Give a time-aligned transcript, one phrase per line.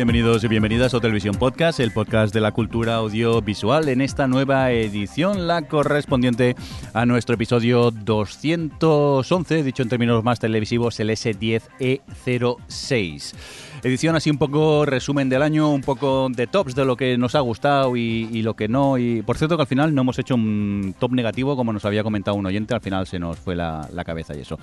[0.00, 4.72] Bienvenidos y bienvenidas a Televisión Podcast, el podcast de la cultura audiovisual, en esta nueva
[4.72, 6.56] edición, la correspondiente
[6.94, 13.34] a nuestro episodio 211, dicho en términos más televisivos, el S10E06.
[13.82, 17.34] Edición así un poco resumen del año, un poco de tops de lo que nos
[17.34, 18.96] ha gustado y, y lo que no.
[18.96, 22.02] Y por cierto que al final no hemos hecho un top negativo como nos había
[22.02, 24.58] comentado un oyente, al final se nos fue la, la cabeza y eso.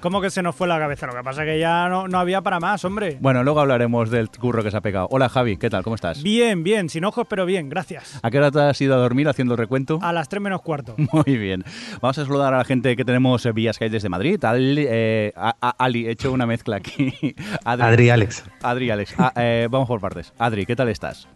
[0.00, 1.06] ¿Cómo que se nos fue la cabeza?
[1.08, 3.18] Lo que pasa es que ya no, no había para más, hombre.
[3.20, 5.08] Bueno, luego hablaremos del curro que se ha pegado.
[5.10, 5.82] Hola Javi, ¿qué tal?
[5.82, 6.22] ¿Cómo estás?
[6.22, 8.20] Bien, bien, sin ojos, pero bien, gracias.
[8.22, 9.98] ¿A qué hora te has ido a dormir haciendo el recuento?
[10.00, 10.94] A las 3 menos cuarto.
[11.12, 11.64] Muy bien.
[12.00, 14.42] Vamos a saludar a la gente que tenemos vía Skype desde Madrid.
[14.44, 17.12] Ali, eh, a- a- Ali, he hecho una mezcla aquí.
[17.64, 18.44] Adri Alex.
[18.62, 19.14] Adri, Alex.
[19.18, 20.32] Ah, eh, vamos por partes.
[20.38, 21.26] Adri, ¿qué tal estás?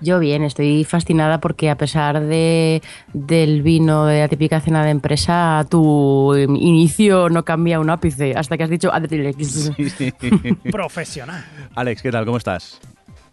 [0.00, 4.90] Yo bien, estoy fascinada porque a pesar de, del vino de la típica cena de
[4.90, 9.72] empresa, tu inicio no cambia un ápice hasta que has dicho Adrilex.
[10.72, 11.44] Profesional.
[11.74, 12.24] Alex, ¿qué tal?
[12.24, 12.80] ¿Cómo estás?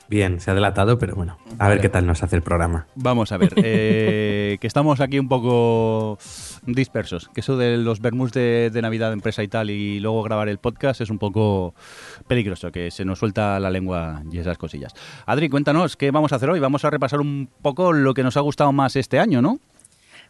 [0.09, 1.75] Bien, se ha delatado, pero bueno, a Vale.
[1.75, 2.87] ver qué tal nos hace el programa.
[2.95, 6.17] Vamos a ver, eh, que estamos aquí un poco
[6.67, 10.59] dispersos, que eso de los vermús de, Navidad empresa y tal y luego grabar el
[10.59, 11.73] podcast es un poco
[12.27, 14.93] peligroso, que se nos suelta la lengua y esas cosillas.
[15.25, 16.59] Adri, cuéntanos, ¿qué vamos a hacer hoy?
[16.59, 19.59] Vamos a repasar un poco lo que nos ha gustado más este año, ¿no?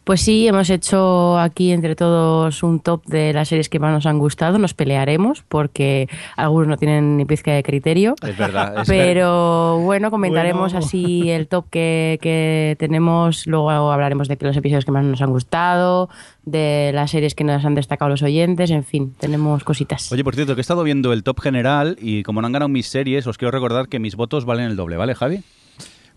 [0.04, 4.06] Pues sí, hemos hecho aquí entre todos un top de las series que más nos
[4.06, 4.58] han gustado.
[4.58, 8.14] Nos pelearemos porque algunos no tienen ni pizca de criterio.
[8.26, 8.80] Es verdad.
[8.80, 10.86] es Pero bueno, comentaremos Bueno.
[10.86, 13.46] así el top que, que tenemos.
[13.46, 16.08] Luego hablaremos de los episodios que más nos han gustado,
[16.46, 18.70] de las series que nos han destacado los oyentes.
[18.70, 20.10] En fin, tenemos cositas.
[20.10, 22.70] Oye, por cierto, que he estado viendo el top general y como no han ganado
[22.70, 25.40] mis series, os quiero recordar que mis votos valen el doble, ¿vale, Javi?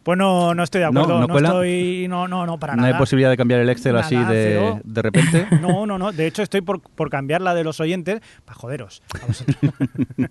[0.03, 1.19] Pues no, no estoy de No, acuerdo.
[1.21, 2.07] ¿no No, estoy.
[2.09, 2.93] No, no, no, para no nada.
[2.95, 5.47] hay posibilidad de cambiar el Excel así de, repente.
[5.61, 6.11] No, no, no.
[6.11, 9.03] De hecho, estoy por, por cambiar la de los oyentes para joderos.
[9.21, 9.57] a vosotros.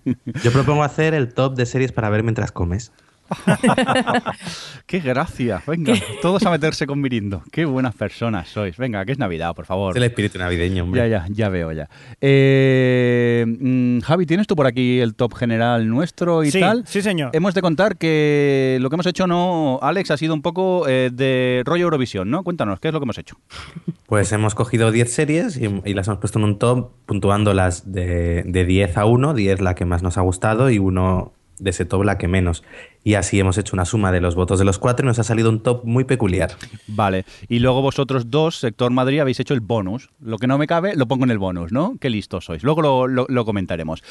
[0.43, 2.93] Yo propongo hacer el top de series para ver mientras comes.
[4.87, 5.63] ¡Qué gracia!
[5.67, 7.43] Venga, todos a meterse con Mirindo.
[7.51, 8.77] ¡Qué buenas personas sois!
[8.77, 9.93] Venga, que es Navidad, por favor.
[9.93, 11.01] Es el espíritu navideño, hombre.
[11.01, 11.89] Ya, ya, ya veo ya.
[12.21, 16.85] Eh, mm, Javi, ¿tienes tú por aquí el top general nuestro y sí, tal?
[16.87, 17.31] sí, señor.
[17.33, 21.11] Hemos de contar que lo que hemos hecho, no, Alex, ha sido un poco eh,
[21.13, 22.43] de rollo Eurovisión, ¿no?
[22.43, 23.37] Cuéntanos, ¿qué es lo que hemos hecho?
[24.07, 28.43] Pues hemos cogido 10 series y, y las hemos puesto en un top puntuándolas de,
[28.45, 31.85] de 10 a 1, 10 la que más nos ha gustado y uno de ese
[31.85, 32.63] top la que menos.
[33.03, 35.25] Y así hemos hecho una suma de los votos de los cuatro y nos ha
[35.25, 36.51] salido un top muy peculiar.
[36.87, 37.25] Vale.
[37.49, 40.11] Y luego vosotros dos, sector Madrid, habéis hecho el bonus.
[40.21, 41.97] Lo que no me cabe, lo pongo en el bonus, ¿no?
[41.99, 42.63] Qué listos sois.
[42.63, 44.03] Luego lo, lo- lo comentaremos.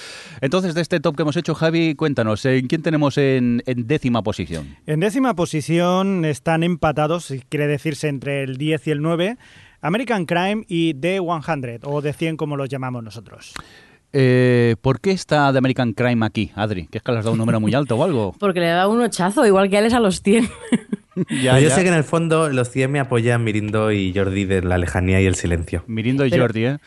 [0.42, 4.24] Entonces, de este top que hemos hecho, Javi, cuéntanos, ¿en quién tenemos en, en décima
[4.24, 4.76] posición?
[4.88, 9.38] En décima posición están empatados, si quiere decirse entre el 10 y el 9,
[9.82, 13.54] American Crime y The 100, o The 100 como los llamamos nosotros.
[14.12, 16.88] Eh, ¿Por qué está The American Crime aquí, Adri?
[16.88, 18.34] ¿Que es que le has dado un número muy alto o algo?
[18.40, 20.50] Porque le da un hachazo, igual que Alex a los 100.
[21.44, 21.76] Ya, yo ya.
[21.76, 25.20] sé que en el fondo los 100 me apoyan Mirindo y Jordi de la lejanía
[25.20, 25.84] y el silencio.
[25.86, 26.78] Mirindo y Pero- Jordi, ¿eh?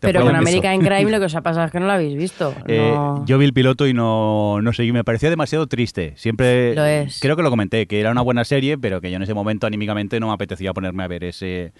[0.00, 0.38] Te Pero con eso.
[0.40, 2.52] American Crime lo que os ha pasado es que no lo habéis visto.
[2.66, 4.90] Eh, No- Yo vi el piloto y no, no seguí.
[4.92, 6.14] Me parecía demasiado triste.
[6.16, 6.74] Siempre.
[6.74, 7.20] Lo es.
[7.20, 9.68] Creo que lo comenté, que era una buena serie, pero que yo en ese momento
[9.68, 11.72] anímicamente no me apetecía ponerme a ver ese,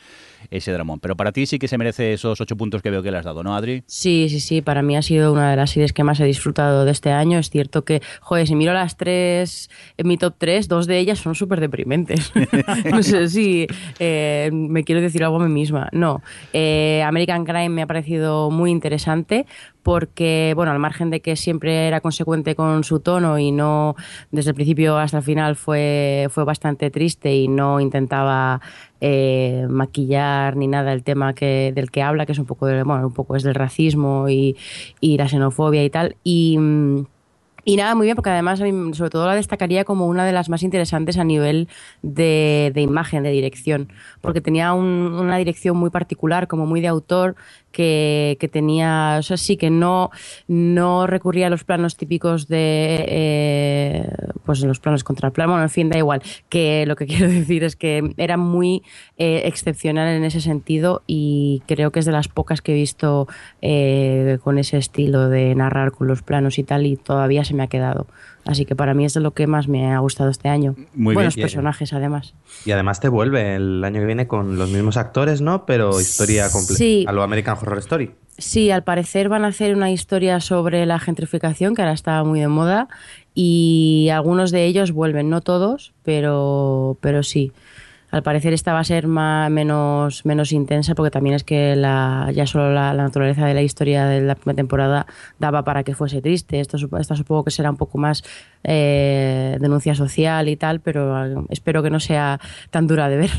[0.51, 1.01] ese dramón.
[1.01, 3.25] Pero para ti sí que se merece esos ocho puntos que veo que le has
[3.25, 3.83] dado, ¿no, Adri?
[3.87, 6.85] Sí, sí, sí, para mí ha sido una de las series que más he disfrutado
[6.85, 7.39] de este año.
[7.39, 11.19] Es cierto que, joder, si miro las tres, en mi top tres, dos de ellas
[11.19, 12.33] son súper deprimentes.
[12.91, 13.67] no sé si
[13.99, 15.88] eh, me quiero decir algo a mí misma.
[15.93, 16.23] No,
[16.53, 19.47] Eh, American Crime me ha parecido muy interesante
[19.82, 23.94] porque, bueno, al margen de que siempre era consecuente con su tono y no,
[24.32, 28.61] desde el principio hasta el final fue, fue bastante triste y no intentaba
[29.00, 32.82] eh, maquillar ni nada el tema que, del que habla, que es un poco, de,
[32.82, 34.56] bueno, un poco es del racismo y,
[35.00, 36.16] la xenofobia y tal.
[36.25, 36.58] Y,
[37.64, 40.62] y nada, muy bien, porque además sobre todo la destacaría como una de las más
[40.62, 41.69] interesantes a nivel
[42.02, 46.87] de, de imagen, de dirección, porque tenía un- una dirección muy particular, como muy de
[46.87, 47.34] autor,
[47.76, 50.11] que, que tenía, o sea, sí, que no,
[50.49, 54.08] no recurría a los planos típicos de, eh,
[54.46, 57.28] pues los planos contra el plano, bueno, en fin, da igual, que lo que quiero
[57.28, 58.82] decir es que era muy
[59.19, 63.28] eh, excepcional en ese sentido y creo que es de las pocas que he visto
[63.61, 67.62] eh, con ese estilo de narrar con los planos y tal y todavía se me
[67.62, 68.06] ha quedado.
[68.46, 70.76] Así que para mí es lo que más me ha gustado este año.
[70.94, 71.46] Muy Buenos bien.
[71.46, 72.34] personajes, además.
[72.64, 75.66] Y además te vuelve el año que viene con los mismos actores, ¿no?
[75.66, 76.78] Pero historia completa.
[76.78, 77.04] Sí.
[77.08, 78.12] A lo American Horror Story.
[78.38, 82.40] Sí, al parecer van a hacer una historia sobre la gentrificación, que ahora está muy
[82.40, 82.88] de moda,
[83.34, 87.52] y algunos de ellos vuelven, no todos, pero, pero sí.
[88.17, 92.31] Al parecer esta va a ser más, menos, menos intensa porque también es que la,
[92.35, 95.07] ya solo la, naturaleza de la historia de la primera temporada
[95.39, 96.61] daba para que fuese triste.
[96.61, 98.25] Esto, esta supongo que será un poco más
[98.65, 102.41] eh, denuncia social y tal, pero eh, espero que no sea
[102.71, 103.31] tan dura de ver.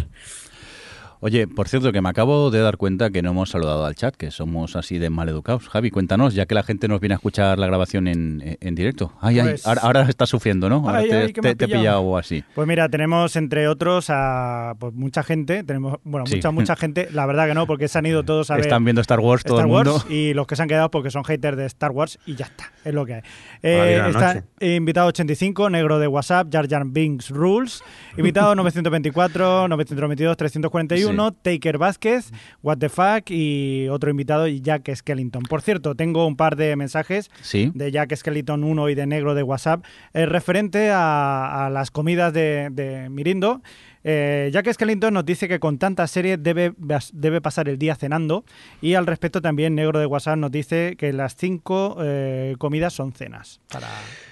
[1.20, 4.16] Oye, por cierto, que me acabo de dar cuenta que no hemos saludado al chat,
[4.16, 5.68] que somos así de mal educados.
[5.68, 9.14] Javi, cuéntanos, ya que la gente nos viene a escuchar la grabación en, en directo.
[9.20, 10.76] Ay, ay, Pues- ahora, ahora estás sufriendo, ¿no?
[10.86, 12.18] Ahora Ay, te, ay, te- te he pillado.
[12.18, 12.44] así.
[12.54, 16.36] Pues mira, tenemos entre otros a pues, mucha gente, tenemos, bueno, Sí.
[16.36, 18.84] mucha, mucha gente, la verdad que no, porque se han ido todos a ver Están
[18.86, 20.06] viendo Star Wars todo Star el Wars mundo.
[20.14, 22.72] y los que se han quedado porque son haters de Star Wars y ya está,
[22.86, 23.22] es lo que hay.
[23.64, 24.76] Eh, está noche.
[24.76, 27.82] invitado 85, negro de WhatsApp, Jar Jar Binks Rules,
[28.18, 31.07] invitado 924, 922, 341,
[31.42, 32.32] Taker Vázquez,
[32.64, 35.44] What the Fuck y otro invitado, Jack Skellington.
[35.44, 37.72] Por cierto, tengo un par de mensajes Sí.
[37.74, 39.84] de Jack Skeleton 1 y de Negro de WhatsApp,
[40.14, 43.62] eh, referente a, a las comidas de, de Mirindo.
[44.04, 46.74] Eh, Jack Skellington nos dice que con tantas series debe,
[47.14, 48.46] debe pasar el día cenando
[48.82, 53.12] y al respecto también Negro de WhatsApp nos dice que las cinco eh, comidas son
[53.12, 53.88] cenas para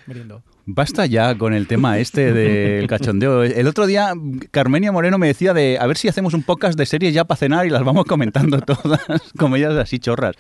[0.07, 0.44] Mirindo.
[0.68, 3.44] Basta ya con el tema este del cachondeo.
[3.44, 4.13] El otro día
[4.50, 7.38] Carmenia Moreno me decía de a ver si hacemos un podcast de series ya para
[7.38, 9.00] cenar y las vamos comentando todas,
[9.38, 10.36] comedias así chorras.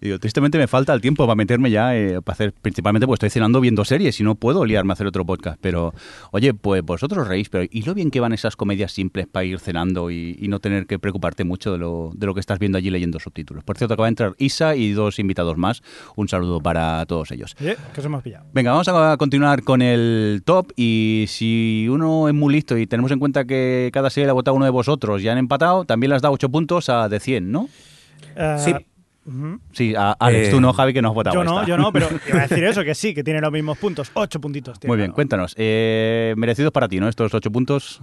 [0.00, 3.26] Y digo, tristemente me falta el tiempo para meterme ya, eh, para hacer, principalmente porque
[3.26, 5.58] estoy cenando viendo series y no puedo liarme a hacer otro podcast.
[5.60, 5.92] Pero,
[6.30, 9.58] oye, pues vosotros reís, pero ¿y lo bien que van esas comedias simples para ir
[9.58, 12.78] cenando y, y no tener que preocuparte mucho de lo, de lo que estás viendo
[12.78, 13.62] allí leyendo subtítulos?
[13.62, 15.82] Por cierto, acaba de entrar Isa y dos invitados más.
[16.14, 17.54] Un saludo para todos ellos.
[17.56, 18.46] Que os hemos pillado.
[18.54, 23.10] Venga, vamos a continuar con el top y si uno es muy listo y tenemos
[23.12, 26.10] en cuenta que cada serie la ha votado uno de vosotros y han empatado, también
[26.12, 27.68] les da 8 puntos a de 100, ¿no?
[28.36, 28.72] Eh, Sí.
[29.26, 29.60] ujú.
[29.72, 31.66] Sí, a Alex, Eh, tú no, Javi, que no has votado Yo no, esta.
[31.68, 34.40] yo no, pero iba a decir eso, que sí, que tiene los mismos puntos, ocho
[34.40, 34.78] puntitos.
[34.80, 35.54] tiene Muy bien, cuéntanos.
[35.56, 37.08] Eh, merecidos para ti, ¿no?
[37.08, 38.02] Estos 8 puntos.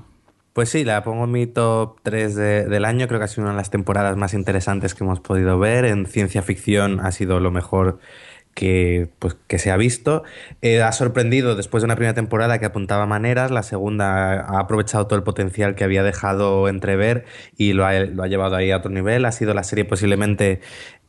[0.54, 3.08] Pues sí, la pongo en mi top 3 de- del año.
[3.08, 5.84] Creo que ha sido una de las temporadas más interesantes que hemos podido ver.
[5.86, 7.98] En ciencia ficción ha sido lo mejor
[8.54, 10.24] que, pues, que se ha visto.
[10.62, 13.52] Eh, ha sorprendido después de una primera temporada que apuntaba maneras.
[13.52, 17.26] La segunda ha aprovechado todo el potencial que había dejado entrever
[17.58, 19.26] y lo ha, lo ha llevado ahí a otro nivel.
[19.26, 20.62] Ha sido la serie posiblemente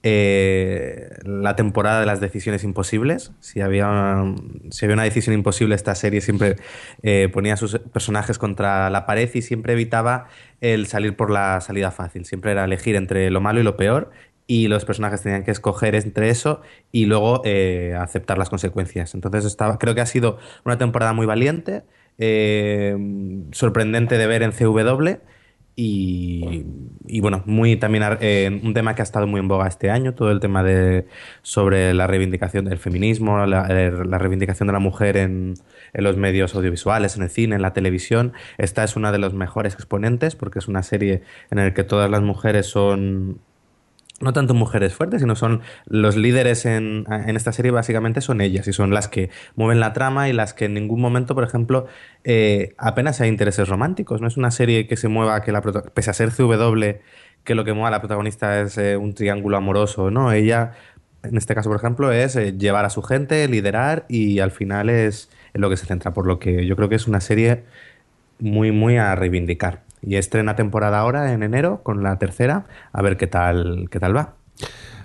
[0.06, 3.32] eh, la temporada de las decisiones imposibles.
[3.40, 4.22] Si había,
[4.70, 6.56] si había una decisión imposible, esta serie siempre
[7.02, 10.26] eh, ponía a sus personajes contra la pared y siempre evitaba
[10.60, 12.26] el salir por la salida fácil.
[12.26, 14.10] Siempre era elegir entre lo malo y lo peor
[14.46, 16.60] y los personajes tenían que escoger entre eso
[16.92, 19.14] y luego eh, aceptar las consecuencias.
[19.14, 21.84] Entonces estaba, creo que ha sido una temporada muy valiente,
[22.18, 22.96] eh,
[23.52, 25.18] sorprendente de ver en CW
[25.76, 26.64] y,
[27.06, 30.14] y bueno, muy también eh, un tema que ha estado muy en boga este año,
[30.14, 31.06] todo el tema de
[31.42, 35.54] sobre la reivindicación del feminismo, la, la reivindicación de la mujer en,
[35.92, 38.34] en, los medios audiovisuales, en el cine, en la televisión.
[38.56, 42.08] Esta es una de los mejores exponentes porque es una serie en la que todas
[42.08, 43.40] las mujeres son
[44.20, 48.66] no tanto mujeres fuertes, sino son los líderes en, en, esta serie, básicamente son ellas
[48.68, 51.86] y son las que mueven la trama y las que en ningún momento, por ejemplo,
[52.22, 54.20] eh, apenas hay intereses románticos.
[54.20, 57.00] No es una serie que se mueva, que la pese a ser CW,
[57.44, 60.32] que lo que mueva a la protagonista es eh, un triángulo amoroso, ¿no?
[60.32, 60.72] Ella,
[61.22, 64.90] en este caso, por ejemplo, es eh, llevar a su gente, liderar y al final
[64.90, 67.64] es en lo que se centra, por lo que yo creo que es una serie
[68.38, 69.83] muy, muy a reivindicar.
[70.06, 74.16] Y estrena temporada ahora en enero con la tercera, a ver qué tal, qué tal
[74.16, 74.34] va.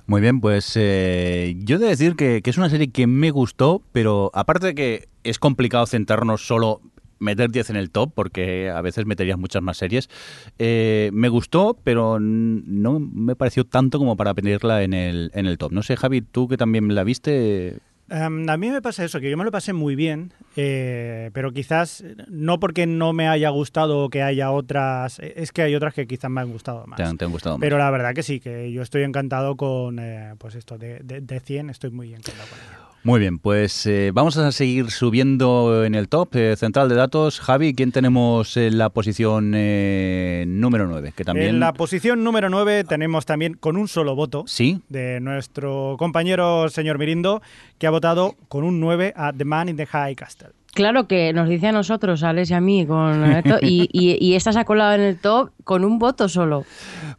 [0.10, 3.84] Muy bien, pues eh, yo he de decir que, es una serie que me gustó,
[3.92, 6.82] pero aparte de que es complicado centrarnos solo
[7.20, 10.10] meter 10 en el top, porque a veces meterías muchas más series,
[10.58, 15.60] eh, me gustó, pero no me pareció tanto como para pedirla en el, en el
[15.60, 15.74] top.
[15.74, 17.78] No sé, Javi, tú que también la viste...
[18.12, 21.52] Um, a mí me pasa eso, que yo me lo pasé muy bien, eh, pero
[21.52, 25.94] quizás no porque no me haya gustado o que haya otras, es que hay otras
[25.94, 26.98] que quizás me han gustado más.
[26.98, 27.62] Te han, te han gustado más.
[27.62, 31.22] Pero la verdad que sí, que yo estoy encantado con, eh, pues esto, de, de,
[31.22, 32.89] de, 100, estoy muy encantado con ella.
[33.04, 37.40] Muy bien, pues eh, vamos a seguir subiendo en el top eh, central de datos.
[37.40, 41.14] Javi, ¿quién tenemos en la posición eh, número 9?
[41.16, 41.48] Que también...
[41.48, 46.68] En la posición número 9 tenemos también con un solo voto Sí, de nuestro compañero
[46.70, 47.42] señor Mirindo,
[47.78, 50.59] que ha votado con un 9 a The Man in the High Castle.
[50.80, 53.22] Claro que nos dice a nosotros, a Alex y a mí, con
[53.62, 56.64] y, y, y esta se ha colado en el top con un voto solo.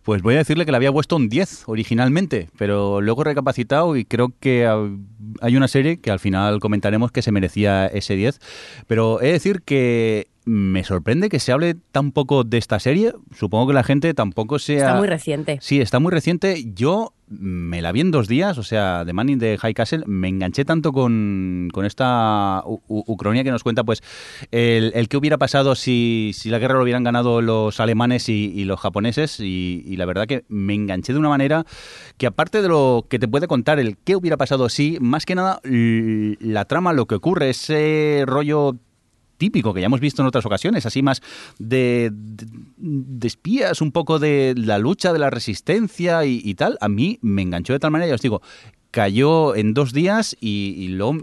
[0.03, 4.07] pues voy a decirle que le había puesto un 10 originalmente, pero luego recapacitado y
[4.07, 4.67] creo que
[5.43, 8.41] hay una serie que al final comentaremos que se merecía ese 10.
[8.87, 13.13] Pero he de decir que me sorprende que se hable tan poco de esta serie.
[13.33, 14.79] Supongo que la gente tampoco sea...
[14.79, 15.59] Está muy reciente.
[15.61, 16.73] Sí, está muy reciente.
[16.75, 20.03] Yo me la vi en dos días, o sea, The Man in the High Castle.
[20.07, 24.03] Me enganché tanto con, con esta u- u- ucronía que nos cuenta, pues,
[24.51, 28.53] el, el qué hubiera pasado si, si la guerra lo hubieran ganado los alemanes y,
[28.53, 29.39] y los japoneses.
[29.39, 31.65] Y, y la verdad que me enganché de una manera
[32.19, 35.37] que, aparte de lo que te puede contar el qué hubiera pasado si, más que
[35.37, 38.75] nada, la trama, lo que ocurre, ese rollo
[39.41, 41.23] típico que ya hemos visto en otras ocasiones, así más
[41.59, 47.19] de, de, espías, un poco de la lucha, de la resistencia y, tal, a mí
[47.23, 48.43] me enganchó de tal manera, ya os digo,
[48.91, 51.19] cayó en dos días y, y luego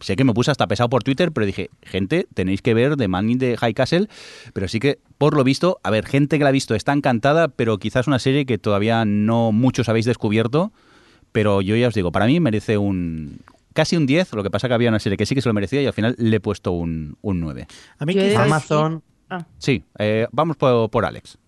[0.00, 3.08] sé que me puse hasta pesado por Twitter, pero dije, gente, tenéis que ver The
[3.08, 4.08] Man in the High Castle,
[4.52, 7.48] pero sí que, por lo visto, a ver, gente que la ha visto está encantada,
[7.48, 10.72] pero quizás una serie que todavía no muchos habéis descubierto,
[11.32, 13.38] pero yo ya os digo, para mí merece un...
[13.74, 15.54] Casi un 10, lo que pasa que había una serie que sí que se lo
[15.54, 17.66] merecía y al final le he puesto un, un 9.
[17.98, 21.38] A mí decir- Amazon, Ah, Sí, eh, vamos por, por Alex.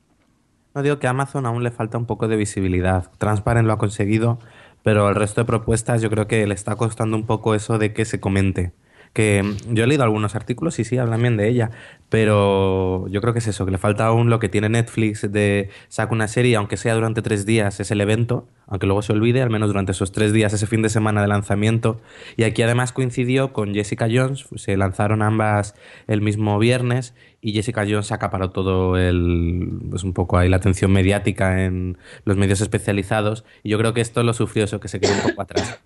[0.74, 3.10] no digo que a Amazon aún le falta un poco de visibilidad.
[3.18, 4.38] Transparent lo ha conseguido,
[4.82, 7.92] pero el resto de propuestas yo creo que le está costando un poco eso de
[7.92, 8.72] que se comente.
[9.14, 11.71] Que yo he leído algunos artículos y sí, hablan bien de ella,
[12.11, 15.71] pero yo creo que es eso, que le falta aún lo que tiene Netflix de
[15.88, 19.40] saca una serie, aunque sea durante tres días, es el evento, aunque luego se olvide,
[19.40, 22.00] al menos durante esos tres días, ese fin de semana de lanzamiento.
[22.37, 25.75] Y aquí además coincidió con Jessica Jones, se lanzaron ambas
[26.06, 30.92] el mismo viernes y Jessica Jones acaparó todo el, pues un poco ahí la atención
[30.92, 35.00] mediática en los medios especializados y yo creo que esto lo sufrió eso, que se
[35.00, 35.80] quedó un poco atrás.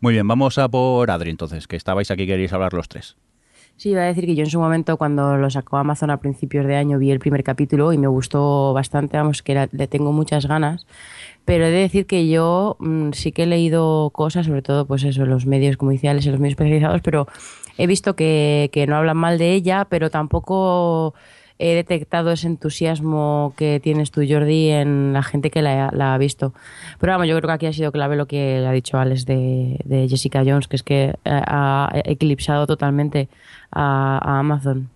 [0.00, 3.16] Muy bien, vamos a por Adri entonces, que estabais aquí queréis hablar los tres.
[3.76, 6.66] Sí, iba a decir que yo en su momento, cuando lo sacó Amazon a principios
[6.66, 10.46] de año, vi el primer capítulo y me gustó bastante, vamos, que le tengo muchas
[10.46, 10.84] ganas.
[11.44, 15.04] Pero he de decir que yo mm, sí que he leído cosas, sobre todo, pues
[15.04, 17.28] eso, en los medios comerciales, en los medios especializados, pero
[17.76, 21.14] he visto que, que no hablan mal de ella, pero tampoco
[21.58, 26.54] he detectado ese entusiasmo que tienes tú, Jordi, en la gente que la, ha visto.
[27.00, 30.06] Pero vamos, yo creo que aquí ha sido clave lo que ha dicho Alex de,
[30.08, 33.28] Jessica Jones, que es que eh, ha eclipsado totalmente
[33.70, 34.88] a, Amazon.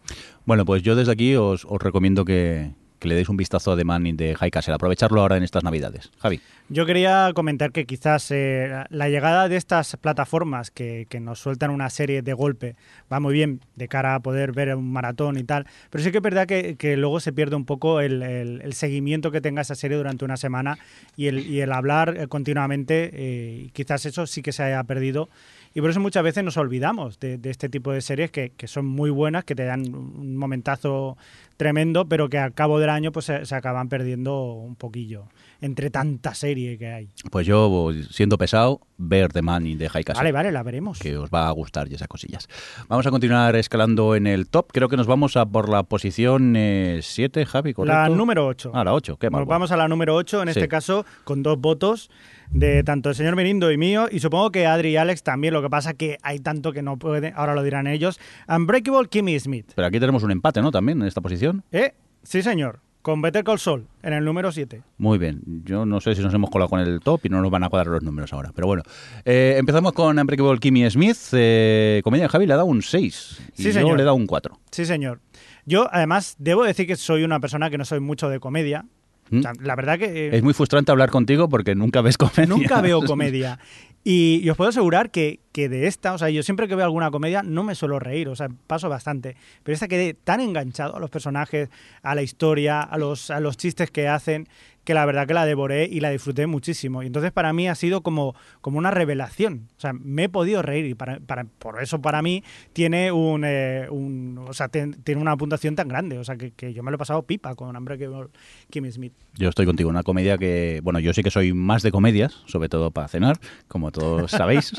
[0.44, 2.70] Bueno, pues yo desde aquí os recomiendo que,
[3.02, 5.42] que le deis un vistazo a The Man in the High Castle, aprovecharlo ahora en
[5.42, 6.10] estas navidades.
[6.20, 6.40] Javi.
[6.68, 11.90] Yo quería comentar que quizás eh, la- llegada de estas plataformas que, nos sueltan una
[11.90, 12.76] serie de golpe
[13.12, 16.18] va muy bien de cara a poder ver un maratón y tal, pero sí que
[16.18, 20.24] es verdad que, luego se pierde un poco el, seguimiento que tenga esa serie durante
[20.24, 20.78] una semana
[21.16, 25.28] y el, hablar continuamente, eh, quizás eso sí que se haya perdido.
[25.74, 28.66] Y por eso muchas veces nos olvidamos de, de este tipo de series que, que
[28.66, 31.16] son muy buenas, que te dan un momentazo
[31.56, 35.28] tremendo, pero que al cabo del año pues se, se acaban perdiendo un poquillo
[35.62, 37.08] entre tanta serie que hay.
[37.30, 40.20] Pues yo, siendo pesado, ver The Man in the High Castle.
[40.20, 40.98] Vale, vale, la veremos.
[40.98, 42.46] que os va a gustar y esas cosillas.
[42.88, 44.70] Vamos a continuar escalando en el top.
[44.72, 46.54] Creo que nos vamos a por la posición
[47.00, 47.96] 7, Javi, ¿correcto?
[47.96, 48.72] La número 8.
[48.74, 49.40] Ah, la 8, qué mal.
[49.40, 50.58] Nos vamos a la número 8, en Sí.
[50.58, 52.10] este caso con dos votos
[52.50, 55.62] de tanto el señor Merindo y mío, y supongo que Adri y Alex también, lo
[55.62, 58.20] que pasa que hay tanto que no pueden, ahora lo dirán ellos.
[58.48, 59.72] Unbreakable Kimmy Smith.
[59.74, 60.70] Pero aquí tenemos un empate, ¿no?
[60.70, 61.64] También en esta posición.
[61.72, 61.94] ¿Eh?
[62.24, 62.80] Sí, señor.
[63.02, 64.80] Con Better Call Saul, en el número 7.
[64.98, 65.42] Muy bien.
[65.64, 67.68] Yo no sé si nos hemos colado con el top y no nos van a
[67.68, 68.52] cuadrar los números ahora.
[68.54, 68.84] Pero bueno.
[69.24, 71.16] Eh, empezamos con Unbreakable Kimmy Smith.
[71.32, 73.40] Eh, comedia Javi le ha dado un 6.
[73.56, 73.96] Y Sí, yo señor.
[73.96, 74.56] le he dado un 4.
[74.70, 75.20] Sí, señor.
[75.66, 78.84] Yo, además, debo decir que soy una persona que no soy mucho de comedia.
[79.30, 79.38] ¿Mm?
[79.38, 80.28] O sea, la verdad que...
[80.28, 82.46] eh, Es muy frustrante hablar contigo porque nunca ves comedia.
[82.46, 83.58] Nunca veo comedia.
[84.04, 87.12] Y, os puedo asegurar que, que de esta, o sea, yo siempre que veo alguna
[87.12, 89.36] comedia no me suelo reír, o sea, paso bastante.
[89.62, 91.68] Pero esta quedé tan enganchado a los personajes,
[92.02, 94.48] a la historia, a los, a los chistes que hacen,
[94.84, 97.02] que la verdad que la devoré y la disfruté muchísimo.
[97.02, 99.68] Y entonces para mí ha sido como, como una revelación.
[99.76, 103.44] O sea, me he podido reír y para, para- por eso para mí tiene un,
[103.46, 106.18] eh, un- o sea, ten- tiene una puntuación tan grande.
[106.18, 108.28] O sea, que, que yo me lo he pasado pipa con Unbreakable
[108.70, 109.12] Kimmy Smith.
[109.34, 112.68] Yo estoy contigo, una comedia que, bueno, yo sí que soy más de comedias, sobre
[112.68, 114.72] todo para cenar, como todos sabéis,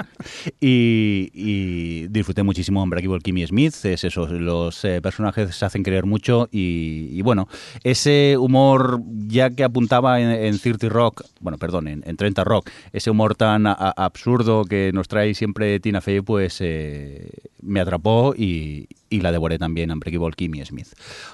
[0.59, 5.83] y, y disfruté muchísimo en Breakable Kimmy Smith, es eso, los eh, personajes se hacen
[5.83, 7.47] creer mucho y, y bueno,
[7.83, 12.43] ese humor ya que apuntaba contaba en, en 30 Rock, bueno, perdón, en, en 30
[12.43, 17.29] Rock, ese humor tan a- absurdo que nos trae siempre Tina Fey, pues eh,
[17.61, 20.87] me atrapó y, y la devoré también, Unbreakable Kimmy Smith.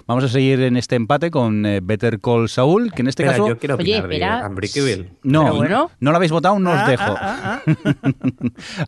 [0.07, 3.37] Vamos a seguir en este empate con eh, Better Call Saul, que en este Espera,
[3.37, 3.47] caso...
[3.49, 4.49] yo quiero Oye, opinar de.
[4.49, 5.09] Unbreakable.
[5.23, 5.91] No, bueno.
[5.99, 7.03] no lo habéis votado, no os Ah, dejo.
[7.17, 8.11] ah, ah, ah.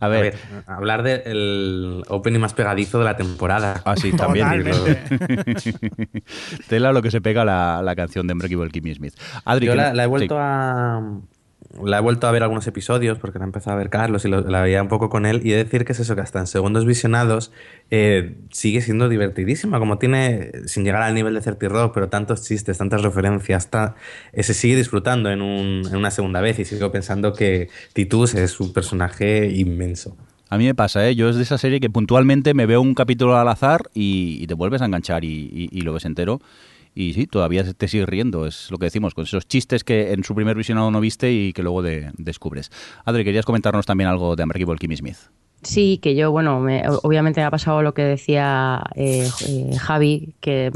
[0.00, 3.80] a A ver, hablar del opening más pegadizo de la temporada.
[3.84, 4.64] Ah, sí, también.
[6.68, 9.14] Tela lo que se pega la, la canción de Unbreakable Kimmy Smith.
[9.44, 10.40] Adri, Yo que- la, la he vuelto sí.
[10.42, 11.00] a.
[11.84, 14.28] La he vuelto a ver algunos episodios porque la he empezado a ver Carlos y
[14.28, 15.40] lo- la veía un poco con él.
[15.44, 17.50] Y he de decir que es eso, que hasta en segundos visionados
[17.90, 19.78] eh, sigue siendo divertidísima.
[19.78, 23.94] Como tiene, sin llegar al nivel de Certi Rock, pero tantos chistes, tantas referencias, ta-
[24.32, 26.58] eh, se sigue disfrutando en, un- en una segunda vez.
[26.58, 30.16] Y sigo pensando que Titus es un personaje inmenso.
[30.50, 31.14] A mí me pasa, ¿eh?
[31.14, 34.46] Yo es de esa serie que puntualmente me veo un capítulo al azar y, y
[34.46, 36.42] te vuelves a enganchar y, y- y lo ves entero.
[36.94, 40.24] Y sí, todavía te sigues riendo, es lo que decimos, con esos chistes que en
[40.24, 42.70] su primer visionado no viste y que luego de- descubres.
[43.04, 45.16] Adri, querías comentarnos también algo de Unbreakable Kimmy Smith.
[45.62, 50.34] Sí, que yo, bueno, me- obviamente me ha pasado lo que decía eh, eh, Javi,
[50.40, 50.70] que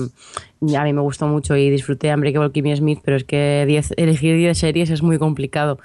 [0.61, 3.92] mm, a mí me gustó mucho y disfruté Unbreakable Kimmy Smith, pero es que 10
[3.96, 5.78] elegir 10 series es muy complicado.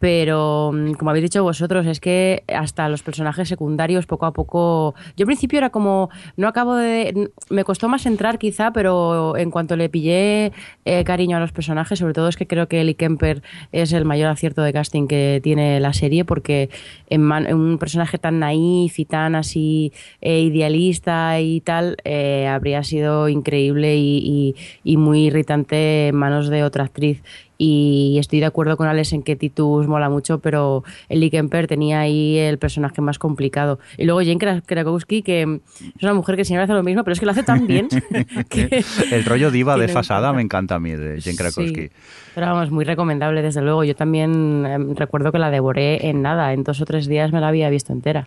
[0.00, 4.94] Pero, mm, como habéis dicho vosotros, es que hasta los personajes secundarios poco a poco...
[5.16, 7.30] Yo al principio era como, no acabo de...
[7.50, 10.52] Me costó más entrar quizá, pero en cuanto le pillé
[10.86, 13.42] eh, cariño a los personajes, sobre todo es que creo que Ellie Kemper
[13.72, 16.70] es el mayor acierto de casting que tiene la serie, porque
[17.08, 19.92] en, un personaje tan naif y tan así
[20.22, 26.62] eh, idealista y tal, eh, habría sido increíble y- y muy irritante en manos de
[26.64, 27.22] otra actriz.
[27.62, 32.00] Y estoy de acuerdo con Alex en que Titus mola mucho, pero Ellie Kemper tenía
[32.00, 33.78] ahí el personaje más complicado.
[33.98, 37.12] Y luego Jane Kra- Krakowski, que es una mujer que siempre hace lo mismo, pero
[37.12, 37.88] es que lo hace tan bien.
[38.48, 40.36] que El rollo diva desfasada encanta.
[40.36, 41.88] me encanta a mí, de Jane Krakowski.
[41.88, 41.90] Sí,
[42.34, 43.84] pero vamos, muy recomendable, desde luego.
[43.84, 47.40] Yo también em, recuerdo que la devoré en nada, en dos o tres días me
[47.40, 48.26] la había visto entera.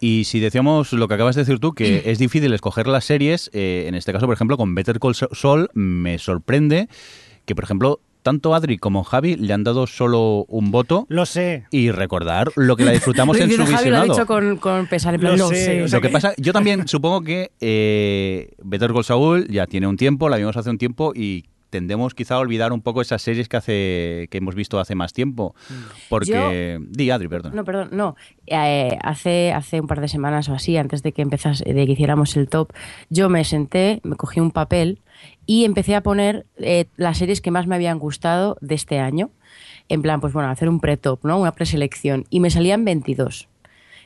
[0.00, 3.50] Y si decíamos lo que acabas de decir tú, que es difícil escoger las series,
[3.52, 6.88] eh, en este caso, por ejemplo, con Better Call Saul, me sorprende
[7.44, 11.06] que, por ejemplo, tanto Adri como Javi le han dado solo un voto.
[11.08, 11.66] Lo sé.
[11.70, 14.04] Y recordar lo que la disfrutamos en su Javi lo ha visionado.
[14.04, 15.82] dicho con, con pesar, en plan, Lo lo, sé, sé.
[15.82, 19.86] o sea Lo que pasa, yo también supongo que eh, Better Call Saul ya tiene
[19.86, 23.22] un tiempo, la vimos hace un tiempo y tendemos quizá a olvidar un poco esas
[23.22, 25.54] series que hace que hemos visto hace más tiempo.
[26.08, 26.78] Porque...
[26.88, 27.54] Di, Adri, perdón.
[27.54, 28.16] No, perdón, no.
[28.46, 31.92] Eh, hace, hace un par de semanas o así, antes de que empezas, de que
[31.92, 32.72] hiciéramos el top,
[33.10, 35.00] yo me senté, me cogí un papel
[35.48, 39.30] y empecé a poner eh, las series que más me habían gustado de este año.
[39.88, 41.40] En plan, pues bueno, hacer un pre-top, ¿no?
[41.40, 42.26] Una preselección.
[42.28, 43.48] Y me salían 22.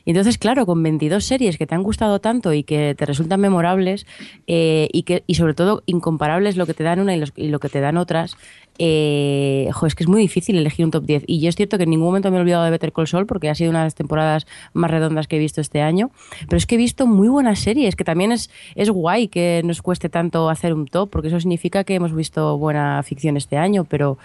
[0.05, 3.41] Y entonces, claro, con 22 series que te han gustado tanto y que te resultan
[3.41, 4.05] memorables
[4.47, 7.69] eh, y, que, y sobre todo incomparables lo que te dan una y, lo que
[7.69, 8.37] te dan otras,
[8.79, 11.23] eh, jo, es que es muy difícil elegir un top 10.
[11.27, 13.25] Y yo es cierto que en ningún momento me he olvidado de Better Call Saul
[13.25, 16.11] porque ha sido una de las temporadas más redondas que he visto este año.
[16.47, 19.81] Pero es que he visto muy buenas series, que también es, es guay que nos
[19.81, 23.83] cueste tanto hacer un top, porque eso significa que hemos visto buena ficción este año.
[23.85, 24.17] Pero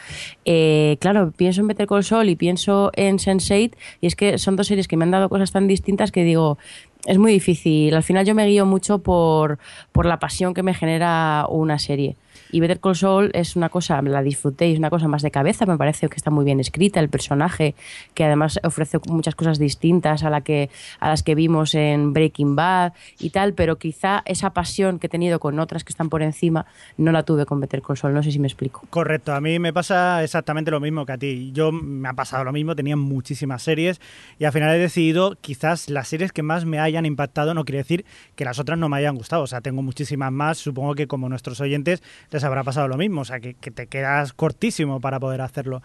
[0.44, 4.56] eh, claro, pienso en Better Call Saul y pienso en Sense8 y es que son
[4.56, 6.58] dos series que me han dado cosas tan distintas que digo,
[7.06, 7.94] es muy difícil.
[7.94, 9.58] Al final yo me guío mucho por,
[9.92, 12.16] por la pasión que me genera una serie.
[12.50, 15.66] Y Better Call Saul es una cosa, la disfruté es una cosa más de cabeza,
[15.66, 17.74] me parece que está muy bien escrita, el personaje,
[18.14, 22.56] que además ofrece muchas cosas distintas a, la que, a las que vimos en Breaking
[22.56, 26.22] Bad y tal, pero quizá esa pasión que he tenido con otras que están por
[26.22, 28.86] encima no la tuve con Better Call Saul, no sé si me explico.
[28.90, 31.50] Correcto, a mí me pasa exactamente lo mismo que a ti.
[31.52, 34.00] Yo me ha pasado lo mismo, tenía muchísimas series
[34.38, 37.78] y al final he decidido quizás las series que más me hayan impactado, no quiere
[37.78, 38.04] decir
[38.36, 41.28] que las otras no me hayan gustado, o sea, tengo muchísimas más, supongo que como
[41.28, 42.02] nuestros oyentes
[42.38, 45.82] les habrá pasado lo mismo, o sea, que, que te quedas cortísimo para poder hacerlo.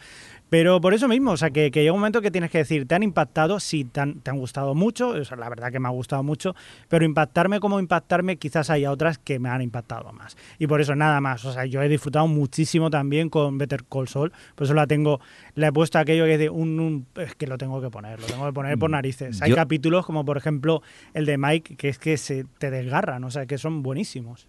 [0.50, 2.88] Pero por eso mismo, o sea, que, que llega un momento que tienes que decir,
[2.88, 3.60] ¿te han impactado?
[3.60, 6.22] Sí, te han, te han gustado mucho, o sea, la verdad que me ha gustado
[6.22, 6.56] mucho,
[6.90, 10.38] pero impactarme como impactarme, quizás haya otras que me han impactado más.
[10.60, 14.08] Y por eso nada más, o sea, yo he disfrutado muchísimo también con Better Call
[14.08, 15.20] Saul, por eso la tengo,
[15.56, 18.20] le he puesto aquello que es de un, un- es que lo tengo que poner,
[18.20, 19.42] lo tengo que poner por narices.
[19.42, 20.84] Hay Yo- capítulos como por ejemplo
[21.16, 24.48] el de Mike, que es que se te desgarran, o sea, que son buenísimos.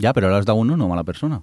[0.00, 1.42] Ya, pero le has dado un uno, mala persona.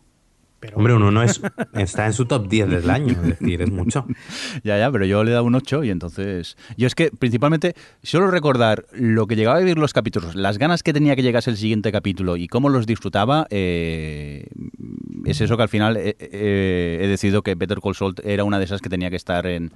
[0.59, 1.39] Pero Hombre, uno no es,
[1.73, 4.05] está en su top 10 del año, es decir, es mucho.
[4.63, 6.57] Ya, ya, pero yo le he dado un 8 y entonces...
[6.77, 10.81] Yo es que principalmente solo recordar lo que llegaba a vivir los capítulos, las ganas
[10.81, 14.47] que tenía que llegase el siguiente capítulo y cómo los disfrutaba, eh,
[15.25, 18.57] es eso que al final eh, eh, he decidido que Better Call Saul era una
[18.59, 19.73] de esas que tenía que estar en,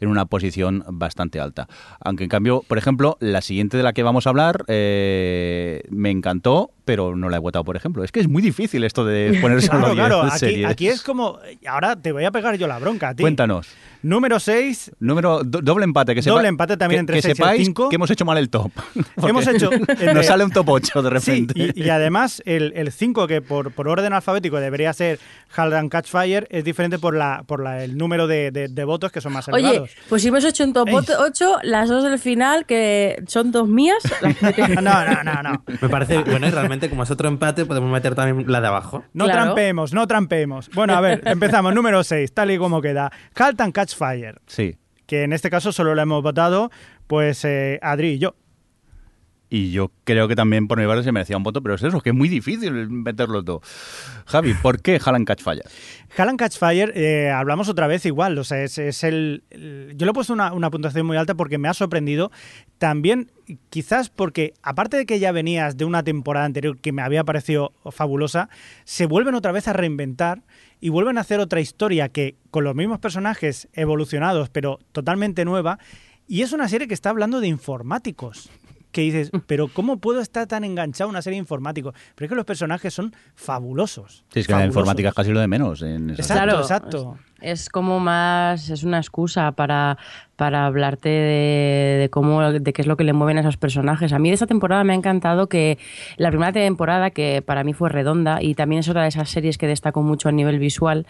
[0.00, 1.68] en una posición bastante alta.
[2.00, 6.10] Aunque en cambio, por ejemplo, la siguiente de la que vamos a hablar eh, me
[6.10, 8.04] encantó, pero no la he votado, por ejemplo.
[8.04, 10.66] Es que es muy difícil esto de ponerse Claro, en claro, aquí, series.
[10.68, 11.38] aquí es como...
[11.66, 13.22] Ahora te voy a pegar yo la bronca a ti.
[13.22, 13.68] Cuéntanos.
[14.02, 17.28] Número 6, Número do- doble empate, que Doble sepa- empate también que, entre que seis
[17.28, 17.88] y el sepáis cinco.
[17.88, 18.70] que hemos hecho mal el top.
[19.16, 19.70] Hemos hecho
[20.14, 21.72] Nos sale un top 8 de Sí, repente.
[21.76, 25.18] y, y además el 5, que por, por orden alfabético debería ser
[25.54, 28.84] Halt and Catch Fire, es diferente por la por la, el número de, de- de
[28.84, 29.90] votos que son más Oye, elevados.
[30.08, 30.96] pues si hemos hecho un top Ey.
[31.18, 34.82] 8, las dos del final, que son dos mías, las metemos.
[34.82, 35.64] No, no, no, no.
[35.80, 39.04] Me parece, bueno, y realmente como es otro empate, podemos meter también la de abajo.
[39.12, 39.42] No Claro.
[39.44, 40.70] trampeemos, no trampeemos.
[40.74, 41.74] Bueno, a ver, empezamos.
[41.74, 43.12] Número 6, tal y como queda.
[43.36, 44.76] Halt and Catch Fire, Sí.
[45.06, 46.70] que en este caso solo lo hemos votado,
[47.06, 48.34] pues eh, Adri y yo.
[49.54, 52.00] Y yo creo que también por mi parte se merecía un voto, pero es eso,
[52.00, 53.60] que es muy difícil meterlos dos.
[54.24, 55.64] Javi, ¿por qué Jalan Catch Fire?
[56.16, 59.92] Hal and Catch Fire, eh, hablamos otra vez igual, o sea, es, es el, el-
[59.94, 62.30] Yo le he puesto una, una puntuación muy alta porque me ha sorprendido.
[62.78, 63.30] También,
[63.68, 67.74] quizás porque, aparte de que ya venías de una temporada anterior que me había parecido
[67.90, 68.48] fabulosa,
[68.84, 70.40] se vuelven otra vez a reinventar
[70.82, 75.78] y vuelven a hacer otra historia que, con los mismos personajes evolucionados, pero totalmente nueva.
[76.26, 78.50] Y es una serie que está hablando de informáticos.
[78.90, 81.94] Que dices, pero ¿cómo puedo estar tan enganchado a una serie de informáticos?
[82.16, 84.24] Pero es que los personajes son fabulosos.
[84.34, 85.82] Sí, es que la informática es casi lo de menos.
[85.82, 87.18] En esa Exacto, exacto.
[87.42, 89.98] Es como más, es una excusa para,
[90.36, 94.12] para hablarte de, de cómo, de qué es lo que le mueven a esos personajes.
[94.12, 95.76] A mí de esta temporada me ha encantado que
[96.18, 99.58] la primera temporada, que para mí fue redonda, y también es otra de esas series
[99.58, 101.06] que destacó mucho a nivel visual,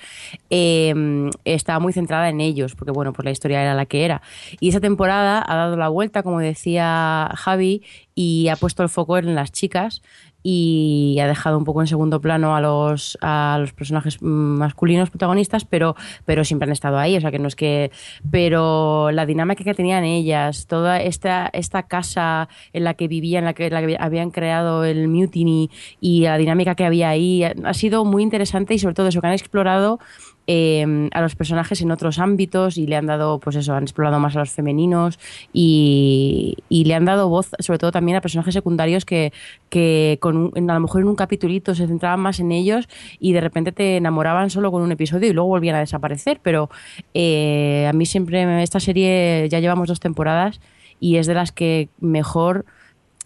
[0.49, 4.23] eh, estaba muy centrada en ellos, porque bueno, pues la historia era la que era.
[4.59, 7.83] Y esa temporada ha dado la vuelta, como decía Javi,
[8.15, 10.03] y ha puesto el foco en las chicas
[10.43, 15.65] y ha dejado un poco en segundo plano a los, a los personajes masculinos protagonistas,
[15.65, 17.91] pero, pero siempre han estado ahí, o sea que no es que...
[18.31, 23.73] Pero la dinámica que tenían ellas, toda esta, esta casa en la que vivían, en
[23.73, 28.23] la que habían creado el Mutiny y la dinámica que había ahí, ha sido muy
[28.23, 30.01] interesante y sobre todo eso, que han explorado
[30.47, 34.19] eh, a los personajes en otros ámbitos y le han dado, pues eso, han explorado
[34.19, 35.19] más a los femeninos
[35.53, 39.33] y, y le han dado voz, sobre todo también a personajes secundarios que,
[39.69, 43.73] que a lo mejor en un capitulito se centraban más en ellos y de repente
[43.73, 46.41] te enamoraban solo con un episodio y luego volvían a desaparecer.
[46.43, 46.71] Pero
[47.15, 50.61] eh, a mí siempre, esta serie ya llevamos dos temporadas
[51.01, 52.65] y es de las que mejor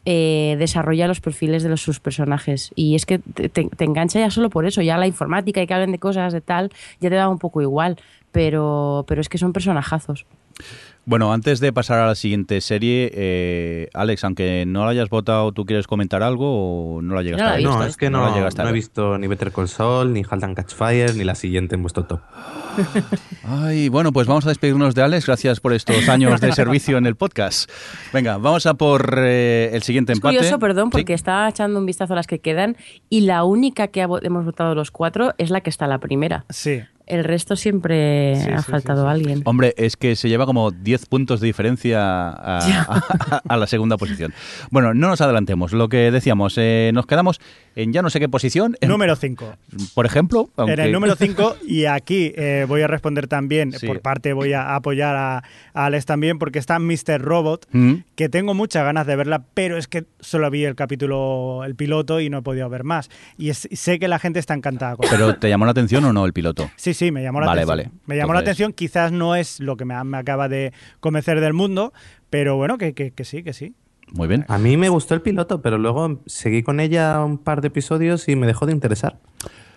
[0.09, 2.71] eh, desarrolla los perfiles de los, sus personajes.
[2.77, 5.90] Y es que te, engancha ya solo por eso, ya la informática y que hablen
[5.90, 7.99] de cosas de tal, ya te da un poco igual.
[8.31, 10.25] Pero, pero es que son personajazos.
[11.09, 15.53] Bueno, antes de pasar a la siguiente serie, eh, Alex, aunque no la hayas votado,
[15.53, 17.64] ¿tú quieres comentar algo o no la llegaste No la a ver?
[17.64, 17.88] No, ¿eh?
[17.88, 20.42] es que No no, la a no he visto ni Better Call Saul, ni Halt
[20.42, 22.21] and Catch Fire, ni la siguiente en vuestro top.
[23.45, 25.27] Ay, bueno, pues vamos a despedirnos de Alex.
[25.27, 27.71] Gracias por estos años de servicio en el podcast.
[28.12, 30.37] Venga, vamos a por eh, el siguiente Es empate.
[30.38, 30.90] curioso, perdón, Sí.
[30.92, 32.77] porque estaba echando un vistazo a las que quedan
[33.09, 36.45] y la única que hemos votado los cuatro es la que está la primera.
[36.51, 36.81] Sí.
[37.07, 39.11] El resto siempre Sí, ha sí, faltado sí, sí.
[39.12, 39.42] alguien.
[39.45, 43.97] Hombre, es que se lleva como 10 puntos de diferencia a, a- a la segunda
[43.97, 44.35] posición.
[44.71, 45.73] Bueno, no nos adelantemos.
[45.73, 47.40] Lo que decíamos, eh, nos quedamos
[47.77, 48.77] en ya no sé qué posición.
[48.81, 49.55] en- Número 5.
[49.95, 53.87] por ejemplo, En aunque- el número 5, y aquí eh, voy a responder también, Sí.
[53.87, 55.38] por parte voy a apoyar a,
[55.75, 57.21] a Alex también, porque está Mr.
[57.23, 57.95] Robot, Mm.
[58.16, 62.21] que tengo muchas ganas de verla, pero es que solo vi el capítulo, el piloto,
[62.21, 63.11] y no he podido ver más.
[63.38, 66.12] Y es- sé que la gente está encantada con ¿Pero te llamó la atención o
[66.12, 66.69] no el piloto?
[66.77, 67.88] Sí, sí, me llamó la Vale, atención.
[67.92, 68.00] vale.
[68.06, 71.52] Me llamó la atención, quizás no es lo que me, me acaba de convencer del
[71.52, 71.92] mundo,
[72.30, 73.74] pero bueno, que, que- que sí, que sí.
[74.12, 74.44] Muy bien.
[74.48, 78.28] A mí me gustó el piloto, pero luego seguí con ella un par de episodios
[78.28, 79.18] y me dejó de interesar.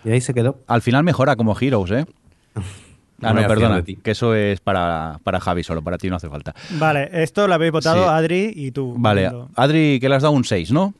[0.04, 0.60] Y ahí se quedó.
[0.66, 2.06] Al final mejora como Heroes, ¿eh?
[3.22, 6.54] Ah, No perdona, que eso es para, para Javi solo, para ti no hace falta.
[6.78, 8.08] Vale, esto lo habéis votado Sí.
[8.10, 8.94] Adri y tú.
[8.96, 9.30] Vale.
[9.56, 10.94] Adri, que le has dado un 6, ¿no?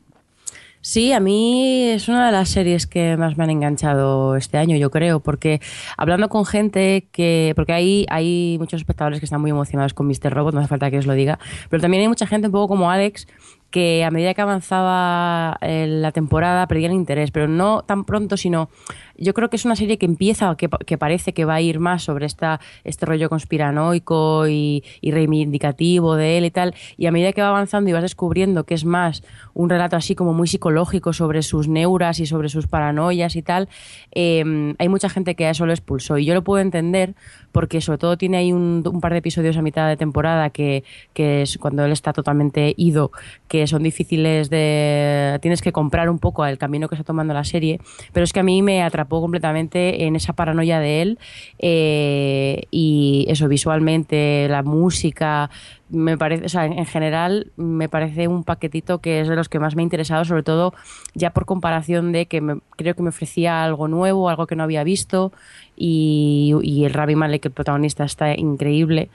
[0.83, 4.75] Sí, a mí es una de las series que más me han enganchado este año,
[4.77, 5.61] yo creo, porque
[5.95, 10.33] hablando con gente que, porque hay, hay muchos espectadores que están muy emocionados con Mr.
[10.33, 11.37] Robot, no hace falta que os lo diga,
[11.69, 13.27] pero también hay mucha gente un poco como Alex
[13.71, 18.69] que a medida que avanzaba eh, la temporada perdían interés, pero no tan pronto, sino
[19.17, 21.79] yo creo que es una serie que empieza, que, que parece que va a ir
[21.79, 27.31] más sobre esta, este rollo conspiranoico y, reivindicativo de él y tal, y a medida
[27.31, 31.13] que va avanzando y vas descubriendo que es más un relato así como muy psicológico
[31.13, 33.69] sobre sus neuras y sobre sus paranoias y tal,
[34.11, 37.15] eh, hay mucha gente que a eso lo expulsó, y yo lo puedo entender
[37.51, 40.83] porque sobre todo tiene ahí un, un par de episodios a mitad de temporada que,
[41.13, 43.11] que es cuando él está totalmente ido,
[43.47, 45.37] que son difíciles de...
[45.41, 47.79] Tienes que comprar un poco el camino que está tomando la serie,
[48.13, 51.19] pero es que a mí me atrapó completamente en esa paranoia de él
[51.59, 55.49] eh, y eso visualmente, la música,
[55.89, 59.59] me parece, o sea, en general me parece un paquetito que es de los que
[59.59, 60.73] más me ha interesado, sobre todo
[61.13, 64.63] ya por comparación de que me, creo que me ofrecía algo nuevo, algo que no
[64.63, 65.31] había visto
[65.75, 69.09] y, y el Ravi Malek, el protagonista, está increíble.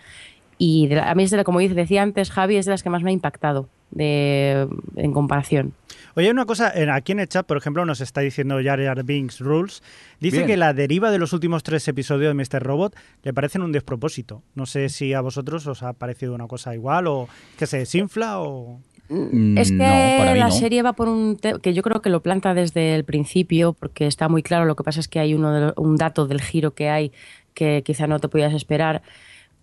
[0.59, 2.83] Y de la- a mí es de la, como decía antes Javi, es de las
[2.83, 5.73] que más me ha impactado de, en comparación.
[6.15, 9.03] Oye, una cosa, en- aquí en el chat, por ejemplo, nos está diciendo Jar Jar
[9.05, 9.83] Binks Rules.
[10.21, 10.47] Dice Bien.
[10.49, 12.63] que la deriva de los últimos tres episodios de Mr.
[12.63, 14.43] Robot le parecen un despropósito.
[14.55, 18.41] No sé si a vosotros os ha parecido una cosa igual o que se desinfla
[18.41, 18.81] o...
[19.09, 20.51] Mm, Es que no, la no.
[20.51, 24.29] serie va por un que yo creo que lo planta desde el principio porque está
[24.29, 24.65] muy claro.
[24.65, 27.13] Lo que pasa es que hay uno de un dato del giro que hay
[27.55, 29.03] que quizá no te podías esperar.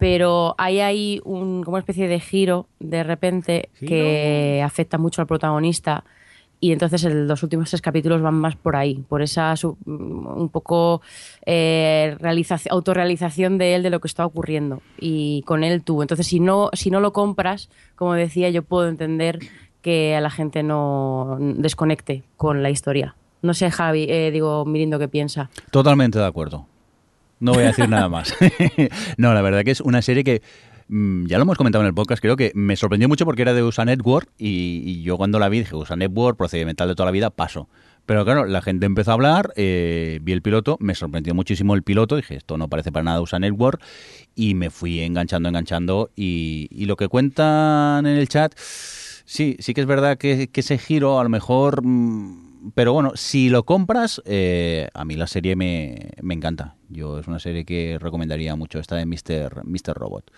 [0.03, 5.27] Pero hay ahí un, como una especie de giro de repente que afecta mucho al
[5.27, 6.03] protagonista
[6.59, 10.49] y entonces el- los últimos tres capítulos van más por ahí, por esa su- un
[10.49, 11.01] poco
[11.45, 16.01] eh, realizaci- autorrealización de él de lo que está ocurriendo y con él tú.
[16.01, 19.39] Entonces si no, si no lo compras, como decía, yo puedo entender
[19.81, 23.15] que a la gente no desconecte con la historia.
[23.41, 25.49] No sé, Javi, eh, digo, Mirindo, ¿qué piensa?
[25.71, 26.65] Totalmente de acuerdo.
[27.39, 28.33] No voy a decir nada más.
[29.17, 30.41] no, la verdad que es una serie que
[30.87, 33.53] mm, ya lo hemos comentado en el podcast, creo que me sorprendió mucho porque era
[33.53, 37.11] de USA Network y, yo cuando la vi dije USA Network, procedimental de toda la
[37.11, 37.67] vida, paso.
[38.05, 41.83] Pero claro, la gente empezó a hablar, eh, vi el piloto, me sorprendió muchísimo el
[41.83, 43.81] piloto, dije, esto no parece para nada USA Network,
[44.35, 49.79] y me fui enganchando, enganchando, y, lo que cuentan en el chat, sí, sí que
[49.79, 51.85] es verdad que, que ese giro a lo mejor...
[51.85, 52.42] mm,
[52.75, 56.75] pero bueno, si lo compras, eh, a mí la serie me, me encanta.
[56.89, 59.63] Yo es una serie que recomendaría mucho, esta de Mr.
[59.65, 59.93] Mr.
[59.95, 60.31] Robot.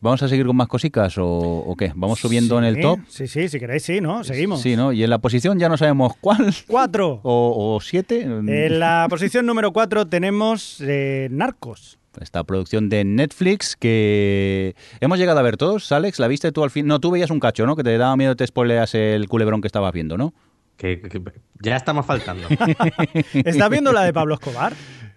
[0.00, 1.92] ¿Vamos a seguir con más cositas o, o qué?
[1.94, 3.00] ¿Vamos subiendo en el top?
[3.08, 4.24] Sí, sí, si queréis, sí, ¿no?
[4.24, 4.60] Seguimos.
[4.60, 4.92] Sí, ¿no?
[4.92, 6.54] Y en la posición ya no sabemos cuál.
[6.66, 7.20] Cuatro.
[7.22, 8.20] ¿O, o siete?
[8.22, 11.98] En la posición número cuatro tenemos eh, Narcos.
[12.20, 15.90] Esta producción de Netflix que hemos llegado a ver todos.
[15.92, 16.86] Alex, ¿la viste tú al fin?
[16.86, 17.76] No, tú veías un cacho, ¿no?
[17.76, 20.32] Que te daba miedo que te spoileas el culebrón que estabas viendo, ¿no?
[20.76, 21.22] Que, que-
[21.62, 22.46] ya estamos faltando.
[23.32, 24.74] ¿Estás viendo la de Pablo Escobar?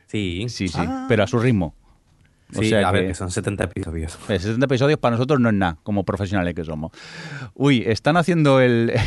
[0.08, 1.06] Sí, Sí, sí, Ah.
[1.10, 1.76] pero a su ritmo.
[2.58, 4.18] O sea a ver, que- que son 70 episodios.
[4.28, 6.92] Eh, 70 episodios para nosotros no es nada, como profesionales que somos.
[7.54, 8.92] Uy, están haciendo el...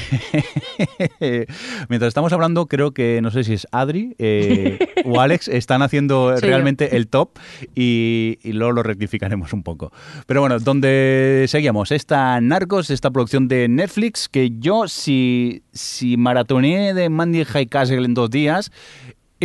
[1.89, 6.37] Mientras estamos hablando, creo que, no sé si es Adri eh, o Alex, están haciendo
[6.39, 7.31] Sí, realmente el top
[7.75, 9.93] y, y luego lo rectificaremos un poco.
[10.27, 16.95] Pero bueno, donde seguíamos, esta Narcos, esta producción de Netflix, que yo si, si maratoneé
[16.95, 18.71] de Mandy High Castle en dos días,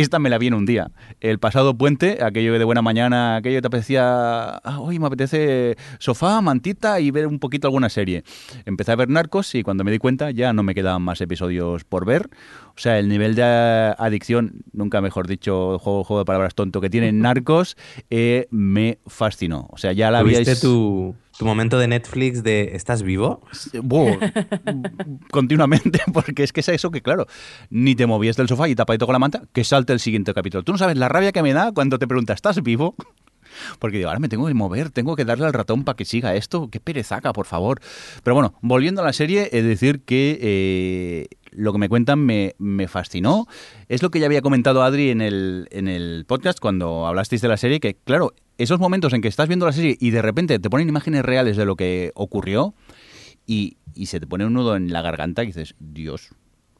[0.02, 0.90] esta me la vi en un día.
[1.20, 5.76] El pasado puente, aquello de buena mañana, aquello que te apetecía, ah, hoy me apetece
[5.98, 8.22] sofá, mantita y ver un poquito alguna serie.
[8.64, 11.82] Empecé a ver Narcos y cuando me di cuenta ya no me quedaban más episodios
[11.82, 12.30] por ver.
[12.76, 16.90] O sea, el nivel de adicción, nunca mejor dicho, juego, juego de palabras tonto que
[16.90, 17.76] tiene Narcos,
[18.08, 19.66] eh, me fascinó.
[19.70, 20.60] O sea, ya la ¿Tuviste habíais...
[20.60, 23.40] tu, tu momento de Netflix de ¿estás vivo?
[25.30, 27.26] Continuamente, porque es que es eso que, claro,
[27.70, 30.64] ni te movías del sofá y tapadito con la manta, que salte el siguiente capítulo.
[30.64, 32.96] Tú no sabes la rabia que me da cuando te preguntas, ¿estás vivo?
[33.78, 36.34] Porque digo, ahora me tengo que mover, tengo que darle al ratón para que siga
[36.34, 36.68] esto.
[36.70, 37.80] Qué perezaca, por favor.
[38.22, 42.54] Pero bueno, volviendo a la serie, es decir que eh, lo que me cuentan me,
[42.58, 43.46] me fascinó.
[43.88, 47.48] Es lo que ya había comentado Adri en el, en el podcast cuando hablasteis de
[47.48, 50.58] la serie, que claro, esos momentos en que estás viendo la serie y de repente
[50.58, 52.74] te ponen imágenes reales de lo que ocurrió
[53.46, 56.30] y, y se te pone un nudo en la garganta y dices, Dios.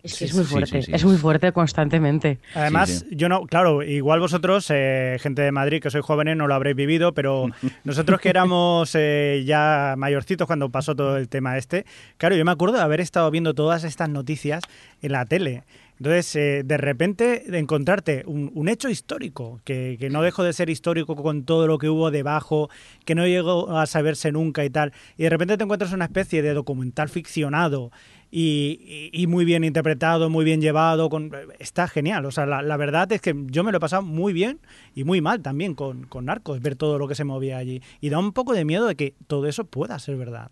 [0.03, 2.39] Es que Sí, es muy fuerte, sí, sí, es muy fuerte constantemente.
[2.55, 3.17] Además, Sí, sí.
[3.17, 6.77] yo no, claro, igual vosotros, eh, gente de Madrid, que sois jóvenes, no lo habréis
[6.77, 7.47] vivido, pero
[7.85, 11.85] nosotros que éramos eh, ya mayorcitos cuando pasó todo el tema este,
[12.17, 14.63] claro, yo me acuerdo de haber estado viendo todas estas noticias
[15.03, 15.65] en la tele.
[15.99, 20.53] Entonces, eh, de repente, de encontrarte un, un hecho histórico, que, que no dejó de
[20.53, 22.71] ser histórico con todo lo que hubo debajo,
[23.05, 26.41] que no llegó a saberse nunca y tal, y de repente te encuentras una especie
[26.41, 27.91] de documental ficcionado
[28.31, 32.27] y, muy bien interpretado, muy bien llevado, con, está genial.
[32.27, 34.59] O sea, la, la verdad es que yo me lo he pasado muy bien
[34.95, 37.81] y muy mal también con, con Narcos, ver todo lo que se movía allí.
[38.01, 40.51] Y da un poco de miedo de que todo eso pueda ser verdad.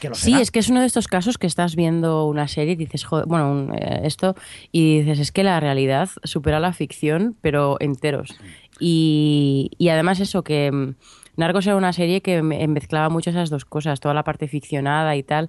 [0.00, 0.40] Que lo Sí, será.
[0.42, 3.26] es que es uno de estos casos que estás viendo una serie y dices, joder,
[3.26, 4.34] bueno, un- eh, esto,
[4.72, 8.34] y dices, es que la realidad supera la ficción, pero enteros.
[8.80, 10.94] Y, y además eso, que mm,
[11.36, 15.16] Narcos era una serie que me- mezclaba mucho esas dos cosas, toda la parte ficcionada
[15.16, 15.48] y tal,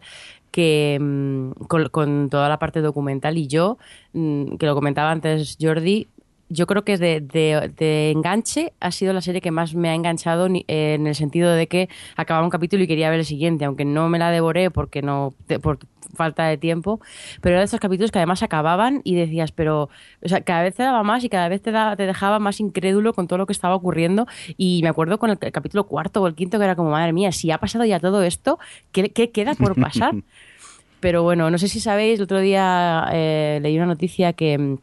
[0.55, 3.37] que mm, con, con toda la parte documental.
[3.37, 3.77] Y yo,
[4.13, 6.07] mm, que lo comentaba antes Jordi,
[6.49, 9.95] yo creo que de, de, de enganche ha sido la serie que más me ha
[9.95, 13.85] enganchado en el sentido de que acababa un capítulo y quería ver el siguiente, aunque
[13.85, 15.79] no me la devoré porque no por
[16.13, 17.01] falta de tiempo,
[17.41, 19.89] pero era de esos capítulos que además acababan y decías, pero
[20.23, 22.59] o sea, cada vez te daba más y cada vez te, da- te dejaba más
[22.59, 26.21] incrédulo con todo lo que estaba ocurriendo y me acuerdo con el, ca- capítulo cuarto
[26.21, 28.59] o el quinto que era como, madre mía, si ha pasado ya todo esto,
[28.91, 30.13] ¿qué, qué queda por pasar?
[30.99, 34.77] Pero bueno, no sé si sabéis, el otro día eh, leí una noticia que, mm,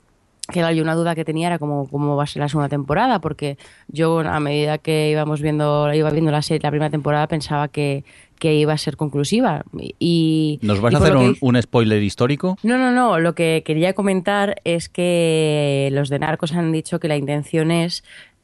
[0.50, 3.20] que era una duda que tenía era cómo, cómo va a ser la segunda temporada,
[3.20, 7.68] porque yo a medida que íbamos viendo, iba viendo la serie, la primera temporada pensaba
[7.68, 8.04] que,
[8.38, 9.64] que iba a ser conclusiva.
[10.00, 12.58] Y, ¿Nos vas y a hacer que un, un spoiler histórico?
[12.64, 13.20] no, no, no.
[13.20, 18.02] Lo que quería comentar es que los de Narcos han dicho que la intención es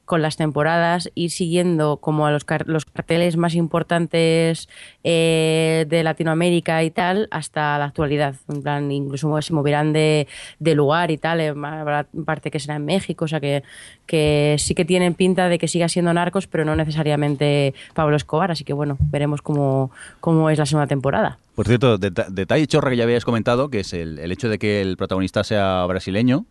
[0.09, 4.69] con las temporadas ir siguiendo como a los, los carteles más importantes
[5.05, 8.35] eh, de Latinoamérica y tal hasta la actualidad.
[8.49, 10.27] En plan, incluso se moverán de,
[10.59, 11.41] de lugar y tal.
[11.41, 13.63] eh, Habrá parte que será en México, o sea que,
[14.07, 18.51] que sí que tienen pinta de que siga siendo Narcos, pero no necesariamente Pablo Escobar.
[18.51, 19.91] Así que bueno, veremos cómo,
[20.21, 21.39] cómo es la segunda temporada.
[21.55, 24.59] Por cierto, deta- detalle chorra que ya habías comentado, que es el, el hecho de
[24.59, 26.47] que el protagonista sea brasileño.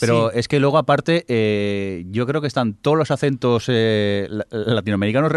[0.00, 0.38] Pero Sí.
[0.38, 5.32] es que luego, aparte, eh, yo creo que están todos los acentos eh, la- latinoamericanos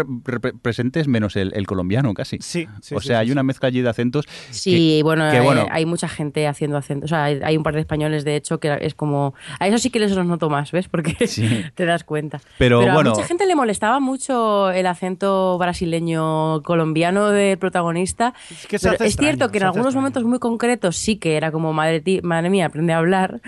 [0.62, 2.38] presentes, menos el, el colombiano casi.
[2.40, 3.32] Sí, sí, o sea, sí, hay sí.
[3.32, 4.26] una mezcla allí de acentos.
[4.50, 7.04] Sí, que- bueno, que, bueno, hay mucha gente haciendo acento.
[7.04, 9.34] O sea, hay, hay un par de españoles, de hecho, que es como.
[9.58, 10.88] A eso sí que les los noto más, ¿ves?
[10.88, 11.48] Porque Sí.
[11.74, 12.40] te das cuenta.
[12.58, 13.10] Pero a bueno.
[13.10, 18.34] mucha gente le molestaba mucho el acento brasileño colombiano del protagonista.
[18.50, 20.00] Es que se Pero hace es cierto extraño, que en algunos extraño.
[20.02, 23.40] momentos muy concretos sí que era como, madre, ti- madre mía, aprende a hablar.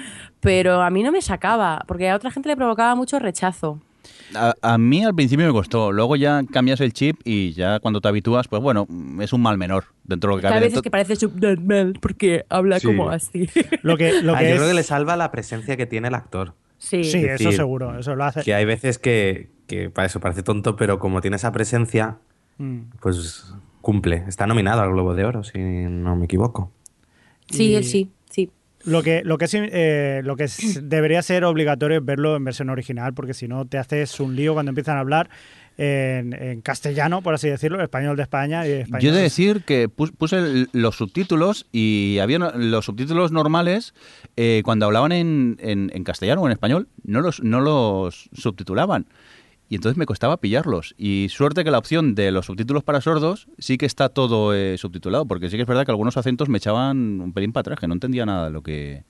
[0.42, 3.81] Pero a mí no me sacaba, porque a otra gente le provocaba mucho rechazo.
[4.35, 5.92] a, a mí al principio me costó.
[5.92, 8.87] Luego ya cambias el chip y ya cuando te habitúas, pues bueno,
[9.20, 10.64] es un mal menor dentro de lo que Que a cabe.
[10.66, 12.88] veces que parece subnormal porque habla Sí.
[12.88, 13.48] como así.
[13.83, 16.14] Lo que, lo Ah, que yo creo que le salva la presencia que tiene el
[16.14, 16.55] actor.
[16.78, 17.05] Sí.
[17.05, 18.42] Sí, Es eso seguro, eso lo hace.
[18.42, 22.16] Que hay veces que, que para eso parece tonto, pero como tiene esa presencia,
[22.59, 22.81] Mm.
[23.00, 24.24] pues cumple.
[24.28, 26.70] Está nominado al Globo de Oro, si no me equivoco.
[27.50, 28.11] Sí, Y- él sí, sí.
[28.85, 32.45] Lo que, lo que, sí, eh, lo que es- debería ser obligatorio es verlo en
[32.45, 35.31] versión original, porque si no te haces un lío cuando empiezan a hablar
[35.79, 39.01] en, en castellano, por así decirlo, español de España y español.
[39.03, 43.95] Yo he de decir que pus- puse los subtítulos y había los subtítulos normales
[44.37, 49.07] eh, cuando hablaban en, en- en castellano o en español, no los, no los subtitulaban.
[49.73, 50.95] Y entonces me costaba pillarlos.
[50.99, 54.77] Y suerte que la opción de los subtítulos para sordos sí que está todo eh,
[54.77, 57.81] subtitulado, porque sí que es verdad que algunos acentos me echaban un pelín para atrás,
[57.81, 59.05] que no entendía nada de lo que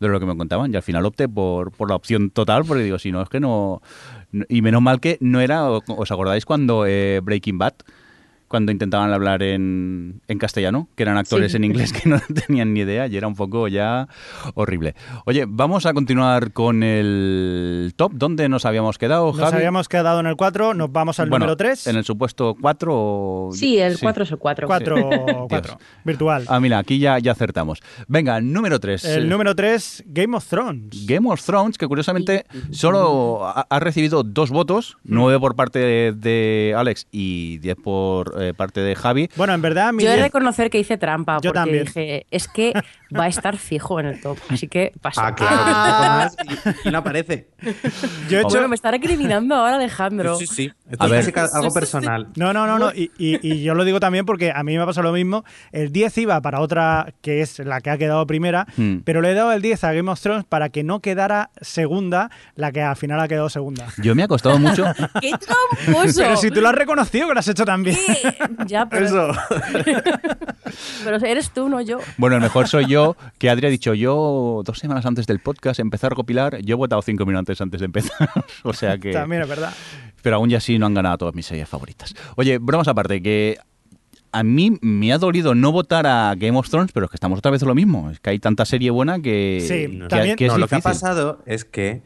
[0.00, 2.82] de lo que me contaban y al final opté por, por la opción total porque
[2.82, 3.80] digo, si no, es que no...
[4.48, 5.70] Y menos mal que no era...
[5.70, 7.74] ¿Os acordáis cuando eh, Breaking Bad
[8.52, 11.56] cuando intentaban hablar en, en castellano, que eran actores Sí.
[11.56, 14.08] en inglés que no tenían ni idea y era un poco ya
[14.52, 14.94] horrible.
[15.24, 18.12] Oye, vamos a continuar con el top.
[18.14, 19.56] ¿Dónde nos habíamos quedado, Nos Javi?
[19.56, 21.86] habíamos quedado en el 4, nos vamos al Bueno, número 3.
[21.86, 24.66] En el supuesto 4 Sí, el 4 es el 4.
[24.66, 26.44] 4, 4, virtual.
[26.48, 27.80] Ah, mira, aquí ya, ya acertamos.
[28.06, 29.02] Venga, número 3.
[29.06, 31.06] el número 3, Game of Thrones.
[31.06, 36.12] Game of Thrones, que curiosamente solo ha, ha recibido dos votos, nueve por parte de,
[36.12, 39.28] de Alex y diez por eh, parte de Javi.
[39.36, 41.84] Bueno, en verdad, mi Yo he de reconocer que hice trampa Yo porque también.
[41.84, 42.72] dije, es que
[43.16, 45.28] va a estar fijo en el top, así que pasa.
[45.28, 46.32] Ah, claro,
[46.84, 47.48] y, y no aparece.
[48.28, 48.48] yo he hecho...
[48.50, 50.36] Bueno, me está recriminando ahora Alejandro.
[50.36, 50.72] Sí, sí.
[50.98, 51.32] A ver.
[51.54, 52.28] algo personal.
[52.36, 52.90] No, no, no, no.
[52.92, 55.44] Y, y- y yo lo digo también porque a mí me pasa lo mismo.
[55.72, 58.98] El 10 iba para otra que es la que ha quedado primera, Hmm.
[59.04, 62.30] pero le he dado el 10 a Game of Thrones para que no quedara segunda
[62.54, 63.86] la que al final ha quedado segunda.
[63.98, 64.84] Yo me ha costado mucho.
[65.20, 66.20] ¡Qué tramposo!
[66.20, 67.96] Pero si tú lo has reconocido que lo has hecho también.
[68.06, 68.31] ¿Qué?
[68.66, 69.28] Ya, pero, Eso.
[71.04, 71.98] pero eres tú, no yo.
[72.16, 75.80] Bueno, el mejor soy yo, que Adri ha dicho, yo dos semanas antes del podcast
[75.80, 78.28] empecé a recopilar, yo he votado cinco minutos antes de empezar.
[78.62, 79.12] o sea que...
[79.12, 79.72] También es verdad.
[80.22, 82.14] Pero aún ya así no han ganado todas mis series favoritas.
[82.36, 83.58] Oye, bromas aparte, que
[84.30, 87.38] a mí me ha dolido no votar a Game of Thrones, pero es que estamos
[87.38, 88.10] otra vez en lo mismo.
[88.10, 90.76] Es que hay tanta serie buena que, Sí, que- también- que es no, lo que
[90.76, 92.02] ha pasado es que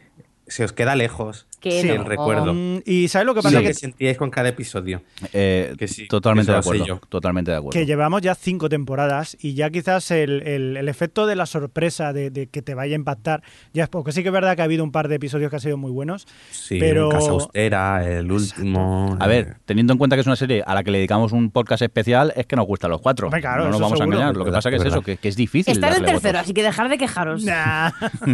[0.46, 1.94] se os queda lejos Que Sí, no.
[1.94, 2.54] el recuerdo.
[2.54, 3.58] Mm, y ¿sabes lo que Lo pasa?
[3.60, 5.02] que Que, sentíais con cada episodio.
[5.32, 6.84] Eh, Que sí, totalmente que de acuerdo.
[6.86, 7.00] yo.
[7.08, 7.72] Totalmente de acuerdo.
[7.78, 12.12] que llevamos ya cinco temporadas y ya quizás el, el- el efecto de la sorpresa
[12.12, 14.12] de, de que te vaya a impactar ya es poco.
[14.12, 15.90] Sí que es verdad que ha habido un par de episodios que han sido muy
[15.90, 16.26] buenos.
[16.52, 19.16] Sí, Pero- Casa Austera, el último.
[19.18, 21.50] A ver, teniendo en cuenta que es una serie a la que le dedicamos un
[21.50, 23.26] podcast especial, es que nos gustan los cuatro.
[23.26, 24.36] Hombre, claro, no nos vamos a engañar.
[24.36, 25.72] Lo que pasa que es eso, que, que es difícil.
[25.72, 26.40] Está en tercero, votos.
[26.42, 27.42] así que dejar de quejaros.
[27.44, 27.90] Nah.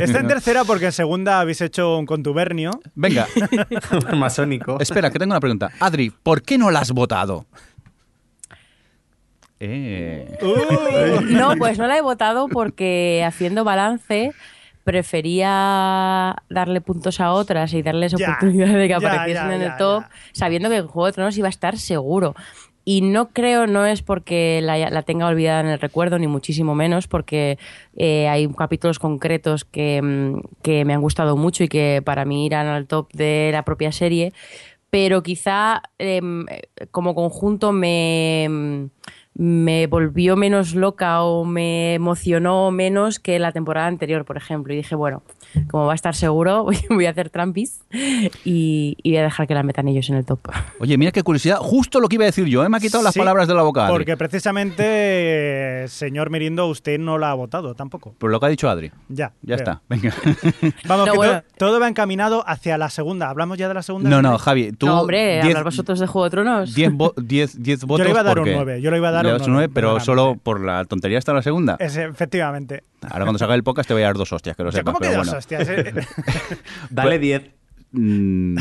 [0.00, 2.72] Está en tercera porque en segunda habéis hecho un contubernio.
[2.96, 3.26] Venga,
[4.16, 4.78] masónico.
[4.80, 5.70] espera, que tengo una pregunta.
[5.78, 7.46] Adri, ¿por qué no la has votado?
[9.60, 11.20] Eh, Uh.
[11.30, 14.32] No, pues no la he votado porque haciendo balance
[14.82, 19.62] prefería darle puntos a otras y darles Ya, oportunidad de que ya, apareciesen ya, en
[19.62, 20.10] el top, ya.
[20.32, 22.34] sabiendo que el Juego de Tronos iba a estar seguro.
[22.84, 27.08] Y no creo, no es porque la, tenga olvidada en el recuerdo, ni muchísimo menos,
[27.08, 27.58] porque
[27.96, 32.44] eh, hay capítulos concretos que, mm, que me han gustado mucho y que para mí
[32.44, 34.32] irán al top de la propia serie.
[34.90, 36.46] Pero quizá em,
[36.90, 38.90] como conjunto me,
[39.34, 44.72] me volvió menos loca o me emocionó menos que la temporada anterior, por ejemplo.
[44.72, 45.22] Y dije, bueno,
[45.70, 47.80] como va a estar seguro, voy, a hacer trampis
[48.44, 50.40] y, y voy a dejar que la metan ellos en el top.
[50.80, 51.58] Oye, mira qué curiosidad.
[51.58, 52.68] Justo lo que iba a decir yo, ¿eh?
[52.68, 53.84] me ha quitado las palabras de la boca.
[53.86, 53.92] Adri.
[53.94, 58.14] Porque precisamente, señor Mirindo, usted no la ha votado tampoco.
[58.18, 58.90] Por lo que ha dicho Adri.
[59.08, 59.32] Ya.
[59.42, 60.12] Ya está, venga.
[60.86, 61.32] Vamos, No, que bueno.
[61.56, 63.28] todo, todo va encaminado hacia la segunda.
[63.30, 64.08] ¿Hablamos ya de la segunda?
[64.10, 64.86] No, no, Javi, tú.
[64.86, 66.74] no, hombre, diez- hablar vosotros de Juego de Tronos.
[66.74, 68.04] 10 vo- diez- diez votos.
[68.06, 69.68] le iba a dar un porque- nueve, yo le iba a dar un das nueve,
[69.72, 70.04] pero perdóname.
[70.04, 71.76] solo por la tontería está la segunda.
[71.78, 72.84] Es, efectivamente.
[73.10, 74.80] Ahora cuando salga el podcast te voy a dar dos hostias, que lo O sea,
[74.80, 74.94] sepas.
[74.94, 75.38] ¿Cómo que pero dos bueno.
[75.38, 75.68] hostias?
[75.68, 75.94] eh?
[76.90, 77.50] Dale 10.
[77.92, 78.56] Mm,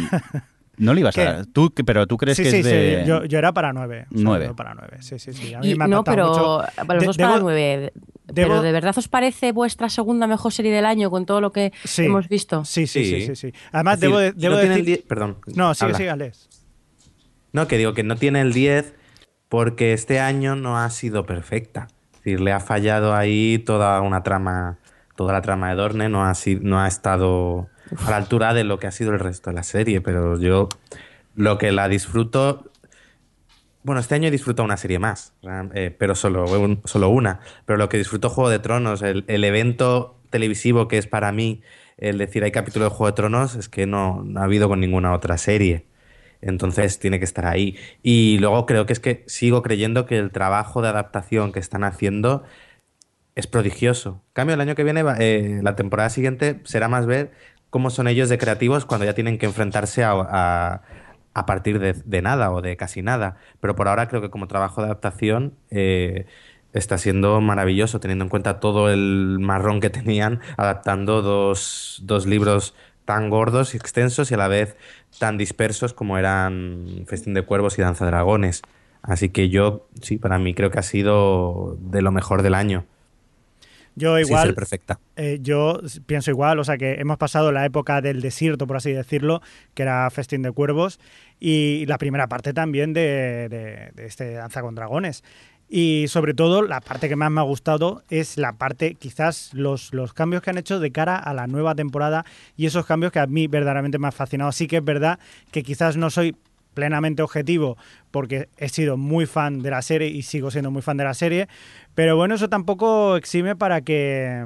[0.78, 1.22] no le ibas ¿Qué?
[1.22, 1.46] a dar.
[1.48, 3.02] Tú, que- pero tú crees sí, que sí, es de...
[3.04, 3.08] sí.
[3.10, 4.06] Yo, yo era para nueve.
[4.14, 4.98] O sea, para nueve.
[5.02, 5.54] Sí, sí, sí.
[5.54, 6.64] A mí Y- me ha no, pero mucho.
[6.76, 7.94] para los De- dos debo- para nueve.
[8.28, 11.52] debo- Pero ¿de verdad os parece vuestra segunda mejor serie del año con todo lo
[11.52, 12.06] que Sí.
[12.06, 12.64] hemos visto?
[12.66, 13.36] Sí, sí, sí, Sí.
[13.36, 13.54] sí, sí.
[13.72, 14.86] Además, decir, debo, de- no debo tiene el decir...
[14.86, 15.38] 10 Perdón.
[15.56, 16.50] No, sigue, sigue, Alex.
[17.52, 18.96] No, que digo que no tiene el 10
[19.50, 21.88] porque este año no ha sido perfecta.
[22.24, 24.78] Decir, le ha fallado ahí toda una trama,
[25.18, 27.68] toda la trama de Dorne, no ha, si- no ha estado
[28.06, 30.70] a la altura de lo que ha sido el resto de la serie, pero yo
[31.36, 32.70] lo que la disfruto...
[33.84, 35.34] Bueno, este año he disfrutado una serie más,
[35.74, 36.46] eh, pero solo,
[36.86, 37.42] solo una.
[37.66, 41.62] Pero lo que disfruto Juego de Tronos, el, el evento televisivo que es para mí
[41.98, 44.80] el decir hay capítulo de Juego de Tronos, es que no, no ha habido con
[44.80, 45.86] ninguna otra serie.
[46.48, 47.78] Entonces tiene que estar ahí.
[48.04, 51.84] Y luego creo que es que sigo creyendo que el trabajo de adaptación que están
[51.84, 52.44] haciendo
[53.36, 54.22] es prodigioso.
[54.34, 57.32] Cambio, el año que viene, eh, la temporada siguiente, será más ver
[57.70, 60.82] cómo son ellos de creativos cuando ya tienen que enfrentarse a, a-
[61.36, 63.38] a partir de, de nada o de casi nada.
[63.60, 66.26] Pero por ahora creo que como trabajo de adaptación eh,
[66.74, 72.76] está siendo maravilloso, teniendo en cuenta todo el marrón que tenían adaptando dos, dos libros
[73.06, 74.76] tan gordos y extensos y a la vez
[75.20, 78.62] tan dispersos como eran Festín de Cuervos y Danza de Dragones.
[79.02, 82.86] Así que yo, sí, para mí creo que ha sido de lo mejor del año.
[83.96, 84.48] Yo Sin igual...
[84.48, 85.00] ser perfecta.
[85.16, 88.92] Eh, yo pienso igual, o sea que hemos pasado la época del desierto, por así
[88.92, 89.42] decirlo,
[89.76, 91.00] que era Festín de Cuervos,
[91.40, 95.24] y la primera parte también de, de- de este Danza con Dragones.
[95.76, 99.92] Y sobre todo, la parte que más me ha gustado es la parte, quizás los,
[99.92, 103.18] los cambios que han hecho de cara a la nueva temporada y esos cambios que
[103.18, 104.52] a mí verdaderamente me han fascinado.
[104.52, 105.18] Sí que es verdad
[105.50, 106.36] que quizás no soy
[106.76, 107.76] plenamente objetivo
[108.12, 111.16] porque he sido muy fan de la serie y sigo siendo muy fan de la
[111.16, 111.48] serie,
[111.96, 114.46] pero bueno, eso tampoco exime para que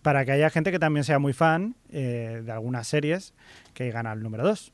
[0.00, 3.34] para que haya gente que también sea muy fan eh, de algunas series
[3.74, 4.72] que gana el número 2.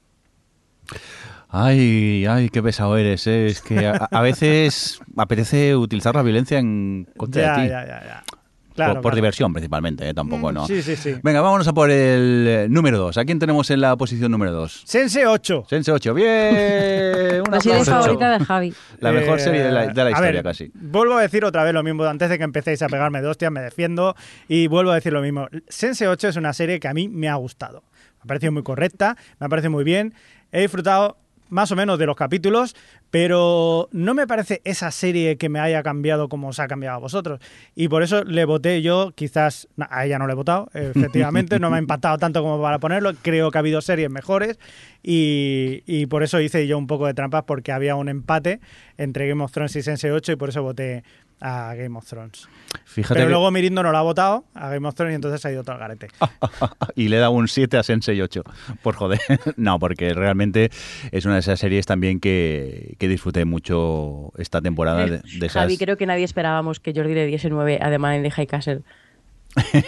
[1.49, 3.27] Ay, ay, qué pesado eres.
[3.27, 3.47] ¿eh?
[3.47, 7.69] Es que a, a veces apetece utilizar la violencia en contra Ya, de ti.
[7.71, 8.25] ya, ya, ya.
[8.73, 9.17] Claro, por, por claro.
[9.17, 10.15] diversión, principalmente, ¿eh?
[10.15, 10.67] tampoco, Mm, ¿no?
[10.69, 11.17] Sí, sí, sí.
[11.25, 13.19] Venga, vámonos a por el eh, número 2.
[13.19, 14.83] ¿A quién tenemos en la posición número 2?
[14.87, 15.65] Sense 8.
[15.69, 16.15] Sense 8.
[16.15, 17.43] ¡Bien!
[17.47, 18.73] Un La serie favorita de Javi.
[19.01, 20.71] La mejor Eh, serie de la, de la a historia, ver, casi.
[20.73, 22.05] Vuelvo a decir otra vez lo mismo.
[22.05, 24.15] Antes de que empecéis a pegarme de hostias, me defiendo.
[24.49, 25.49] Y vuelvo a decir lo mismo.
[25.69, 27.83] Sense 8 es una serie que a mí me ha gustado.
[28.19, 30.15] Me ha parecido muy correcta, me ha parecido muy bien.
[30.53, 31.17] He disfrutado
[31.51, 32.75] más o menos de los capítulos,
[33.11, 37.01] pero no me parece esa serie que me haya cambiado como os ha cambiado a
[37.01, 37.41] vosotros.
[37.75, 41.71] Y por eso le voté yo, quizás a ella no le he votado, efectivamente, no
[41.71, 43.13] me ha impactado tanto como para ponerlo.
[43.21, 44.59] Creo que ha habido series mejores
[45.03, 48.61] y, por eso hice yo un poco de trampas porque había un empate
[48.97, 51.03] entre Game of Thrones y Sense 8 y por eso voté
[51.41, 52.49] a Game of Thrones.
[52.85, 55.45] Fíjate Pero que- luego Mirindo no lo ha votado a Game of Thrones y entonces
[55.45, 56.09] ha ido todo al garete.
[56.95, 58.43] y le he dado un 7 a Sensei 8.
[58.83, 59.21] Por joder.
[59.57, 60.71] no, porque realmente
[61.13, 65.63] es una de esas series también que, que disfruté mucho esta temporada de, de esas.
[65.63, 68.31] Javi, creo que nadie esperábamos que Jordi le diese 9 a The Man in the
[68.31, 68.83] High Castle.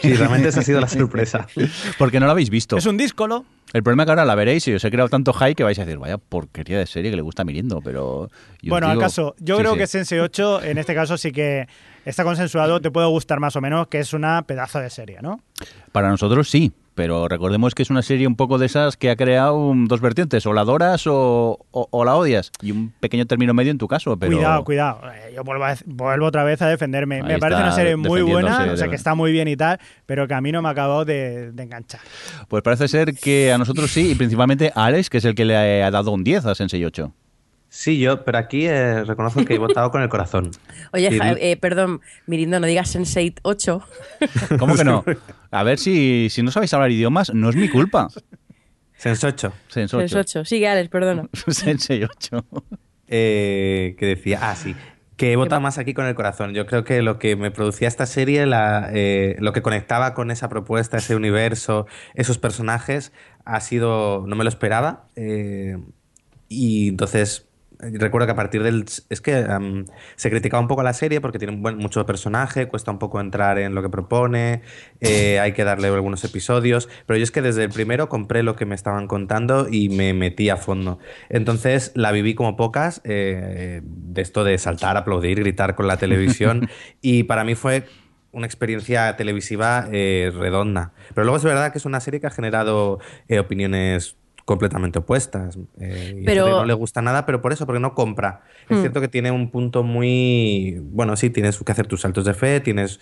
[0.03, 1.47] Sí, realmente esa ha sido la sorpresa.
[1.99, 2.77] Porque no lo habéis visto.
[2.77, 3.45] Es un díscolo.
[3.73, 5.79] El problema es que ahora la veréis y os he creado tanto hype que vais
[5.79, 8.31] a decir, vaya porquería de serie que le gusta a Mirindo, pero...
[8.65, 9.79] Bueno, digo- acaso, yo Sí, creo sí.
[9.79, 11.67] que Sense 8 en este caso sí que
[12.05, 15.41] está consensuado, te puede gustar más o menos, que es una pedazo de serie, ¿no?
[15.93, 19.17] Para nosotros sí, pero recordemos que es una serie un poco de esas que ha
[19.17, 23.27] creado um, dos vertientes, o la adoras o, o- o la odias, y un pequeño
[23.27, 24.37] término medio en tu caso, pero...
[24.37, 25.01] Cuidado, cuidado.
[25.13, 27.17] Eh, Yo vuelvo, a- vuelvo otra vez a defenderme.
[27.17, 29.79] Ahí me parece una serie muy buena, o sea que está muy bien y tal,
[30.07, 32.01] pero que a mí no me ha acabado de, de enganchar.
[32.49, 35.45] Pues parece ser que a nosotros sí, y principalmente a Alex, que es el que
[35.45, 37.13] le ha dado un 10 a Sensei 8.
[37.75, 40.51] Sí, yo, pero aquí eh, reconozco que he votado con el corazón.
[40.93, 43.83] Oye, Ja- eh, perdón, Mirindo, no digas Sense8 8.
[44.59, 45.03] ¿Cómo que no?
[45.51, 48.09] A ver si, si no sabéis hablar idiomas, no es mi culpa.
[48.99, 50.09] Sense 8, Sense 8.
[50.09, 50.45] Sense 8.
[50.45, 51.29] Sigue, Alex, perdona.
[51.49, 52.45] Sensei 8.
[53.09, 54.77] eh, que decía, ah, sí,
[55.17, 56.53] que he votado más aquí con el corazón.
[56.53, 60.31] Yo creo que lo que me producía esta serie, la, eh, lo que conectaba con
[60.31, 63.13] esa propuesta, ese universo, esos personajes,
[63.47, 65.07] ha sido, no me lo esperaba.
[65.17, 65.79] eh,
[66.49, 67.49] y entonces
[67.83, 68.85] recuerdo que a partir del...
[69.09, 72.69] Es que am, se criticaba un poco la serie porque tiene un buen, mucho personaje,
[72.69, 74.63] cuesta un poco entrar en lo que propone,
[75.01, 78.57] eh, hay que darle algunos episodios, pero yo es que desde el primero compré lo
[78.57, 80.99] que me estaban contando y me metí a fondo.
[81.29, 86.69] Entonces la viví como pocas, eh, de esto de saltar, aplaudir, gritar con la televisión
[87.01, 87.85] y para mí fue
[88.31, 90.93] una experiencia televisiva eh, redonda.
[91.15, 92.99] Pero luego es verdad que es una serie que ha generado
[93.39, 94.17] opiniones
[94.53, 95.59] completamente opuestas.
[95.81, 98.43] eh, Pero- no le gusta nada, pero por eso, porque no compra.
[98.69, 98.81] Es Hmm.
[98.81, 100.79] cierto que tiene un punto muy...
[100.83, 103.01] Bueno, sí, tienes que hacer tus saltos de fe, tienes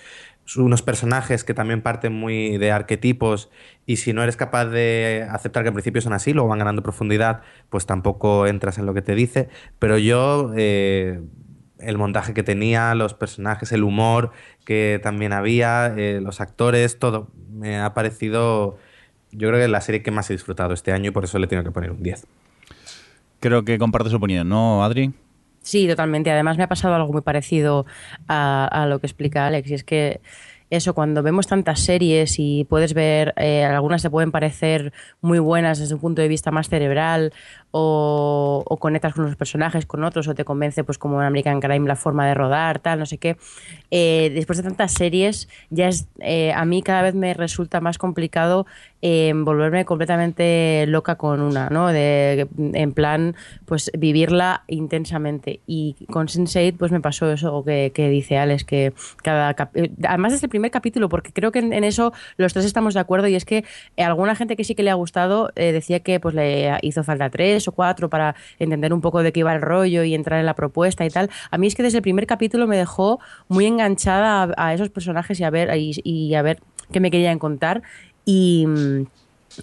[0.57, 3.51] unos personajes que también parten muy de arquetipos
[3.87, 6.83] y si no eres capaz de aceptar que al principio son así, luego van ganando
[6.83, 9.49] profundidad, pues tampoco entras en lo que te dice.
[9.79, 10.53] Pero yo...
[10.57, 11.21] eh,
[11.83, 14.33] el montaje que tenía, los personajes, el humor
[14.67, 17.31] que también había, eh, los actores, todo.
[17.51, 18.77] Me ha parecido,
[19.33, 21.47] yo creo que la serie que más he disfrutado este año y por eso le
[21.47, 22.27] tengo que poner un 10.
[23.41, 25.13] Creo que comparte su opinión, ¿no, Adri?
[25.63, 26.31] Sí, totalmente.
[26.31, 27.87] Además me ha pasado algo muy parecido
[28.29, 29.71] a, a lo que explica Alex.
[29.71, 30.21] Y es que
[30.71, 35.81] eso, cuando vemos tantas series y puedes ver, eh, algunas te pueden parecer muy buenas
[35.81, 37.33] desde un punto de vista más cerebral
[37.73, 41.87] o, conectas con los personajes, con otros, o te convence, pues como en American Crime,
[41.87, 43.37] la forma de rodar, tal, no sé qué.
[43.91, 47.99] Eh, después de tantas series, ya es, eh, a mí cada vez me resulta más
[47.99, 48.67] complicado
[49.03, 51.89] eh, volverme completamente loca con una, ¿no?
[51.89, 53.35] De, en plan,
[53.67, 55.61] pues vivirla intensamente.
[55.67, 58.93] Y con Sense8 pues me pasó eso que, dice Alex, que
[59.23, 59.55] cada...
[59.75, 62.95] eh, Además desde el primer capítulo, porque creo que en, en eso los tres estamos
[62.95, 63.65] de acuerdo y es que
[63.97, 67.60] alguna gente que sí que le ha gustado decía que pues le hizo falta tres
[67.69, 70.55] o cuatro para entender un poco de qué iba el rollo y entrar en la
[70.55, 71.31] propuesta y tal.
[71.51, 75.41] A mí es que desde el primer capítulo me dejó muy enganchada a, esos personajes
[75.41, 76.61] y a ver, y, y a ver
[76.93, 77.83] qué me querían contar.
[78.25, 79.07] Y, mm,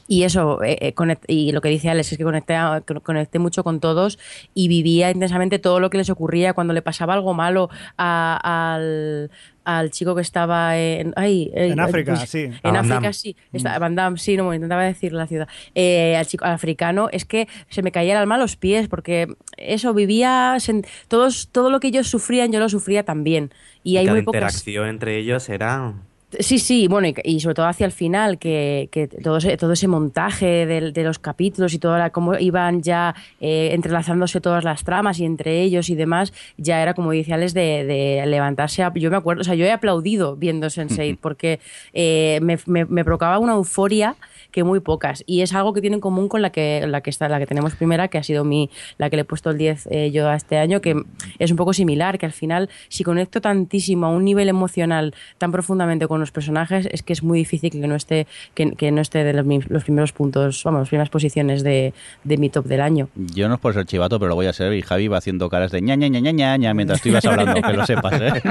[0.08, 2.56] y eso, eh, eh, conect- y lo que dice Alex es que conecté,
[3.04, 4.20] conecté mucho con todos
[4.54, 9.32] y vivía intensamente todo lo que les ocurría cuando le pasaba algo malo a- al,
[9.64, 12.44] al chico que estaba en, ay, eh, En África, pues, sí.
[12.44, 13.14] En Van África, Damme.
[13.14, 13.36] sí.
[13.52, 15.48] Está, Van Damme, sí, no, intentaba decir la ciudad.
[15.76, 18.88] Eh, al chico al africano, es que se me caía el alma a los pies,
[18.88, 19.28] porque
[19.58, 23.52] eso vivía, sen- todos, todo lo que ellos sufrían, yo lo sufría también.
[23.84, 25.94] Y, hay muy pocas interacción entre ellos era...
[26.42, 29.72] Sí, sí, bueno, y, y sobre todo hacia el final, que, que todo, ese, todo
[29.72, 34.84] ese montaje de, los capítulos y toda la, cómo iban ya eh, entrelazándose todas las
[34.84, 38.84] tramas y entre ellos y demás, ya era como dice Alex, de, de levantarse.
[38.84, 41.62] a- yo me acuerdo, o sea, yo he aplaudido viendo Sense8 porque
[41.94, 44.16] eh, me, me- me provocaba una euforia
[44.58, 45.24] que muy pocas.
[45.28, 47.46] Y es algo que tiene en común con la que, la que está, la que
[47.46, 50.28] tenemos primera, que ha sido mi, la que le he puesto el 10 eh, yo
[50.28, 50.96] a este año, que
[51.38, 55.52] es un poco similar, que al final, si conecto tantísimo a un nivel emocional tan
[55.52, 59.00] profundamente con los personajes, es que es muy difícil que no esté, que, que no
[59.00, 61.94] esté de los, los primeros puntos, vamos, las primeras posiciones de,
[62.24, 63.10] de mi top del año.
[63.14, 64.74] Yo no es por ser chivato, pero lo voy a ser.
[64.74, 67.26] Y Javi va haciendo caras de ña, ña, ña, ña, ña, ña mientras tú ibas
[67.26, 68.42] hablando, que lo sepas, ¿eh?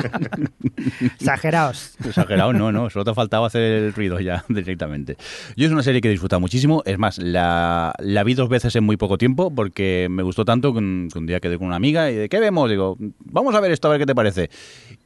[1.19, 1.97] Exageraos.
[2.05, 2.91] Exagerado, no, no.
[2.91, 5.17] Solo te ha faltado hacer el ruido ya directamente.
[5.57, 6.83] Yo es una serie que he disfrutado muchísimo.
[6.87, 10.73] Es más, la, la vi dos veces en muy poco tiempo porque me gustó tanto
[10.73, 12.69] que un, que un día quedé con una amiga y de ¿qué vemos?
[12.71, 14.51] Digo, vamos a ver esto, a ver qué te parece.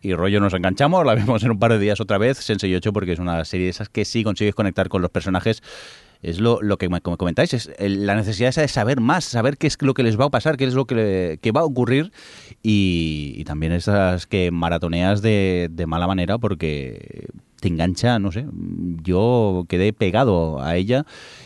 [0.02, 2.92] Y rollo nos enganchamos, la vemos en un par de días otra vez, Sensei 8,
[2.92, 5.62] porque es una serie de esas que sí consigues conectar con los personajes
[6.22, 9.66] es lo, lo que me comentáis, es la necesidad esa de saber más, saber qué
[9.66, 11.64] es lo que les va a pasar, qué es lo que, le- que va a
[11.64, 12.12] ocurrir
[12.62, 17.28] y, y también esas que maratoneas de, de mala manera porque
[17.60, 18.46] te engancha, no sé,
[19.02, 21.04] yo quedé pegado a ella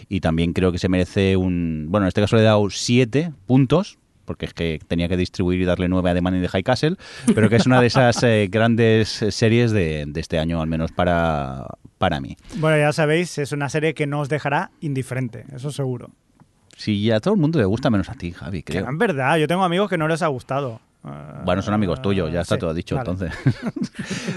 [0.08, 3.32] y también creo que se merece un, bueno, en este caso le he dado siete
[3.46, 6.48] puntos, porque es que tenía que distribuir y darle nueve a The Man in the
[6.48, 6.96] High Castle,
[7.34, 10.92] pero que es una de esas eh, grandes series de, de este año, al menos
[10.92, 11.66] para,
[11.98, 12.36] para mí.
[12.56, 16.10] Bueno, ya sabéis, es una serie que no os dejará indiferente, eso seguro.
[16.76, 18.88] Sí, a todo el mundo le gusta menos a ti, Javi, creo.
[18.90, 20.80] es verdad, yo tengo amigos que no les ha gustado.
[21.06, 23.10] Ah, Bueno, son amigos tuyos, ya está sí, todo dicho, vale.
[23.10, 23.38] entonces.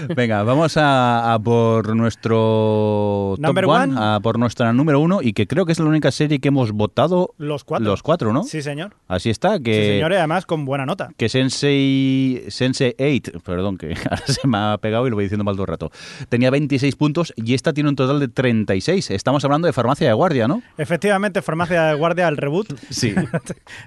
[0.14, 3.94] Venga, vamos a, a por nuestro top one, one.
[3.96, 6.72] a por nuestra número uno, y que creo que es la única serie que hemos
[6.72, 7.86] votado Los cuatro.
[7.86, 8.42] los cuatro, ¿no?
[8.44, 8.92] Sí, señor.
[9.08, 9.72] Así está, que...
[9.74, 11.10] Sí, señor, y además con buena nota.
[11.16, 15.44] que Sensei, Sensei 8, perdón, que ahora se me ha pegado y lo voy diciendo
[15.44, 15.90] mal todo el rato,
[16.28, 19.10] tenía 26 puntos y esta tiene un total de 36.
[19.10, 20.62] Estamos hablando de farmacia de guardia, ¿no?
[20.76, 22.78] Efectivamente, farmacia de guardia al reboot.
[22.90, 23.14] Sí.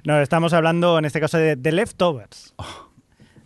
[0.03, 2.53] No, estamos hablando en este caso de The Leftovers.
[2.57, 2.65] Oh.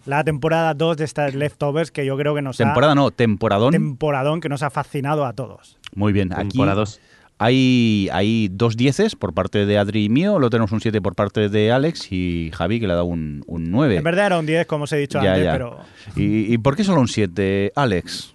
[0.05, 3.71] La temporada 2 de estas Leftovers que yo creo que nos Temporada no, temporadón.
[3.71, 5.77] Temporadón que nos ha fascinado a todos.
[5.95, 6.99] Muy bien, aquí Temporada dos.
[7.39, 11.15] hay, hay dos dieces por parte de Adri y mío, luego tenemos un 7 por
[11.15, 13.97] parte de Alex y Javi que le ha dado un, un 9.
[13.97, 15.51] En verdad era un 10, como os he dicho Ya, antes, ya.
[15.53, 15.79] pero...
[16.15, 18.33] ¿Y, y por qué solo un 7, Alex?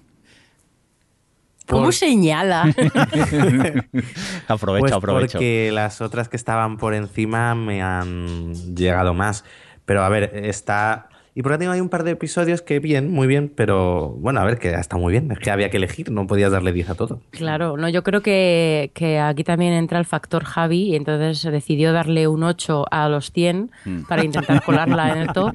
[1.68, 2.62] ¿Cómo señala?
[4.48, 5.32] aprovecho, Pues aprovecho.
[5.38, 9.44] porque las otras que estaban por encima me han llegado más.
[9.84, 11.08] Pero a ver, está...
[11.34, 14.44] Y por tengo hay un par de episodios que bien, muy bien, pero bueno, a
[14.44, 15.30] ver, que está muy bien.
[15.30, 17.20] Es que había que elegir, no podías darle 10 a todo.
[17.30, 21.92] Claro, no, yo creo que, que aquí también entra el factor Javi y entonces decidió
[21.92, 24.02] darle un 8 a los 100 Mm.
[24.08, 25.54] para intentar colarla en el top.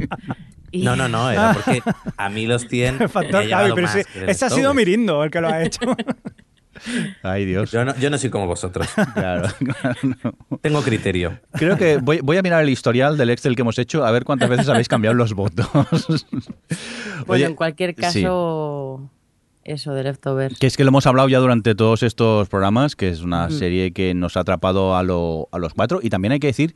[0.72, 1.82] Y- No, no, no, era porque
[2.18, 4.50] a mí los 100 me ha Factor Javi, pero más sí, que el ese ha
[4.50, 4.74] sido.
[4.74, 5.80] Mirindo el que lo ha hecho.
[7.24, 7.72] Ay, Dios.
[7.72, 8.88] Yo no, yo no soy como vosotros.
[9.14, 10.58] Claro, claro, no.
[10.62, 11.40] Tengo criterio.
[11.54, 14.24] Creo que voy, voy a mirar el historial del Excel que hemos hecho a ver
[14.26, 15.68] cuántas veces habéis cambiado los votos.
[17.26, 18.02] Bueno, Oye, en cualquier sí.
[18.02, 19.10] caso,
[19.64, 20.60] eso de Leftovers.
[20.60, 23.92] Que es que lo hemos hablado ya durante todos estos programas, que es una serie
[23.94, 26.00] que nos ha atrapado a, lo- a los cuatro.
[26.04, 26.76] Y también hay que decir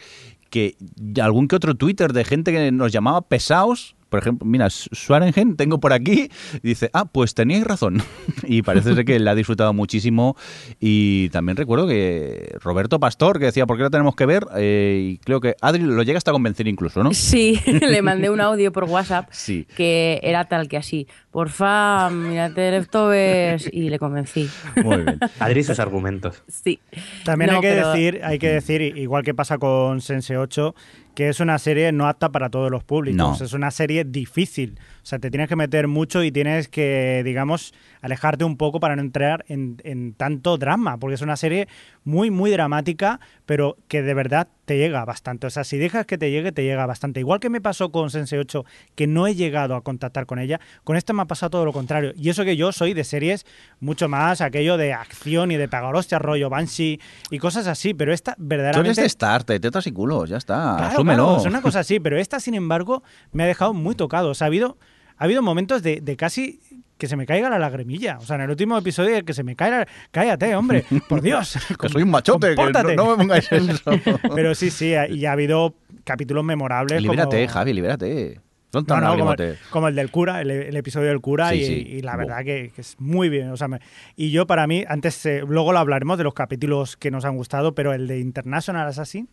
[0.50, 0.76] que
[1.22, 3.96] algún que otro Twitter de gente que nos llamaba pesados.
[4.10, 6.30] Por ejemplo, mira, Swarengen, tengo por aquí,
[6.64, 8.02] dice, ah, pues teníais razón.
[8.44, 10.36] y parece ser que le ha disfrutado muchísimo.
[10.80, 14.46] Y también recuerdo que Roberto Pastor, que decía, ¿por qué la tenemos que ver?
[14.58, 17.14] Eh, y creo que Adri lo llega hasta a convencer incluso, ¿no?
[17.14, 19.66] Sí, le mandé un audio por WhatsApp Sí.
[19.76, 21.08] que era tal que así.
[21.32, 24.50] Porfa, mírate Leftovers y le convencí.
[24.84, 25.20] Muy bien.
[25.40, 26.44] Adri y sus argumentos.
[26.48, 26.80] Sí.
[27.24, 30.74] También No, hay que pero- decir, hay que decir, igual que pasa con Sense 8,
[31.20, 33.18] que es una serie no apta para todos los públicos.
[33.18, 33.46] No.
[33.46, 34.80] Es una serie difícil.
[35.02, 38.96] O sea, te tienes que meter mucho y tienes que, digamos, alejarte un poco para
[38.96, 41.68] no entrar en, en tanto drama, porque es una serie
[42.04, 45.48] muy, muy dramática, pero que de verdad te llega bastante.
[45.48, 47.20] O sea, si dejas que te llegue, te llega bastante.
[47.20, 50.60] Igual que me pasó con Sense 8, que no he llegado a contactar con ella,
[50.84, 52.14] con esta me ha pasado todo lo contrario.
[52.16, 53.46] Y eso que yo soy de series
[53.80, 57.00] mucho más aquello de acción y de pegar hostia, rollo Banshee
[57.32, 59.02] y cosas así, pero esta Tú eres verdaderamente...
[59.02, 60.76] de Star, de tetas y culos, ya está.
[60.78, 61.24] Claro, asúmelo.
[61.26, 64.30] claro, es una cosa así, pero esta, sin embargo, me ha dejado muy tocado.
[64.30, 64.78] O sea, ha habido,
[65.20, 66.60] ha habido momentos de, de casi
[66.98, 68.18] que se me caiga la lagrimilla.
[68.18, 69.88] O sea, en el último episodio el que se me cae la...
[70.12, 71.58] Cállate, hombre, por Dios.
[71.80, 73.92] Que soy un machote, que no, me pongáis eso.
[74.36, 77.54] Pero sí, sí, y ha habido capítulos memorables libérate, como...
[77.54, 78.42] Javi, libérate.
[78.72, 79.56] No, no, como, lagrimote.
[79.72, 81.74] como el del cura, el, el episodio del cura, Sí, y, sí.
[81.88, 83.50] y la verdad que, que es muy bien.
[83.50, 83.80] O sea, me-
[84.16, 87.36] y yo para mí, antes, eh, luego lo hablaremos de los capítulos que nos han
[87.36, 89.28] gustado, pero el de International Assassin,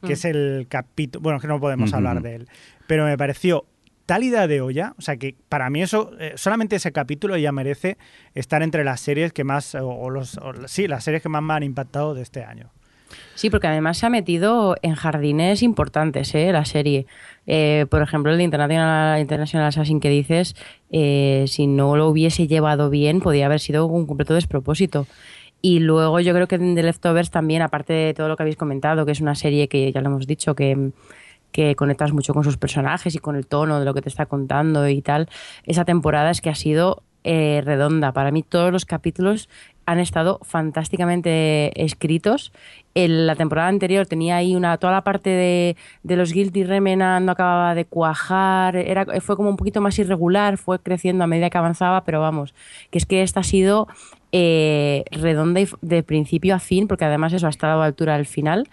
[0.00, 0.12] que Mm.
[0.12, 2.48] es el capítulo, bueno, es que no podemos hablar de él,
[2.88, 3.64] pero me pareció
[4.10, 7.52] tal idea de olla, o sea que para mí eso, eh, solamente ese capítulo ya
[7.52, 7.96] merece
[8.34, 10.36] estar entre las series que más, o, los,
[10.66, 12.70] sí, las series que más me han impactado de este año.
[13.36, 16.50] Sí, porque además se ha metido en jardines importantes, ¿eh?
[16.50, 17.06] La serie.
[17.46, 20.56] Eh, por ejemplo, el de International, International Assassin que dices,
[20.90, 25.06] eh, si no lo hubiese llevado bien, podría haber sido un completo despropósito.
[25.62, 29.06] Y luego yo creo que The Leftovers también, aparte de todo lo que habéis comentado,
[29.06, 30.90] que es una serie que ya lo hemos dicho, que,
[31.52, 34.26] que conectas mucho con sus personajes y con el tono de lo que te está
[34.26, 35.28] contando y tal,
[35.64, 38.12] esa temporada es que ha sido eh, redonda.
[38.12, 39.50] Para mí todos los capítulos
[39.84, 42.50] han estado fantásticamente escritos.
[42.94, 47.26] En la temporada anterior tenía ahí una toda la parte de, de los Guilty Remnant
[47.26, 51.50] no acababa de cuajar, era, fue como un poquito más irregular, fue creciendo a medida
[51.50, 52.54] que avanzaba, pero vamos,
[52.90, 53.88] que es que esta ha sido
[54.32, 58.68] eh, redonda de principio a fin, porque además eso ha estado a altura del final.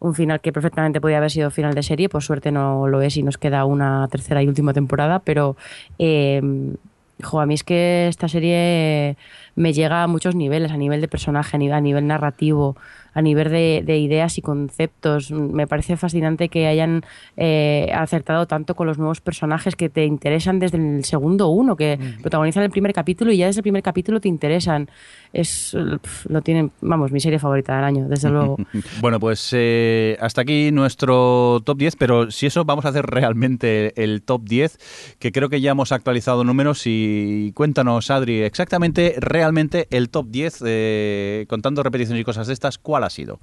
[0.00, 3.16] Un final que perfectamente podía haber sido final de serie, por suerte no lo es
[3.16, 5.56] y nos queda una tercera y última temporada, pero
[5.98, 6.40] eh,
[7.22, 9.16] jo, a mí es que esta serie
[9.54, 12.76] me llega a muchos niveles, a nivel de personaje, a nivel, a nivel narrativo,
[13.14, 15.30] a nivel de, de ideas y conceptos.
[15.30, 17.02] Me parece fascinante que hayan
[17.36, 21.98] eh, acertado tanto con los nuevos personajes que te interesan desde el segundo uno, que
[22.20, 24.88] protagonizan el primer capítulo y ya desde el primer capítulo te interesan.
[25.32, 25.76] Es,
[26.28, 28.56] lo tienen, vamos, mi serie favorita del año, desde luego.
[29.00, 34.02] Bueno, pues eh, hasta aquí nuestro top 10, pero si eso vamos a hacer realmente
[34.02, 39.86] el top 10, que creo que ya hemos actualizado números y cuéntanos, Adri, exactamente, realmente
[39.90, 43.38] el top 10, eh, contando repeticiones y cosas de estas, ¿cuál ha sido?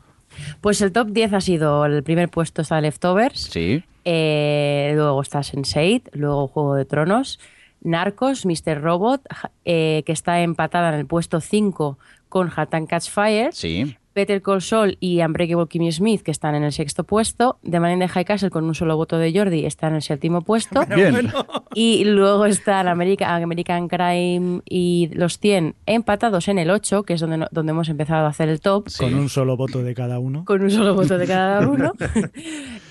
[0.62, 3.84] Pues el top 10 ha sido, el primer puesto está Leftovers, Sí.
[4.05, 7.39] eh, luego está Sense8, luego Juego de Tronos,
[7.82, 8.82] Narcos, Mr.
[8.82, 9.22] Robot,
[9.66, 11.97] eh, que está empatada en el puesto 5
[12.30, 13.95] con Hatan Catch Fire, Sí.
[14.18, 17.91] Peter Call Saul y Unbreakable Kimmy Smith, que están en el sexto puesto, The Man
[17.91, 20.82] in the High Castle con un solo voto de Jordi, está en el séptimo puesto.
[20.95, 21.32] Bien.
[21.76, 27.22] Y luego están America- American Crime y Los 100 empatados en el 8, que es
[27.22, 29.03] donde, no- donde hemos empezado a hacer el top, Sí.
[29.03, 30.45] Con un solo voto de cada uno.
[30.45, 31.93] con un solo voto de cada uno.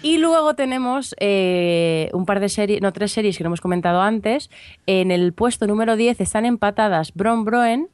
[0.05, 4.01] y luego tenemos eh, un par de series, no, tres series que no hemos comentado
[4.01, 4.49] antes.
[4.87, 7.89] En el puesto número 10 están empatadas Bron Broen.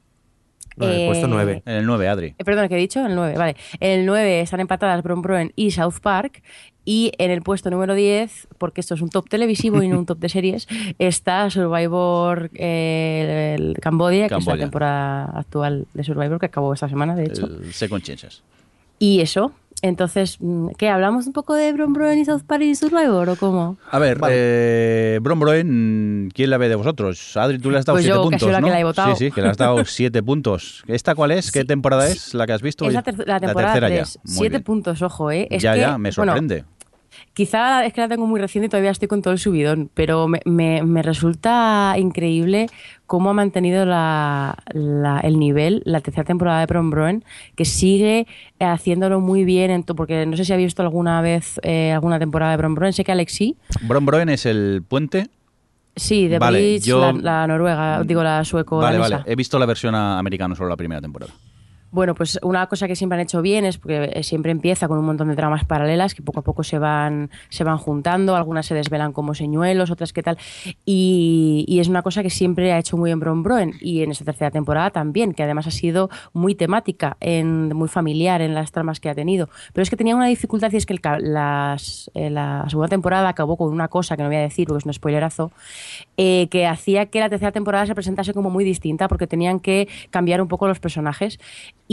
[0.76, 1.62] No, en el puesto eh, 9.
[1.66, 2.26] En el 9, Adri.
[2.38, 3.04] eh, Perdón, ¿qué he dicho?
[3.04, 3.56] El 9, vale.
[3.80, 6.42] En el 9 están empatadas Bron Broen y South Park.
[6.84, 10.06] Y en el puesto número 10, porque esto es un top televisivo y no un
[10.06, 10.66] top de series,
[10.98, 16.88] está Survivor eh, el Cambodia, que es la temporada actual de Survivor, que acabó esta
[16.88, 17.46] semana, de hecho.
[17.46, 18.42] El Second Chances.
[18.98, 19.52] Y eso.
[19.82, 20.88] Entonces, mm, ¿qué?
[20.88, 23.76] ¿Hablamos un poco de Bron Broen y South Park y Survivor o cómo?
[23.90, 27.36] A ver, eh, Bron Broen, ¿quién la ve de vosotros?
[27.36, 28.66] Adri, tú le has dado Pues siete yo, que puntos, soy la ¿no?
[28.68, 29.16] que la he votado.
[29.16, 30.84] Sí, sí, que le has dado siete puntos.
[30.86, 31.50] ¿Esta cuál es?
[31.50, 32.12] ¿Qué Sí, temporada sí.
[32.12, 32.86] es la que has visto?
[32.86, 34.14] Es la, ter- la temporada tercera 3.
[34.14, 34.20] ya.
[34.24, 34.62] Muy Siete bien.
[34.62, 35.48] puntos, ojo, ¿eh?
[35.50, 36.64] Es ya, que, ya, me bueno, sorprende.
[37.34, 40.28] Quizá es que la tengo muy reciente y todavía estoy con todo el subidón, pero
[40.28, 42.66] me, me- me resulta increíble
[43.06, 47.24] cómo ha mantenido la- la- el nivel la tercera temporada de Broen,
[47.56, 48.26] que sigue
[48.60, 51.92] eh, haciéndolo muy bien, en to- porque no sé si ha visto alguna vez eh,
[51.92, 55.28] alguna temporada de Broen, sé que Alex sí, Broen es el puente.
[55.96, 59.20] sí, de Vale, Bridge, yo- la, la noruega, digo la sueco Vale, vale.
[59.24, 61.32] He visto la versión americana solo la primera temporada.
[61.92, 64.98] Bueno, pues una cosa que siempre han hecho bien es porque eh, siempre empieza con
[64.98, 68.64] un montón de tramas paralelas que poco a poco se van, se van juntando, algunas
[68.64, 70.38] se desvelan como señuelos, otras que tal.
[70.86, 74.24] Y, es una cosa que siempre ha hecho muy bien Bron Broen y en esta
[74.24, 77.18] tercera temporada también, que además ha sido muy temática,
[77.74, 79.50] muy familiar en las tramas que ha tenido.
[79.74, 83.58] Pero es que tenía una dificultad y es que las- eh, la segunda temporada acabó
[83.58, 85.50] con una cosa que no voy a decir porque es un spoilerazo,
[86.16, 89.88] eh, que hacía que la tercera temporada se presentase como muy distinta porque tenían que
[90.10, 91.38] cambiar un poco los personajes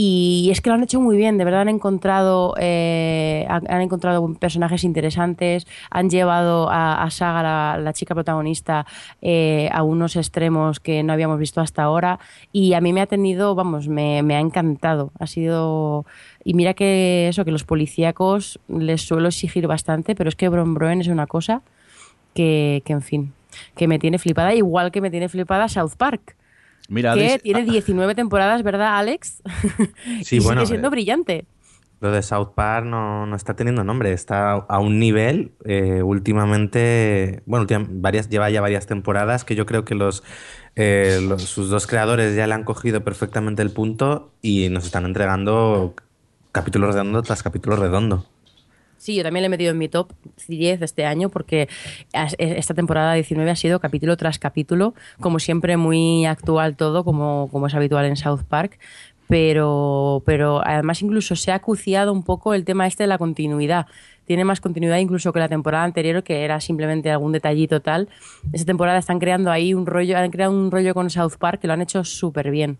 [0.02, 4.32] y es que lo han hecho muy bien, de verdad han encontrado eh, han, encontrado
[4.32, 8.86] personajes interesantes, han llevado a, Saga, la, chica protagonista,
[9.20, 12.18] eh, a unos extremos que no habíamos visto hasta ahora.
[12.50, 16.06] Y a mí me ha tenido, vamos, me, me ha encantado, ha sido...
[16.44, 20.72] Y mira que eso, que los policíacos les suelo exigir bastante, pero es que Bron
[20.72, 21.60] Broen es una cosa
[22.32, 23.32] que, que, en fin,
[23.76, 26.36] que me tiene flipada, igual que me tiene flipada South Park,
[26.90, 29.42] Mira, que tiene 19 temporadas, ¿verdad, Alex?
[30.24, 31.44] Sí, y bueno, sigue siendo eh, brillante.
[32.00, 37.42] Lo de South Park no, no está teniendo nombre, está a un nivel eh, últimamente,
[37.46, 40.22] bueno, varias, lleva ya varias temporadas que yo creo que los,
[40.76, 45.04] eh, los- sus dos creadores ya le han cogido perfectamente el punto y nos están
[45.04, 45.94] entregando
[46.52, 48.26] capítulos redondo tras capítulo redondo.
[49.00, 50.12] Sí, yo también le he metido en mi top
[50.46, 51.70] 10 de este año porque
[52.12, 57.48] e- esta temporada 19 ha sido capítulo tras capítulo, como siempre muy actual todo, como,
[57.50, 58.78] como es habitual en South Park.
[59.26, 63.86] Pero, pero además incluso se ha acuciado un poco el tema este de la continuidad.
[64.26, 68.10] Tiene más continuidad incluso que la temporada anterior, que era simplemente algún detallito tal.
[68.52, 71.68] Esta temporada están creando ahí un rollo, han creado un rollo con South Park que
[71.68, 72.76] lo han hecho súper bien.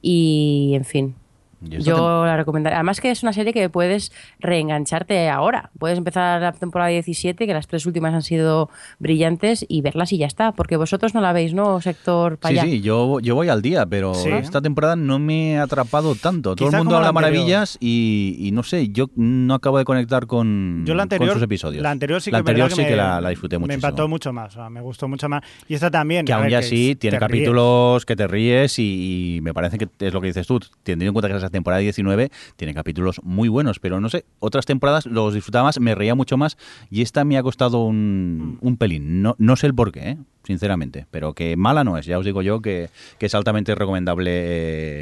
[0.00, 1.14] Y, en fin,
[1.60, 2.76] yo la recomendaría.
[2.78, 5.70] Además que es una serie que puedes reengancharte ahora.
[5.78, 10.18] Puedes empezar la temporada 17, que las tres últimas han sido brillantes, y verlas y
[10.18, 10.52] ya está.
[10.52, 14.14] Porque vosotros no la veis, ¿no, sector Sí, sí, yo, yo voy al día, pero
[14.14, 14.28] Sí.
[14.30, 16.56] esta temporada no me ha atrapado tanto.
[16.56, 20.84] Todo el mundo habla maravillas y, y no sé, yo no acabo de conectar con,
[20.86, 21.82] Yo la anterior, con sus episodios.
[21.82, 23.60] la anterior sí que, La es verdad anterior sí me- que la, la disfruté Me
[23.62, 23.86] muchísimo.
[23.88, 25.42] empató mucho más, o sea, me gustó mucho más.
[25.68, 26.24] Y esta también.
[26.24, 27.28] que a aún ver, ya que sí, es- tiene ríes.
[27.28, 31.06] capítulos que te ríes y, y me parece que es lo que dices tú, teniendo
[31.06, 35.06] en cuenta que es temporada 19, tiene capítulos muy buenos, pero no sé, otras temporadas
[35.06, 36.56] los disfrutaba más, me reía mucho más
[36.90, 37.88] y esta me ha costado Mm.
[37.88, 39.22] un, un pelín.
[39.22, 40.18] No, no sé el por qué, ¿eh?
[40.44, 42.88] sinceramente, pero que mala no es, ya os digo yo que,
[43.18, 44.30] que es altamente recomendable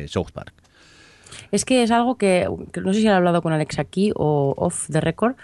[0.05, 0.53] eh, South Park.
[1.53, 4.11] Es que es algo que, que no sé si lo he hablado con Alex aquí
[4.15, 5.37] o off the record,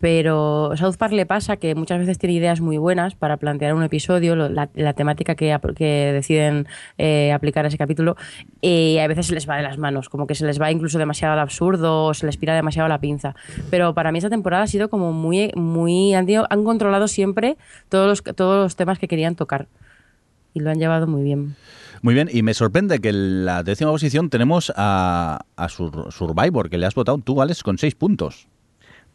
[0.00, 3.82] pero South Park le pasa que muchas veces tiene ideas muy buenas para plantear un
[3.82, 6.66] episodio, la, temática que, que deciden
[6.98, 8.16] eh, aplicar a ese capítulo,
[8.60, 10.98] y a veces se les va de las manos, como que se les va incluso
[10.98, 13.34] demasiado al absurdo o se les pira demasiado la pinza.
[13.70, 17.56] Pero para mí esta temporada ha sido como muy, muy han, tenido- han controlado siempre
[17.88, 19.66] todos los, todos los temas que querían tocar
[20.54, 21.56] y lo han llevado muy bien.
[22.02, 26.70] Muy bien, y me sorprende que en la décima posición tenemos a, a Sur- Survivor,
[26.70, 28.46] que le has votado tú, Alex, con seis puntos.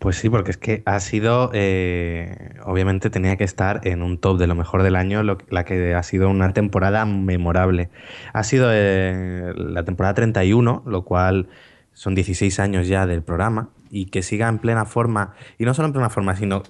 [0.04, 4.38] Pues sí, porque es que ha sido, eh, obviamente tenía que estar en un top
[4.38, 7.90] de lo mejor del año, lo- la que ha sido una temporada memorable.
[8.34, 11.48] Ha sido eh, la temporada 31, lo cual
[11.94, 15.86] son 16 años ya del programa, y que siga en plena forma, y no solo
[15.88, 16.64] en plena forma, sino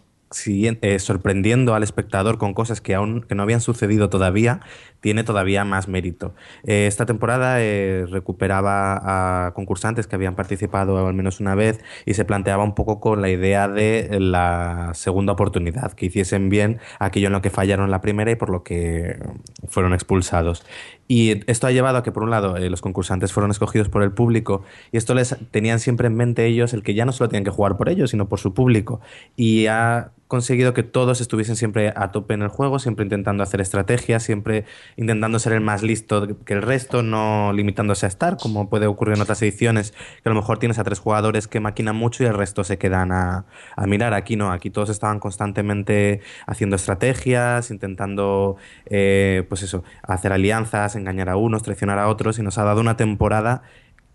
[0.46, 4.62] eh, sorprendiendo al espectador con cosas que aún que no habían sucedido todavía,
[5.00, 6.34] tiene todavía más mérito.
[6.64, 12.14] Eh, esta temporada eh, recuperaba a concursantes que habían participado al menos una vez y
[12.16, 17.28] se planteaba un poco con la idea de la segunda oportunidad, que hiciesen bien aquello
[17.28, 19.20] en lo que fallaron la primera y por lo que
[19.68, 20.66] fueron expulsados.
[21.08, 24.12] Y esto ha llevado a que, por un lado, los concursantes fueron escogidos por el
[24.12, 27.44] público y esto les tenían siempre en mente ellos el que ya no solo tienen
[27.44, 29.02] que jugar por ellos, sino por su público.
[29.36, 33.62] Y ha conseguido que todos estuviesen siempre a tope en el juego, siempre intentando hacer
[33.62, 34.66] estrategias, siempre
[34.98, 39.14] intentando ser el más listo que el resto, no limitándose a estar, como puede ocurrir
[39.14, 42.26] en otras ediciones, que a lo mejor tienes a tres jugadores que maquinan mucho y
[42.26, 43.46] el resto se quedan a,
[43.86, 44.16] mirar.
[44.16, 48.56] Aquí no, aquí todos estaban constantemente haciendo estrategias, intentando,
[48.88, 52.82] eh, pues eso, hacer alianzas, engañar a unos, traicionar a otros, y nos ha dado
[52.82, 53.64] una temporada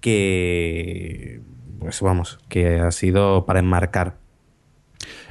[0.01, 1.41] que,
[1.81, 4.17] pues vamos, que ha sido para enmarcar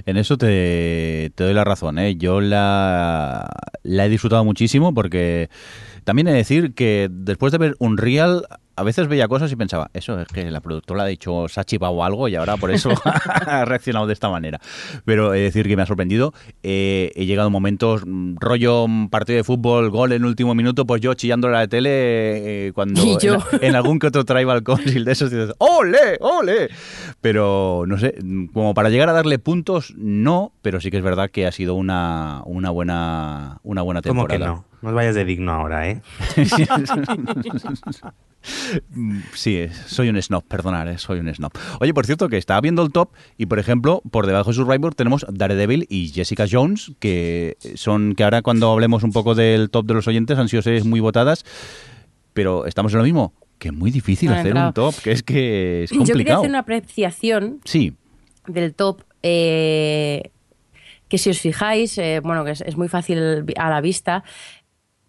[0.05, 1.99] en eso te, doy la razón.
[1.99, 2.15] ¿eh?
[2.15, 3.49] Yo la,
[3.83, 5.49] la he disfrutado muchísimo porque
[6.03, 8.47] también he de decir que después de ver un real
[8.77, 11.63] a veces veía cosas y pensaba, eso es que la productora ha dicho, se ha
[11.63, 14.61] chivado algo y ahora por eso ha reaccionado de esta manera.
[15.03, 16.31] Pero he de decir que me ha sorprendido.
[16.61, 21.01] Eh, he llegado a momentos, mm, rollo partido de fútbol, gol en último minuto, pues
[21.01, 23.01] yo chillando la tele eh, cuando
[23.61, 26.69] En, algún que otro Tribal Council de esos dices, ¡ole, ole!
[27.19, 28.13] Pero no sé,
[28.53, 31.73] como para llegar a darle puntos, no, pero sí que es verdad que ha sido
[31.73, 34.37] una, una, buena, una buena temporada.
[34.37, 34.66] ¿Cómo que no?
[34.81, 36.01] No os vayas de digno ahora, ¿eh?
[39.33, 41.51] Sí, soy un snob, perdonar, eh, soy un snob.
[41.79, 44.95] Oye, por cierto, que estaba viendo el top y, por ejemplo, por debajo de Survivor
[44.95, 49.85] tenemos Daredevil y Jessica Jones, que son, que ahora cuando hablemos un poco del top
[49.87, 51.43] de los oyentes han sido series muy votadas,
[52.33, 55.83] pero estamos en lo mismo, que es muy difícil hacer un top, que es que
[55.83, 56.13] es complicado.
[56.13, 57.95] Yo quería hacer una apreciación sí.
[58.47, 59.03] del top.
[59.23, 60.31] Eh,
[61.09, 64.23] que si os fijáis, eh, bueno, que es, muy fácil a la vista,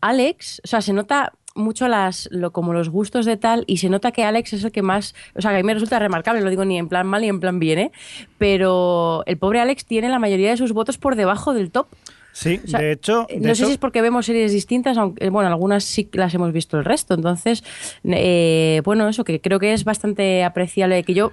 [0.01, 3.89] Alex, o sea, se nota mucho las lo, como los gustos de tal y se
[3.89, 6.41] nota que Alex es el que más, o sea, que a mí me resulta remarcable,
[6.41, 7.93] lo digo ni en plan mal ni en plan bien, ¿eh?
[8.39, 11.89] pero el pobre Alex tiene la mayoría de sus votos por debajo del top.
[12.33, 13.27] Sí, de hecho.
[13.41, 16.79] no sé si es porque vemos series distintas, aunque, bueno, algunas sí las hemos visto
[16.79, 17.15] el resto.
[17.15, 17.65] Entonces,
[18.05, 21.03] eh, bueno, eso que creo que es bastante apreciable.
[21.03, 21.33] Que yo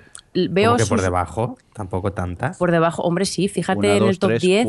[0.49, 0.75] veo.
[0.75, 2.57] que por debajo, tampoco tantas.
[2.57, 4.67] Por debajo, hombre, sí, fíjate en el top 10.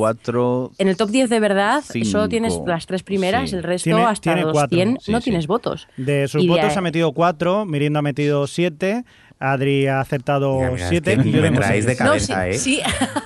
[0.78, 4.56] En el top 10 de verdad, solo tienes las tres primeras, el resto hasta los
[4.68, 5.88] 100 no tienes votos.
[5.96, 9.04] De sus votos ha metido cuatro, Mirindo ha metido siete.
[9.38, 11.16] Adri ha acertado 7.
[11.18, 12.58] Me traéis de cabeza, ¿eh?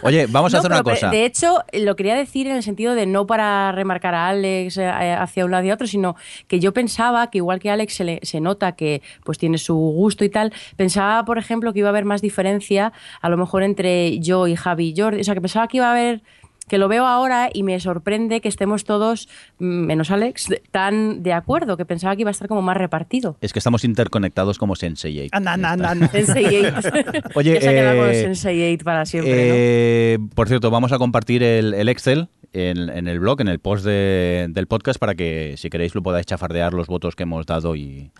[0.03, 1.09] Oye, vamos a hacer una cosa.
[1.11, 4.89] De hecho, lo quería decir en el sentido de no para remarcar a Alex eh,
[4.89, 6.17] hacia un lado y otro, sino
[6.49, 9.75] que yo pensaba que igual que Alex se, le, se nota que pues tiene su
[9.75, 13.63] gusto y tal, pensaba, por ejemplo, que iba a haber más diferencia a lo mejor
[13.63, 15.21] entre yo y Javi y Jordi.
[15.21, 16.23] O sea, que pensaba que iba a haber
[16.71, 21.33] que lo veo ahora y me sorprende que estemos todos, mm, menos Alex, tan de
[21.33, 23.37] acuerdo, que pensaba que iba a estar como más repartido.
[23.41, 25.31] Es que estamos interconectados como Sensei 8.
[25.33, 26.09] Anda, anda, anda.
[26.09, 26.89] Sensei 8.
[27.35, 30.99] Oye, ya se ha con eh, Sensei 8 para siempre, eh, Por cierto, vamos a
[30.99, 35.97] compartir el, Excel en, el blog, en el post del podcast, para que si queréis
[35.97, 38.13] lo podáis chafardear los votos que hemos dado y,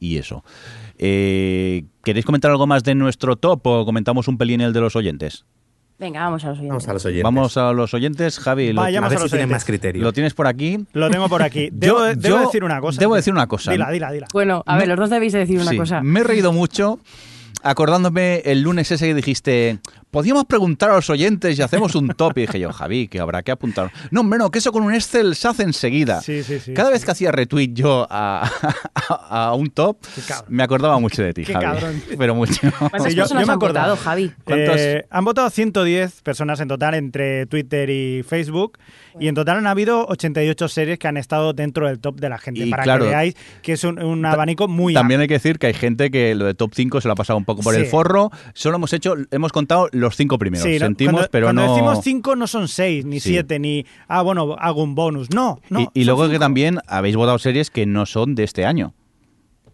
[0.00, 0.44] eso.
[0.96, 4.94] Eh, ¿Queréis comentar algo más de nuestro top o comentamos un pelín el de los
[4.94, 5.44] oyentes?
[5.98, 6.70] Venga, vamos a los oyentes.
[6.70, 7.24] Vamos a los oyentes.
[7.24, 8.38] Vamos a los oyentes.
[8.38, 10.02] Javi, lo, a ver si más criterio.
[10.02, 10.84] ¿Lo tienes por aquí?
[10.92, 11.70] Lo tengo por aquí.
[11.72, 13.00] Debo, decir una cosa.
[13.00, 13.72] Debo decir una cosa.
[13.72, 14.26] Dila, dila, dila.
[14.32, 16.02] Bueno, a ver, los dos debéis decir una cosa.
[16.02, 16.98] Me he reído mucho
[17.62, 19.78] acordándome el lunes ese que dijiste,
[20.16, 22.38] podíamos preguntar a los oyentes y hacemos un top.
[22.38, 23.92] Y dije yo, Javi, que habrá que apuntar.
[24.10, 26.22] No, hombre, no, que eso con un Excel se hace enseguida.
[26.22, 26.72] Sí, sí, sí.
[26.72, 28.50] Cada vez que hacía retweet yo a,
[29.28, 29.98] a, un top,
[30.48, 31.64] me acordaba mucho de ti, Qué Javi.
[31.66, 32.02] Cabrón.
[32.16, 32.54] Pero mucho.
[32.78, 34.32] ¿Cuántas yo, personas han votado, Javi?
[34.46, 38.78] Eh, han votado 110 personas en total entre Twitter y Facebook.
[39.20, 42.38] Y en total han habido 88 series que han estado dentro del top de la
[42.38, 42.66] gente.
[42.68, 46.10] para que veáis que es un, abanico muy También hay que decir que hay gente
[46.10, 48.30] que lo de top 5 se lo ha pasado un poco por el forro.
[48.54, 50.62] Solo hemos hecho, hemos contado los cinco primeros.
[50.62, 51.72] Sentimos, cuando, pero cuando no.
[51.72, 53.86] decimos 5 no son 6, ni 7, ni.
[54.06, 55.30] Ah, bueno, hago un bonus.
[55.30, 55.90] No, no.
[55.94, 58.94] Y, luego que también habéis votado series que no son de este año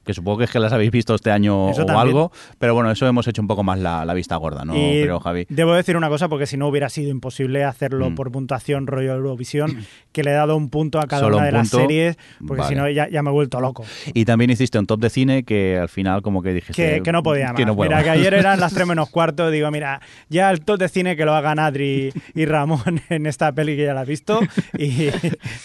[0.04, 3.06] que supongo que es que las habéis visto este año o algo, pero bueno, eso
[3.06, 4.72] hemos hecho un poco más la, vista gorda, ¿no?
[4.74, 5.46] pero Javi.
[5.48, 8.14] Debo decir una cosa, porque si no hubiera sido imposible hacerlo mm.
[8.14, 11.52] por puntuación rollo Eurovisión, que le he dado un punto a cada Solo una un
[11.52, 12.74] de las series, porque Vale.
[12.74, 13.84] si no ya, ya me he vuelto loco.
[14.14, 16.96] Y también hiciste un top de cine que al final como que dijiste...
[16.96, 17.56] Que, que no podía más.
[17.56, 18.04] que no mira, más.
[18.04, 19.50] que ayer eran las 3 menos cuarto.
[19.50, 23.52] Digo, mira, ya el top de cine que lo hagan Adri y Ramón en esta
[23.52, 24.40] peli que ya la has visto.
[24.78, 24.84] Y,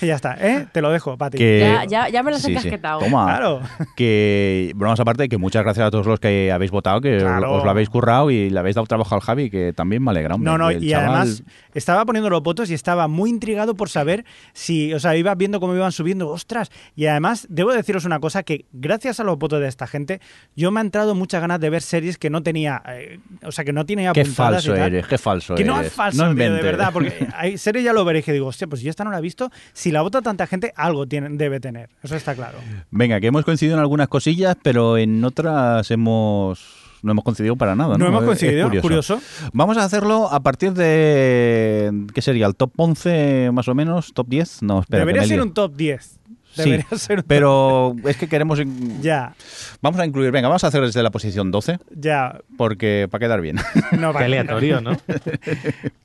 [0.02, 0.36] y ya está.
[0.40, 0.68] ¿Eh?
[0.72, 1.38] Te lo dejo, Pati.
[1.38, 2.52] Que- Ya, ya, ya me las he Sí, sí.
[2.54, 3.00] encasquetado.
[3.02, 3.26] Toma.
[3.26, 3.62] Claro.
[3.96, 7.54] Que, bromas aparte, que muchas gracias a todos los que habéis votado, que Claro.
[7.54, 10.36] os lo habéis currado y le habéis dado trabajo al Javi, que también me alegra.
[10.36, 11.44] hombre, No, no, y chaval- además
[11.74, 14.24] estaba poniendo los votos y estaba muy intrigado por saber
[14.54, 16.72] si, o sea, iba viendo cómo iban subiendo, ostras.
[16.96, 20.22] Y además, debo deciros una cosa, que gracias a los votos de esta gente,
[20.56, 23.66] yo me ha entrado muchas ganas de ver series que no tenía, eh, o sea,
[23.66, 24.94] que no tenía Qué apuntadas y falso tal.
[24.94, 25.88] eres, qué falso Que no eres.
[25.88, 28.82] es falso, tío, de verdad, porque hay series ya lo veréis que digo, hostia, pues
[28.82, 29.52] yo esta no la he visto.
[29.74, 31.90] Si la vota tanta gente, algo tiene, debe tener.
[32.04, 32.58] Eso está claro.
[32.92, 37.76] Venga, que hemos coincidido en algunas cosillas, pero en otras hemos no hemos coincidido para
[37.76, 37.98] nada.
[37.98, 39.20] No, No, hemos Es- es coincidido, curioso.
[39.54, 42.06] Vamos a hacerlo a partir de.
[42.14, 42.46] ¿Qué sería?
[42.48, 44.14] ¿El top 11 más o menos?
[44.14, 44.64] ¿Top 10?
[44.64, 45.00] No, espera.
[45.00, 46.17] Debería ser un top 10.
[46.64, 48.60] Sí, Debería ser un top pero es que queremos.
[49.02, 49.34] Ya,
[49.82, 50.32] Vamos a incluir.
[50.32, 52.40] Venga, vamos a hacer desde la posición 12, ya.
[52.58, 53.58] porque para quedar bien.
[53.92, 54.26] No, Qué vale.
[54.26, 54.92] aleatorio, ¿no?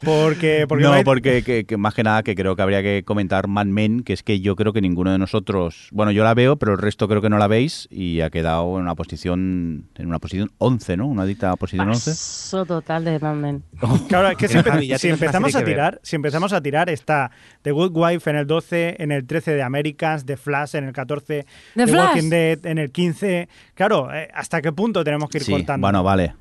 [0.05, 3.47] Porque, porque no, porque que, que más que nada que creo que habría que comentar
[3.47, 6.57] Mad Men, que es que yo creo que ninguno de nosotros, bueno, yo la veo,
[6.57, 10.07] pero el resto creo que no la veis y ha quedado en una posición en
[10.07, 11.07] una posición 11, ¿no?
[11.07, 12.11] Una dita posición 11.
[12.11, 13.63] Paso total de Mad Men.
[14.09, 17.31] Claro, es que si, empezamos a tirar, si empezamos a tirar, está
[17.63, 20.93] The Good Wife en el 12, en el 13 de Americans, The Flash en el
[20.93, 22.07] 14, The The Flash.
[22.15, 23.49] Walking Dead en el 15.
[23.75, 25.85] Claro, eh, ¿hasta qué punto tenemos que ir Sí, contando?
[25.87, 26.35] bueno, vale.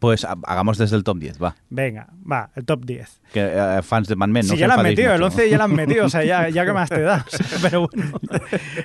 [0.00, 1.54] Pues ha- hagamos desde el top 10, va.
[1.70, 3.20] Venga, va, el top 10.
[3.32, 5.36] Que, eh, fans de Mad Men, no si ya la has enfadéis metido, el mucho.
[5.36, 7.24] 11 ya la has metido, o sea, ya, ya que más te da.
[7.62, 8.20] pero bueno.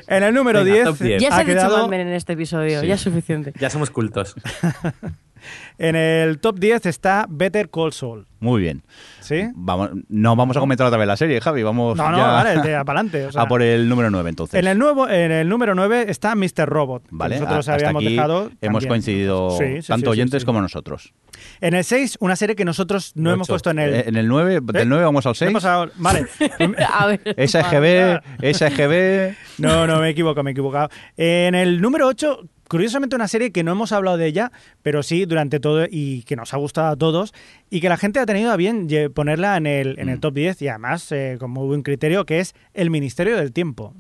[0.08, 1.22] En el número Venga, 10, top 10.
[1.22, 2.88] Ya se ha ha dicho quedado Mad Men en este episodio, Sí.
[2.88, 3.54] ya es suficiente.
[3.60, 4.36] Ya somos cultos.
[5.78, 8.26] en el top 10 está Better Call Saul.
[8.40, 8.84] Muy bien.
[9.22, 9.44] ¿Sí?
[9.56, 11.64] Vamos, no vamos a comentar otra vez la serie, Javi.
[11.64, 13.26] Vamos No, no, ya vale, de apalante.
[13.28, 14.60] O sea, a por el número 9, entonces.
[14.60, 16.66] En el, nuevo, en el número 9 está Mr.
[16.68, 17.04] Robot.
[17.04, 18.42] que Vale, nosotros a- hasta habíamos aquí dejado.
[18.60, 18.90] hemos también.
[18.90, 20.46] coincidido Sí, sí, tanto sí, sí, oyentes sí.
[20.46, 21.14] como nosotros.
[21.62, 23.94] En el 6, una serie que nosotros no hemos puesto en el.
[23.94, 25.50] Eh, En el 9, del 9 vamos al 6.
[25.50, 26.26] hemos a- Vale.
[26.94, 27.22] A ver.
[27.38, 28.22] SGB,
[28.54, 29.36] SGB.
[29.60, 30.90] No, no, me he equivocado, me he equivocado.
[31.16, 32.40] En el número 8,
[32.74, 34.52] curiosamente una serie que no hemos hablado de ella,
[34.82, 37.34] pero sí durante todo y que nos ha gustado a todos
[37.70, 40.22] y que la gente ha tenido a bien ponerla en el, en el Mm.
[40.22, 43.94] top 10 y además eh, con muy buen criterio, que es El Ministerio del Tiempo.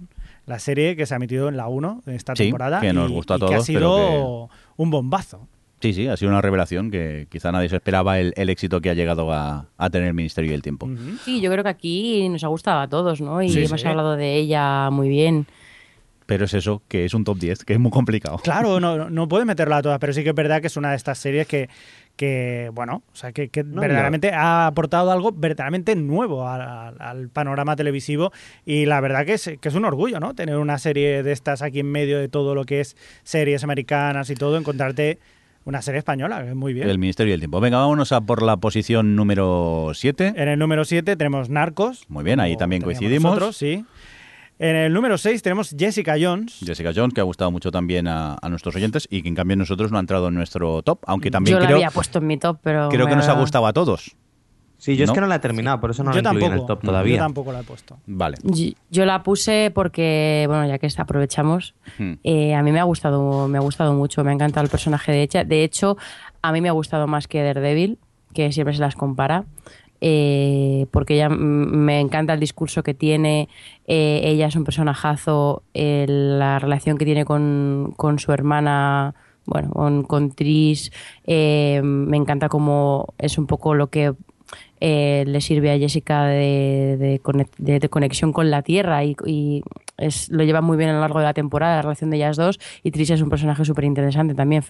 [0.47, 3.09] La serie que se ha emitido en la 1 de esta Sí, temporada que nos
[3.09, 5.47] y, gustó a y que ha todos, sido pero un bombazo.
[5.81, 8.89] Sí, sí, ha sido una revelación que quizá nadie se esperaba el, el éxito que
[8.89, 10.89] ha llegado a, a tener el Ministerio del Tiempo.
[11.25, 13.41] Sí, yo creo que aquí nos ha gustado a todos, ¿no?
[13.41, 13.87] Y Sí, hemos sí.
[13.87, 15.45] hablado de ella muy bien.
[16.25, 18.37] Pero es eso, que es un top 10, que es muy complicado.
[18.37, 20.91] Claro, no, no- puedes meterla a todas, pero sí que es verdad que es una
[20.91, 21.69] de estas series que,
[22.15, 26.95] que bueno, o sea, que, que No, verdaderamente ha aportado algo verdaderamente nuevo al, al-
[27.01, 28.31] al panorama televisivo
[28.65, 30.33] y la verdad que es, que es un orgullo, ¿no?
[30.35, 34.29] Tener una serie de estas aquí en medio de todo lo que es series americanas
[34.29, 35.19] y todo, encontrarte
[35.65, 36.89] una serie española, que es muy bien.
[36.89, 37.61] El Ministerio del Tiempo.
[37.61, 40.33] Venga, vámonos a por la posición número 7.
[40.35, 42.03] En el número 7 tenemos Narcos.
[42.09, 43.31] Muy bien, ahí también coincidimos.
[43.31, 43.85] nosotros, sí.
[44.63, 46.59] En el número 6 tenemos Jessica Jones.
[46.65, 49.57] Jessica Jones, que ha gustado mucho también a, a nuestros oyentes y que en cambio
[49.57, 52.27] nosotros no ha entrado en nuestro top, aunque también yo la creo, había puesto en
[52.27, 52.87] mi top, pero.
[52.87, 54.15] creo que nos ha gustado a todos.
[54.77, 55.11] Sí, yo ¿No?
[55.11, 56.53] es que no la he terminado, por eso no yo la incluí tampoco.
[56.55, 57.17] en el top Yo todavía.
[57.17, 57.97] tampoco la he puesto.
[58.05, 58.37] Vale.
[58.43, 62.13] Yo- Yo la puse porque, bueno, ya que aprovechamos, Hmm.
[62.23, 65.11] eh, a mí me ha gustado, me ha gustado mucho, me ha encantado el personaje
[65.11, 65.43] de ella.
[65.43, 65.97] De hecho,
[66.41, 67.97] a mí me ha gustado más que Daredevil,
[68.33, 69.43] que siempre se las compara.
[70.05, 73.47] Eh, porque ella me encanta el discurso que tiene,
[73.87, 79.69] eh, ella es un personajazo, eh, la relación que tiene con, con su hermana, bueno,
[79.69, 80.91] con, con Tris,
[81.25, 84.13] me encanta como es un poco lo que
[84.81, 87.21] le sirve a Jessica de,
[87.57, 89.63] de, conexión con la Tierra y,
[89.97, 92.35] es, lo lleva muy bien a lo largo de la temporada, la relación de ellas
[92.35, 94.65] dos, y Tris es un personaje súper interesante también.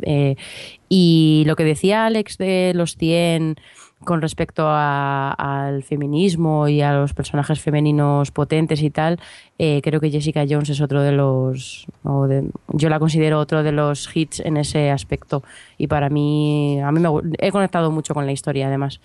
[0.90, 3.56] y lo que decía Alex de los 100
[4.04, 9.20] con respecto a- al feminismo y a los personajes femeninos potentes y tal,
[9.58, 13.64] eh, creo que Jessica Jones es otro de los, o de- yo la considero otro
[13.64, 15.44] de los hits en ese aspecto
[15.78, 19.00] y para mí, a mí me, he conectado mucho con la historia además,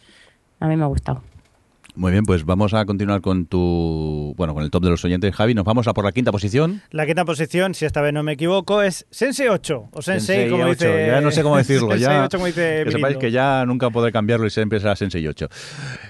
[0.61, 1.23] a mí me ha gustado.
[1.99, 5.35] Muy bien, pues vamos a continuar con tu, bueno, con el top de los oyentes,
[5.35, 5.53] Javi.
[5.53, 6.81] Nos vamos a por la quinta posición.
[6.93, 9.89] La quinta posición, si esta vez no me equivoco, es Sensei 8.
[9.91, 10.71] O Sensei, como 8.
[10.75, 11.07] dice.
[11.09, 11.89] Ya no sé cómo decirlo.
[11.91, 14.95] Sensei ya, 8, como dice que sepáis que ya nunca podré cambiarlo y siempre será
[14.95, 15.49] Sensei 8.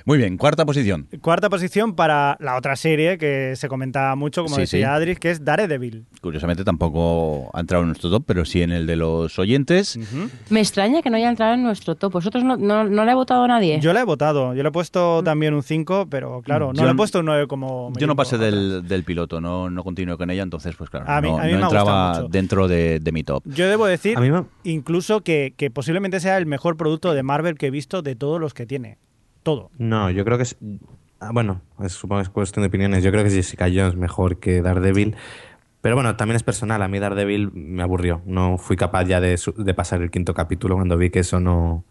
[0.05, 1.09] Muy bien, cuarta posición.
[1.23, 4.93] Cuarta posición para la otra serie que se comentaba mucho, como Sí, decía sí.
[4.93, 6.05] Adris, que es Daredevil.
[6.21, 9.99] Curiosamente tampoco ha entrado en nuestro top, pero sí en el de los oyentes.
[10.51, 13.15] Me extraña que no haya entrado en nuestro top, vosotros no, no, no le ha
[13.15, 13.81] votado a nadie.
[13.81, 16.75] Yo la he votado, yo le he puesto también un 5 5, pero claro, no
[16.75, 17.93] Yo le he no- puesto un 9 como...
[17.99, 21.21] Yo no pasé del, del piloto, no, no continué con ella, entonces pues claro, A
[21.21, 22.29] mí- no, a mí no me entraba mucho.
[22.29, 23.43] dentro de, de mi top.
[23.47, 27.23] Yo debo decir A mí me- incluso que, que posiblemente sea el mejor producto de
[27.23, 28.99] Marvel que he visto de todos los que tiene.
[29.43, 29.71] Todo.
[29.79, 30.57] No, yo creo que es.
[31.21, 33.03] ah, Bueno, es- supongo que es cuestión de opiniones.
[33.05, 35.17] Yo creo que Jessica Jones mejor que Daredevil.
[35.81, 36.83] Pero bueno, también es personal.
[36.83, 38.21] A mí Daredevil me aburrió.
[38.27, 41.85] No fui capaz ya de, de pasar el quinto capítulo cuando vi que eso no,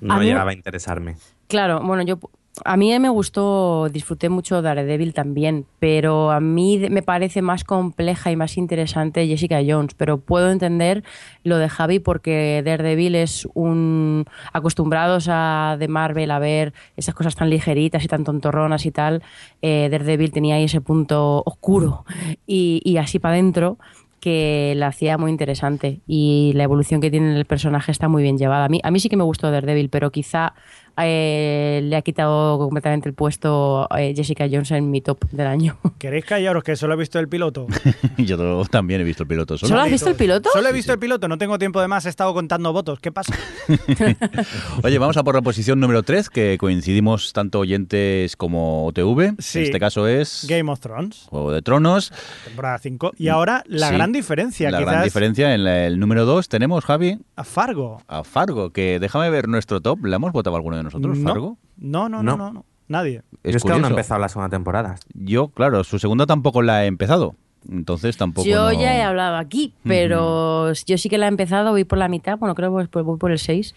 [0.00, 1.16] no A mí- llegaba a interesarme.
[1.46, 2.18] Claro, bueno, yo
[2.64, 8.30] a mí me gustó, disfruté mucho Daredevil también, pero a mí me parece más compleja
[8.30, 11.02] y más interesante Jessica Jones, pero puedo entender
[11.42, 17.34] lo de Javi porque Daredevil es un acostumbrados a de Marvel a ver esas cosas
[17.34, 19.22] tan ligeritas y tan tontorronas y tal,
[19.60, 22.04] eh, Daredevil tenía ahí ese punto oscuro
[22.46, 23.78] y, y así para adentro
[24.24, 28.38] que la hacía muy interesante y la evolución que tiene el personaje está muy bien
[28.38, 28.64] llevada.
[28.64, 30.54] A mí, a mí sí que me gustó Daredevil, pero quizá
[30.96, 35.76] eh, le ha quitado completamente el puesto eh, Jessica Jones en mi top del año.
[35.98, 37.66] ¿Queréis callaros que solo he visto el piloto?
[38.18, 39.68] Yo también he visto el piloto solo.
[39.68, 40.50] ¿Solo has visto el piloto?
[40.52, 43.00] Solo he visto el piloto, no tengo tiempo de más, he estado contando votos.
[43.00, 43.34] ¿Qué pasa?
[44.82, 49.34] Oye, vamos a por la posición número 3, que coincidimos tanto oyentes como OTV.
[49.38, 49.58] Sí.
[49.60, 52.12] En este caso es Game of Thrones, Juego de Tronos.
[52.44, 53.12] temporada 5.
[53.18, 56.48] Y ahora la Sí, gran diferencia, La quizás gran diferencia en la- el número 2
[56.48, 58.02] tenemos, Javi, a Fargo.
[58.08, 60.04] a Fargo, que déjame ver nuestro top.
[60.04, 61.58] ¿Le hemos votado alguno de nosotros, no, Fargo?
[61.78, 62.36] No, no, no, No.
[62.36, 62.64] no, no.
[62.86, 63.22] Nadie.
[63.42, 63.90] Es que aún no curioso.
[63.90, 64.96] empezado la segunda temporada.
[65.14, 67.34] Yo, claro, su segunda tampoco la he empezado.
[67.70, 68.46] Entonces tampoco.
[68.46, 71.96] Yo no- ya he hablado aquí, pero yo sí que la he empezado, voy por
[71.98, 73.74] la mitad, bueno, creo que voy voy por el 6.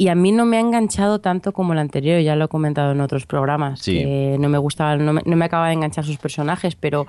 [0.00, 2.92] Y a mí no me ha enganchado tanto como la anterior, ya lo he comentado
[2.92, 3.98] en otros programas, Sí.
[3.98, 7.08] que no me gustaba, no me, no me acaba de enganchar sus personajes, pero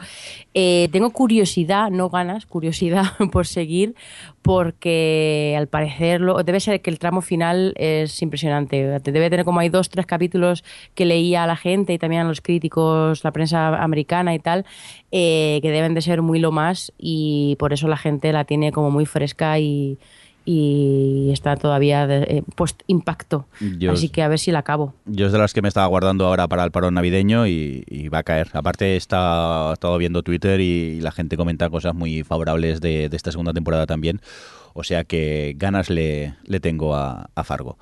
[0.56, 3.94] eh, tengo curiosidad, no ganas, curiosidad por seguir,
[4.42, 9.00] porque al parecer lo- debe ser que el tramo final es impresionante.
[9.00, 10.64] Debe tener como hay dos, tres capítulos
[10.96, 14.66] que leía a la gente y también a los críticos, la prensa americana y tal,
[15.12, 18.72] eh, que deben de ser muy lo más y por eso la gente la tiene
[18.72, 20.00] como muy fresca y,
[20.46, 23.46] y está todavía de- eh, post-impacto.
[23.78, 24.94] Yo- Así que a ver si la acabo.
[25.06, 28.10] Yo es de las que me estaba guardando ahora para el parón navideño y, y
[28.10, 28.50] va a caer.
[28.54, 33.18] Aparte, está, he estado viendo Twitter y la gente comenta cosas muy favorables de, de
[33.18, 34.22] esta segunda temporada también.
[34.74, 37.78] O sea que ganas le, le tengo a, a Fargo.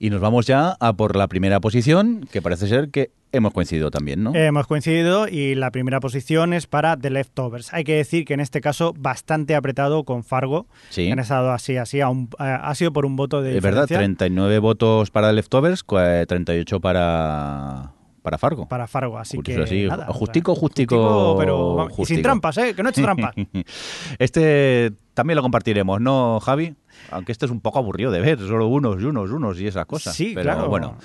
[0.00, 3.90] Y nos vamos ya a por la primera posición, que parece ser que hemos coincidido
[3.90, 4.32] también, ¿no?
[4.34, 7.74] Eh, Hemos coincidido y la primera posición es para The Leftovers.
[7.74, 10.66] Hay que decir que en este caso bastante apretado con Fargo.
[10.90, 11.10] Sí.
[11.10, 13.82] Han estado así, así, a un- a- ha sido por un voto de es verdad,
[13.82, 17.90] diferencia 39 votos para Leftovers, cua- 38 para,
[18.22, 18.68] para Fargo.
[18.68, 19.18] para Fargo.
[19.18, 22.72] Así Curioso, que nada, o sea, justico, justico, pero vamos, y sin trampas, ¿eh?
[22.74, 23.34] Que no he hecho trampas.
[24.18, 26.74] Este también lo compartiremos, ¿no, Javi?
[27.10, 29.66] Aunque este es un poco aburrido de ver, solo unos y unos y unos y
[29.66, 30.14] esas cosas.
[30.14, 30.68] Sí, Pero claro.
[30.68, 30.96] bueno.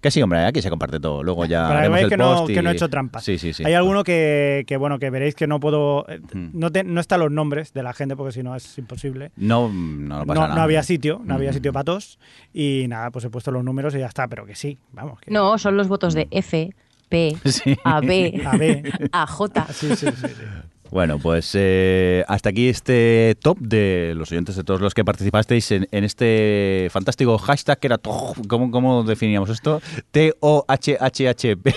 [0.00, 1.22] Que sí, hombre, aquí se comparte todo.
[1.24, 3.24] Luego ya Para que haremos el que no, y- que no he hecho trampas.
[3.24, 3.64] Sí, sí, sí.
[3.64, 6.06] Hay alguno que, que, bueno, que veréis que no puedo...
[6.08, 6.50] eh, Ujú.
[6.52, 9.32] No, te- no están los nombres de la gente porque si no es imposible.
[9.36, 10.62] No, no, No, pasa no nada.
[10.62, 11.56] había sitio, no había Ujú.
[11.56, 12.18] sitio para todos.
[12.52, 15.18] Y nada, pues he puesto los números y ya está, pero que sí, vamos.
[15.20, 15.30] Que...
[15.32, 16.70] No, son los votos de F,
[17.08, 17.76] P, Sí.
[17.82, 18.82] A, B, A B.
[19.10, 19.66] A, J.
[19.72, 20.42] Sí, sí, sí, sí.
[20.90, 25.70] Bueno, pues eh, hasta aquí este top de los oyentes de todos los que participasteis
[25.72, 27.98] en, en este fantástico hashtag que era...
[27.98, 29.82] ¿Cómo, cómo definíamos esto?
[30.12, 31.74] T-O-H-H-H-P.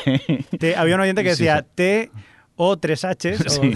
[0.78, 1.66] Había un oyente que decía.
[1.76, 2.12] T
[2.62, 3.74] o tres Hs o- Sí.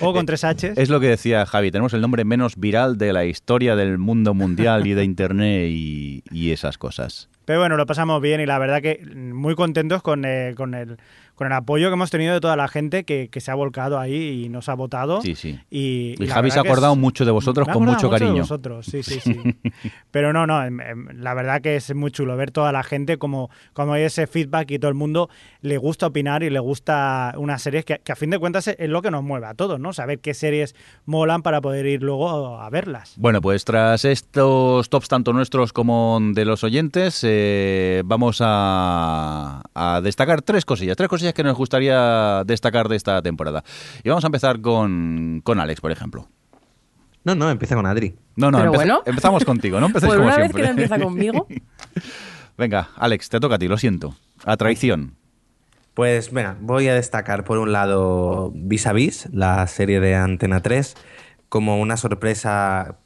[0.00, 0.76] o, con tres Hs.
[0.76, 4.34] Es lo que decía Javi, tenemos el nombre menos viral de la historia del mundo
[4.34, 7.28] mundial y de Internet y, y esas cosas.
[7.44, 10.98] Pero bueno, lo pasamos bien y la verdad que muy contentos con, eh, con, el,
[11.40, 13.98] con el apoyo que hemos tenido de toda la gente que, que se ha volcado
[13.98, 15.22] ahí y nos ha votado.
[15.22, 15.58] Sí, sí.
[15.70, 18.42] Y, Y la Javi se ha es- acordado mucho de vosotros con mucho de cariño.
[18.42, 19.34] vosotros, sí, sí, sí.
[20.10, 23.16] Pero no, no, em, em, la verdad que es muy chulo ver toda la gente
[23.16, 25.30] como, como hay ese feedback y todo el mundo
[25.62, 28.88] le gusta opinar y le gusta unas series que, que a fin de cuentas es
[28.90, 29.94] lo que nos mueve a todos, ¿no?
[29.94, 30.74] Saber qué series
[31.06, 33.14] molan para poder ir luego a verlas.
[33.16, 40.00] Bueno, pues tras estos tops tanto nuestros como de los oyentes, eh, vamos a, a
[40.02, 43.62] destacar tres cosillas, tres cosillas que nos gustaría destacar de esta temporada.
[44.02, 46.28] Y vamos a empezar con, con Alex, por ejemplo.
[47.24, 48.14] No, no, empieza con Adri.
[48.36, 49.02] No, no, Pero empece- bueno.
[49.04, 49.86] empezamos contigo, ¿no?
[49.86, 50.62] Empecéis Por como una vez siempre.
[50.62, 51.46] que no empieza conmigo.
[52.56, 54.14] Venga, Alex, te toca a ti, lo siento.
[54.44, 55.16] A traición.
[55.94, 60.60] Pues venga, voy a destacar por un lado Vis a Vis, la serie de Antena
[60.60, 60.94] 3,
[61.48, 62.96] como una sorpresa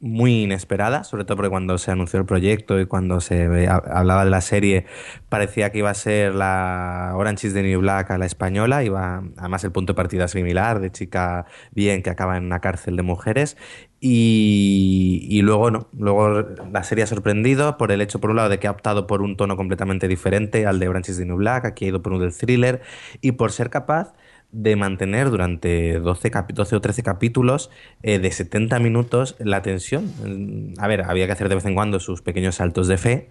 [0.00, 4.30] muy inesperada, sobre todo porque cuando se anunció el proyecto y cuando se hablaba de
[4.30, 4.86] la serie
[5.28, 9.22] parecía que iba a ser la Orange is the New Black a la española, iba
[9.36, 13.02] además el punto de partida similar de chica bien que acaba en una cárcel de
[13.02, 13.56] mujeres.
[14.02, 16.40] Y, y luego no, luego
[16.72, 19.20] la serie ha sorprendido por el hecho por un lado de que ha optado por
[19.20, 22.14] un tono completamente diferente al de Orange is the New Black, aquí ha ido por
[22.14, 22.80] un del thriller
[23.20, 24.14] y por ser capaz
[24.52, 27.70] de mantener durante 12, capi- 12 o 13 capítulos
[28.02, 30.14] eh, de 70 minutos la tensión.
[30.24, 33.30] Mm, A ver, había que hacer de vez en cuando sus pequeños saltos de fe,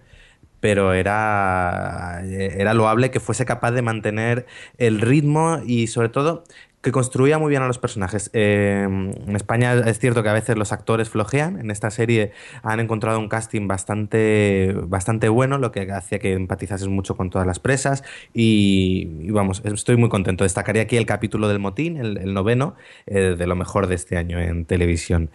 [0.60, 4.46] pero era, era loable que fuese capaz de mantener
[4.78, 6.44] el ritmo y sobre todo
[6.82, 8.30] que construía muy bien a los personajes.
[8.32, 11.60] Eh, en España es cierto que a veces los actores flojean.
[11.60, 16.88] En esta serie han encontrado un casting bastante, bastante bueno, lo que hacía que empatizases
[16.88, 18.02] mucho con todas las presas.
[18.32, 20.44] Y, vamos, estoy muy contento.
[20.44, 22.76] Destacaría aquí el capítulo del motín, el, el noveno,
[23.06, 25.30] eh, de lo mejor de este año en televisión.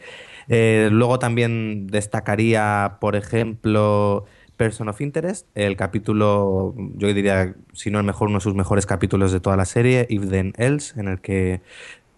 [0.48, 4.26] Eh, luego también destacaría, por ejemplo,
[4.58, 8.86] Person of Interest, el capítulo, yo diría, si no el mejor, uno de sus mejores
[8.86, 11.62] capítulos de toda la serie, If Then Else, en el que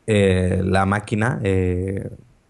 [0.06, 2.10] eh, la máquina, eh,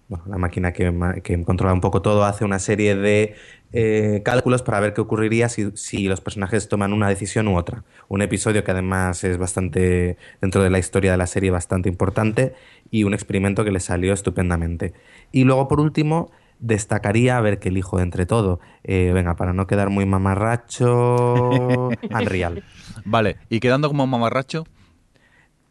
[0.10, 3.36] bueno, la máquina que, que controla un poco todo, hace una serie de
[3.74, 7.84] eh, cálculos para ver qué ocurriría si, si los personajes toman una decisión u otra.
[8.08, 12.54] Un episodio que además es bastante, dentro de la historia de la serie, bastante importante
[12.92, 14.94] y un experimento que le salió estupendamente.
[15.32, 18.60] Y luego, por último, destacaría, a ver qué elijo entre todo.
[18.84, 22.64] Eh, venga, para no quedar muy mamarracho, Unreal.
[23.06, 24.66] Vale, y quedando como mamarracho,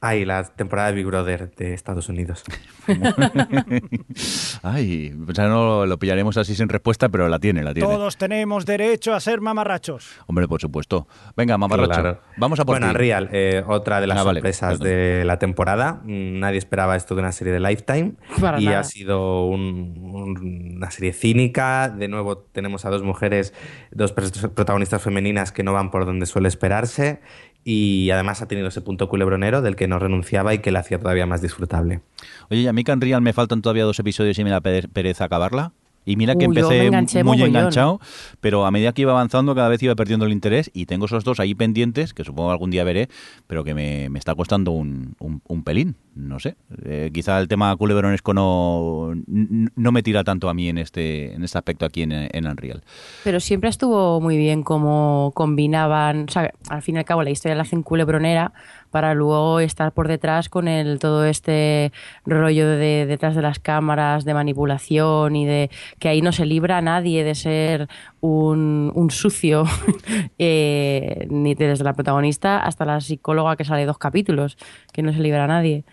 [0.09, 2.45] Ay, la temporada de Big Brother de Estados Unidos.
[4.63, 7.89] ay, o sea, no lo pillaremos así sin respuesta, pero la tiene, la tiene.
[7.89, 10.09] Todos tenemos derecho a ser mamarrachos.
[10.27, 11.07] Hombre, por supuesto.
[11.37, 12.21] Venga, mamarracho, Claro.
[12.37, 12.91] vamos a por Bueno, ti.
[12.91, 14.87] Unreal, eh, otra de las Ah, vale, sorpresas perdón.
[14.89, 16.01] de la temporada.
[16.05, 18.13] Mm, Nadie esperaba esto de una serie de Lifetime.
[18.41, 18.81] Para y nada.
[18.81, 21.89] ha sido un- un- una serie cínica.
[21.89, 23.55] De nuevo tenemos a dos mujeres,
[23.91, 27.21] dos protagonistas femeninas que no van por donde suele esperarse.
[27.69, 31.01] Y además ha tenido ese punto culebronero del que no renunciaba y que la hacía
[31.01, 32.01] todavía más disfrutable.
[32.49, 35.25] Oye, y a mí Unreal me faltan todavía dos episodios y me da pere- pereza
[35.25, 35.73] acabarla.
[36.07, 37.49] Y mira que Uy, empecé muy mogollón.
[37.49, 38.01] enganchado,
[38.41, 41.25] pero a medida que iba avanzando cada vez iba perdiendo el interés y tengo esos
[41.25, 43.09] dos ahí pendientes, que supongo algún día veré,
[43.49, 46.55] pero que me, me está costando un, un- un pelín, no sé.
[46.85, 51.43] Eh, quizá el tema culebronesco no, no me tira tanto a mí en este, en
[51.43, 52.85] este aspecto aquí en, en Unreal.
[53.25, 57.31] Pero siempre estuvo muy bien cómo combinaban, o sea, al fin y al cabo la
[57.31, 58.53] historia la hacen culebronera
[58.97, 61.93] para luego estar por detrás con el todo este
[62.25, 66.79] rollo de detrás de las cámaras, de manipulación y de que ahí no se libra
[66.79, 67.89] a nadie de ser
[68.23, 69.65] un, sucio,
[70.39, 74.57] eh, ni desde la protagonista hasta la psicóloga que sale dos capítulos,
[74.95, 75.85] que no se libra a nadie.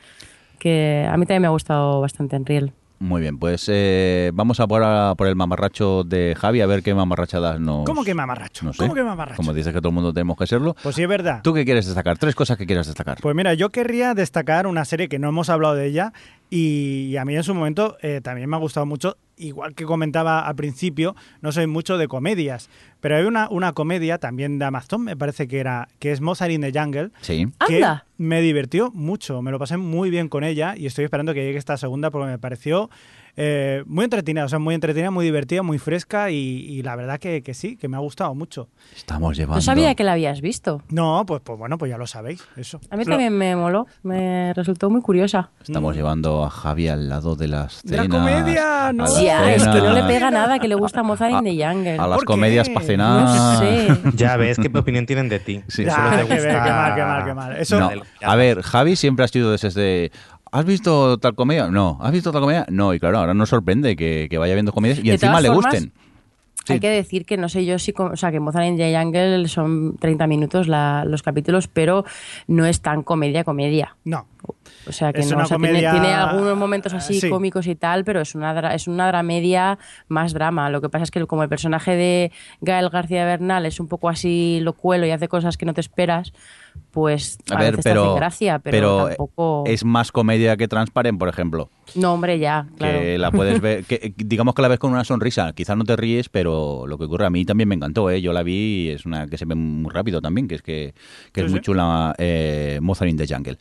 [0.58, 2.72] Que a mí también me ha gustado bastante en Riel.
[3.04, 6.82] Muy bien, pues eh, vamos a por, a por el mamarracho de Javi a ver
[6.82, 7.84] qué mamarrachadas nos...
[7.84, 8.66] ¿Cómo que mamarracho?
[8.66, 8.80] No sé.
[8.80, 9.36] ¿Cómo que mamarracho?
[9.36, 10.74] Como dices que todo el mundo tenemos que serlo.
[10.82, 11.42] Pues sí, es verdad.
[11.44, 12.18] ¿Tú qué quieres destacar?
[12.18, 13.18] Tres cosas que quieras destacar.
[13.22, 16.14] Pues mira, yo querría destacar una serie que no hemos hablado de ella
[16.50, 19.18] y a mí en su momento eh, también me ha gustado mucho.
[19.36, 22.70] Igual que comentaba al principio, no soy mucho de comedias,
[23.02, 26.52] pero hay una, una comedia también de Amazon, me parece que era, que es Mozart
[26.52, 27.48] in the Jungle, Sí.
[27.68, 28.06] que ¡Anda!
[28.18, 31.58] me divirtió mucho, me lo pasé muy bien con ella y estoy esperando que llegue
[31.58, 32.90] esta segunda porque me pareció
[33.36, 37.20] eh, muy entretenida, o sea, muy entretenida, muy divertida, muy fresca y, y la verdad
[37.20, 38.70] que, que sí, que me ha gustado mucho.
[38.96, 39.56] Estamos llevando...
[39.56, 40.82] No sabía que la habías visto.
[40.90, 42.80] No, pues, pues bueno, pues ya lo sabéis, eso.
[42.92, 45.50] A mí Lo- también me moló, me resultó muy curiosa.
[45.62, 49.06] Estamos llevando a Javi al lado de las De la comedia, no.
[49.22, 51.98] Ya, es que no le pega nada que le gusta Mozart in the Jungle.
[51.98, 53.24] A las comedias para cenar.
[53.24, 53.88] No sé.
[54.16, 55.64] Ya ves qué opinión tienen de ti.
[55.68, 55.84] Sí.
[55.86, 57.58] Ya, Solo te gusta- qué mal, qué mal, qué mal.
[57.58, 57.90] Eso, No.
[58.22, 60.12] A ver, Javi siempre ha sido de ese de...
[60.54, 61.68] ¿Has visto tal comedia?
[61.70, 61.98] No.
[62.02, 62.66] ¿Has visto tal comedia?
[62.70, 62.94] No.
[62.94, 65.66] Y claro, ahora nos sorprende que, que vaya viendo comedias y De encima le formas,
[65.74, 65.94] gusten.
[66.66, 66.74] Sí.
[66.74, 69.50] Hay que decir que no sé yo si, o sea, que Mozart in the Jungle
[69.50, 72.06] son 30 minutos la- los capítulos, pero
[72.48, 73.98] no es tan comedia comedia.
[74.06, 74.28] no.
[74.86, 77.30] O sea que Es no, una o sea, tiene- comedia- tiene, algunos momentos así sí.
[77.30, 80.70] cómicos y tal, pero es una dra- es una dramedia más drama.
[80.70, 84.10] Lo que pasa es que como el personaje de Gael García Bernal es un poco
[84.10, 86.34] así locuelo y hace cosas que no te esperas,
[86.92, 90.68] pues a, A ver, veces te pero, hace gracia, pero, tampoco es más comedia que
[90.68, 91.70] Transparent, por ejemplo.
[91.96, 93.00] No, hombre, ya, claro.
[93.00, 95.54] Que la puedes ver, que, digamos que la ves con una sonrisa.
[95.54, 98.10] Quizás no te ríes, pero lo que ocurre a mí también me encantó.
[98.10, 98.22] ¿eh?
[98.22, 100.94] Yo la vi y es una que se ve muy rápido también, que es que,
[101.32, 103.58] que es Sí, muy chula eh, Mozart in the Jungle.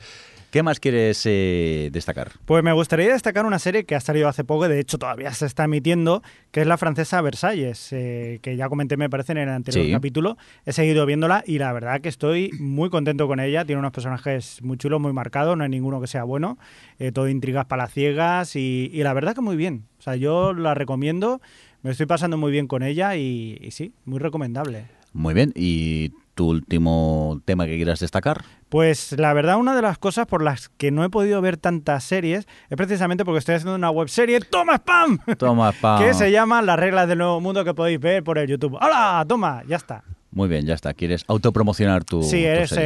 [0.52, 2.32] ¿Qué más quieres eh, destacar?
[2.44, 5.46] Pues me gustaría destacar una serie que ha salido hace poco, de hecho todavía se
[5.46, 9.48] está emitiendo, que es la francesa Versalles, eh, que ya comenté me parece en el
[9.48, 9.90] anterior Sí.
[9.92, 10.36] capítulo.
[10.66, 13.64] He seguido viéndola y la verdad que estoy muy contento con ella.
[13.64, 16.58] Tiene unos personajes muy chulos, muy marcados, no hay ninguno que sea bueno.
[16.98, 19.86] eh, todo intrigas palaciegas y, y la verdad que muy bien.
[19.98, 21.40] O sea, yo la recomiendo,
[21.82, 24.84] me estoy pasando muy bien con ella y, y sí, muy recomendable.
[25.14, 25.52] Muy bien.
[25.56, 28.44] ¿Y tu último tema que quieras destacar?
[28.68, 32.04] Pues la verdad, una de las cosas por las que no he podido ver tantas
[32.04, 35.18] series es precisamente porque estoy haciendo una webserie ¡Toma spam!
[35.36, 35.98] Toma, pa.
[36.02, 38.78] que se llama Las reglas del nuevo mundo que podéis ver por el YouTube.
[38.80, 39.24] ¡Hola!
[39.28, 40.04] Toma, ya está.
[40.32, 40.94] Muy bien, ya está.
[40.94, 42.84] ¿Quieres autopromocionar tu, sí, tu es serie?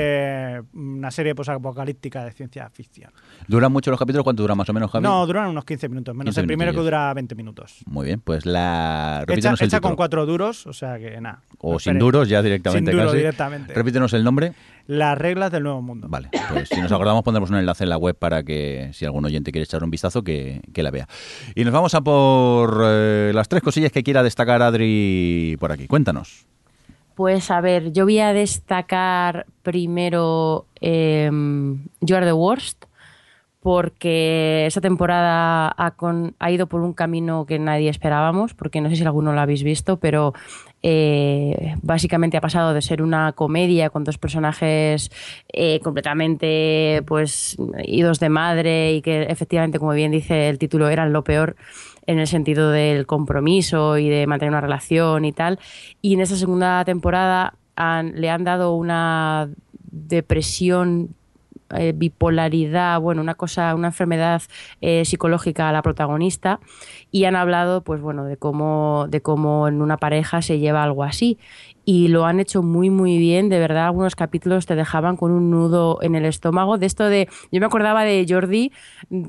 [0.58, 3.12] eh, una serie posapocalíptica de ciencia ficción.
[3.46, 4.24] ¿Duran mucho los capítulos?
[4.24, 5.04] ¿Cuánto dura más o menos, Javi?
[5.04, 7.76] No, duran unos 15 minutos, menos 15 el primero que dura 20 minutos.
[7.86, 9.20] Muy bien, pues la...
[9.22, 11.42] Hecha, Repítenos el hecha con cuatro duros, o sea que nada.
[11.58, 13.18] O no sin duros ya directamente Sin duro, casi.
[13.18, 13.72] directamente.
[13.74, 14.52] Repítenos el nombre.
[14.88, 16.08] Las reglas del nuevo mundo.
[16.08, 19.24] Vale, pues si nos acordamos pondremos un enlace en la web para que si algún
[19.24, 21.08] oyente quiere echar un vistazo que, que la vea.
[21.54, 25.86] Y nos vamos a por eh, las tres cosillas que quiera destacar Adri por aquí.
[25.86, 26.46] Cuéntanos.
[27.16, 31.30] Pues a ver, yo voy a destacar primero eh,
[32.02, 32.84] You Are the Worst,
[33.60, 39.02] porque esta temporada ha ido por un camino que nadie esperábamos, porque no sé si
[39.02, 40.34] alguno lo habéis visto, pero
[40.82, 45.10] eh, básicamente ha pasado de ser una comedia con dos personajes
[45.50, 51.14] eh, completamente pues idos de madre y que efectivamente, como bien dice el título, eran
[51.14, 51.56] lo peor
[52.06, 55.58] en el sentido del compromiso y de mantener una relación y tal.
[56.02, 57.54] Y en esta segunda temporada
[58.02, 59.48] le han dado una
[59.90, 61.14] depresión
[61.74, 64.40] eh, bipolaridad, bueno, una cosa, una enfermedad
[64.80, 66.60] eh, psicológica a la protagonista
[67.10, 71.02] y han hablado, pues bueno, de cómo, de cómo en una pareja se lleva algo
[71.02, 71.38] así
[71.88, 75.50] y lo han hecho muy muy bien, de verdad algunos capítulos te dejaban con un
[75.50, 78.72] nudo en el estómago, de esto de, yo me acordaba de Jordi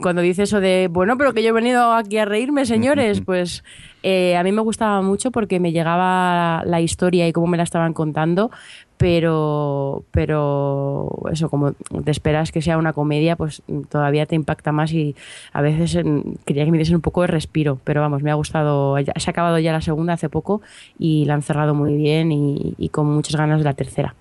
[0.02, 3.64] cuando dice eso de, bueno, pero que yo he venido aquí a reírme, señores, pues
[4.02, 7.64] eh, a mí me gustaba mucho porque me llegaba la historia y cómo me la
[7.64, 8.50] estaban contando,
[8.98, 14.92] pero, pero eso, como te esperas que sea una comedia, pues todavía te impacta más
[14.92, 15.16] y
[15.54, 18.36] a veces en- quería que me diesen un poco de respiro, pero vamos, me ha
[18.36, 20.62] gustado, ya- se ha acabado ya la segunda hace poco
[20.98, 24.16] y la han cerrado muy bien y, y con muchas ganas de la tercera.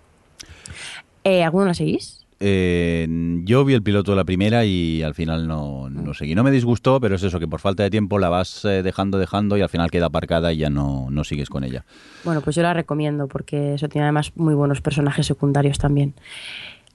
[1.25, 2.26] Eh, ¿Alguno la seguís?
[2.39, 3.07] Eh,
[3.45, 6.35] yo vi el piloto de la primera y al final no, no seguí.
[6.35, 9.19] No me disgustó, pero es eso, que por falta de tiempo la vas eh, dejando,
[9.19, 11.85] dejando y al final queda aparcada y ya no, no sigues con ella.
[12.25, 16.15] Bueno, pues yo la recomiendo porque eso tiene además muy buenos personajes secundarios también.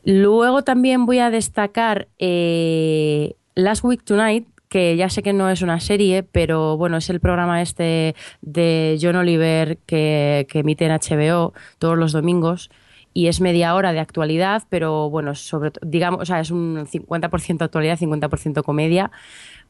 [0.04, 5.62] Luego también voy a destacar eh, Last Week Tonight, que ya sé que no es
[5.62, 10.92] una serie, pero bueno, es el programa este de John Oliver que, que emite en
[10.92, 12.70] HBO todos los domingos.
[13.14, 17.62] Y es media hora de actualidad, pero bueno, sobre digamos, o sea, es un 50%
[17.62, 19.12] actualidad, 50% comedia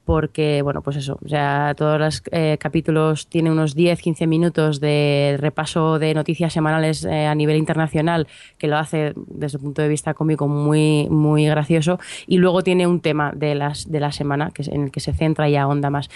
[0.05, 5.99] porque, bueno, pues eso, o todos los eh, capítulos tienen unos 10-15 minutos de repaso
[5.99, 10.13] de noticias semanales eh, a nivel internacional, que lo hace desde el punto de vista
[10.13, 14.63] cómico muy, muy gracioso, y luego tiene un tema de, las, de la semana que
[14.63, 16.09] es- en el que se centra y ahonda más.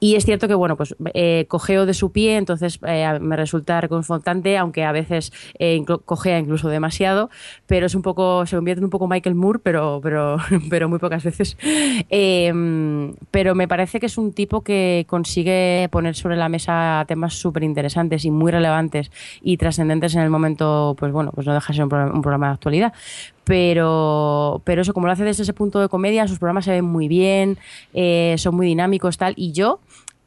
[0.00, 3.80] Y es cierto que, bueno, pues eh, cojeo de su pie, entonces eh, me resulta
[3.80, 5.32] reconfortante, aunque a veces
[6.04, 7.30] cojea incluso demasiado,
[7.66, 10.36] pero es un poco, se convierte en un poco Michael Moore, pero, pero,
[10.70, 11.56] pero muy pocas veces.
[13.30, 17.62] Pero me parece que es un tipo que consigue poner sobre la mesa temas súper
[17.62, 21.76] interesantes y muy relevantes y trascendentes en el momento, pues bueno, pues no deja de
[21.76, 22.92] ser un programa, un programa de actualidad.
[23.44, 26.84] Pero, pero eso, como lo hace desde ese punto de comedia, sus programas se ven
[26.84, 27.58] muy bien,
[27.94, 29.80] eh, son muy dinámicos, tal, y yo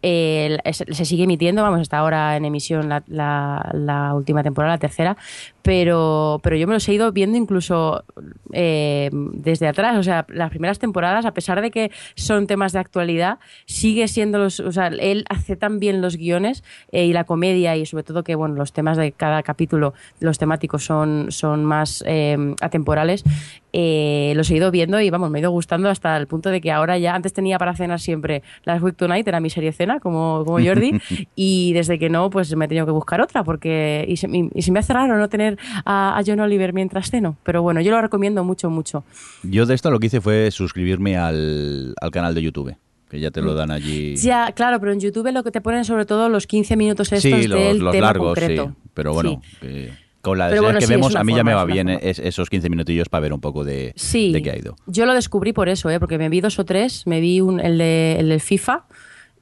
[0.04, 5.16] se, sigue emitiendo, vamos, está ahora en emisión la, última temporada, la tercera,
[5.62, 8.04] pero, pero yo me los he ido viendo incluso
[8.52, 12.80] eh, desde atrás, o sea, las primeras temporadas, a pesar de que son temas de
[12.80, 17.24] actualidad, sigue siendo los, o sea, él hace tan bien los guiones eh, y la
[17.24, 21.64] comedia y sobre todo que, bueno, los temas de cada capítulo, los temáticos son, son
[21.64, 23.24] más eh, atemporales,
[23.72, 26.72] los he ido viendo y vamos, me ha ido gustando hasta el punto de que
[26.72, 30.44] ahora ya, antes tenía para cenar siempre Last Week Tonight, era mi serie cena, como,
[30.46, 31.00] como Jordi,
[31.36, 34.50] y desde que no, pues me he tenido que buscar otra, porque y se, y-
[34.54, 37.82] y se me hace raro no tener a, a John Oliver mientras ceno, pero bueno,
[37.82, 39.04] yo lo recomiendo mucho, mucho.
[39.44, 42.76] Yo de esto lo que hice fue suscribirme al, al canal de YouTube,
[43.10, 44.16] que ya te lo dan allí.
[44.16, 47.22] Ya, claro, pero en YouTube lo que te ponen sobre todo los 15 minutos estos
[47.42, 48.66] sí, los, del los tema largos, concreto.
[48.76, 48.90] sí.
[48.94, 49.58] Pero bueno, Sí.
[49.62, 52.50] que con la bueno, que sí, vemos, a mí ya me va bien es- esos
[52.50, 54.76] 15 minutillos para ver un poco de, Sí, de qué ha ido.
[54.88, 56.00] yo lo descubrí por eso, ¿eh?
[56.00, 58.86] porque me vi dos o tres, me vi un, el, de, el del FIFA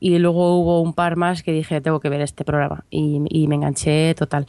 [0.02, 3.48] y luego hubo un par más que dije, tengo que ver este programa y, y
[3.48, 4.48] me enganché total.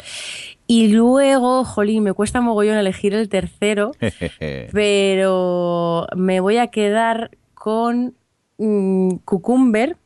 [0.67, 3.93] Y luego, jolín, me cuesta mogollón elegir el tercero,
[4.73, 8.15] pero me voy a quedar con
[8.57, 9.99] mm, Cucumber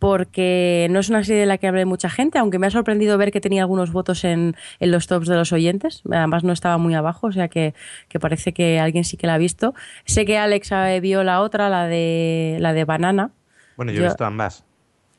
[0.00, 3.16] porque no es una serie de la que hable mucha gente, aunque me ha sorprendido
[3.18, 6.02] ver que tenía algunos votos en, en los tops de los oyentes.
[6.10, 7.74] Además no estaba muy abajo, o sea que,
[8.08, 9.74] que parece que alguien sí que la ha visto.
[10.04, 13.30] Sé que Alex eh, vio la otra, la de, la de Banana.
[13.80, 14.62] Bueno, yo, Yo- he visto ambas.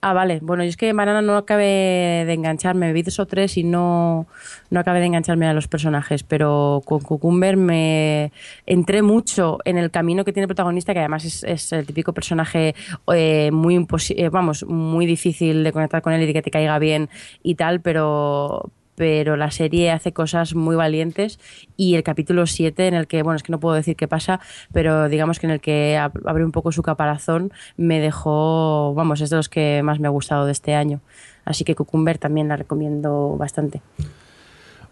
[0.04, 0.38] Ah, vale.
[0.42, 2.94] Bueno, yo es que en Banana no acabé de engancharme.
[2.94, 4.28] Vi dos o tres y no,
[4.70, 6.22] no acabé de engancharme a los personajes.
[6.22, 8.32] Pero con Cucumber me
[8.68, 12.14] entré mucho en el camino que tiene el protagonista, que además es, es el típico
[12.14, 12.76] personaje
[13.16, 16.78] eh, muy eh, vamos, muy difícil de conectar con él y de que te caiga
[16.78, 17.10] bien
[17.42, 21.40] y tal, pero pero la serie hace cosas muy valientes
[21.78, 24.40] y el capítulo 7 en el que, bueno, es que no puedo decir qué pasa,
[24.74, 29.22] pero digamos que en el que ab- abre un poco su caparazón me dejó, vamos,
[29.22, 31.00] es de los que más me ha gustado de este año.
[31.46, 33.82] Así que Cucumber también la recomiendo bastante.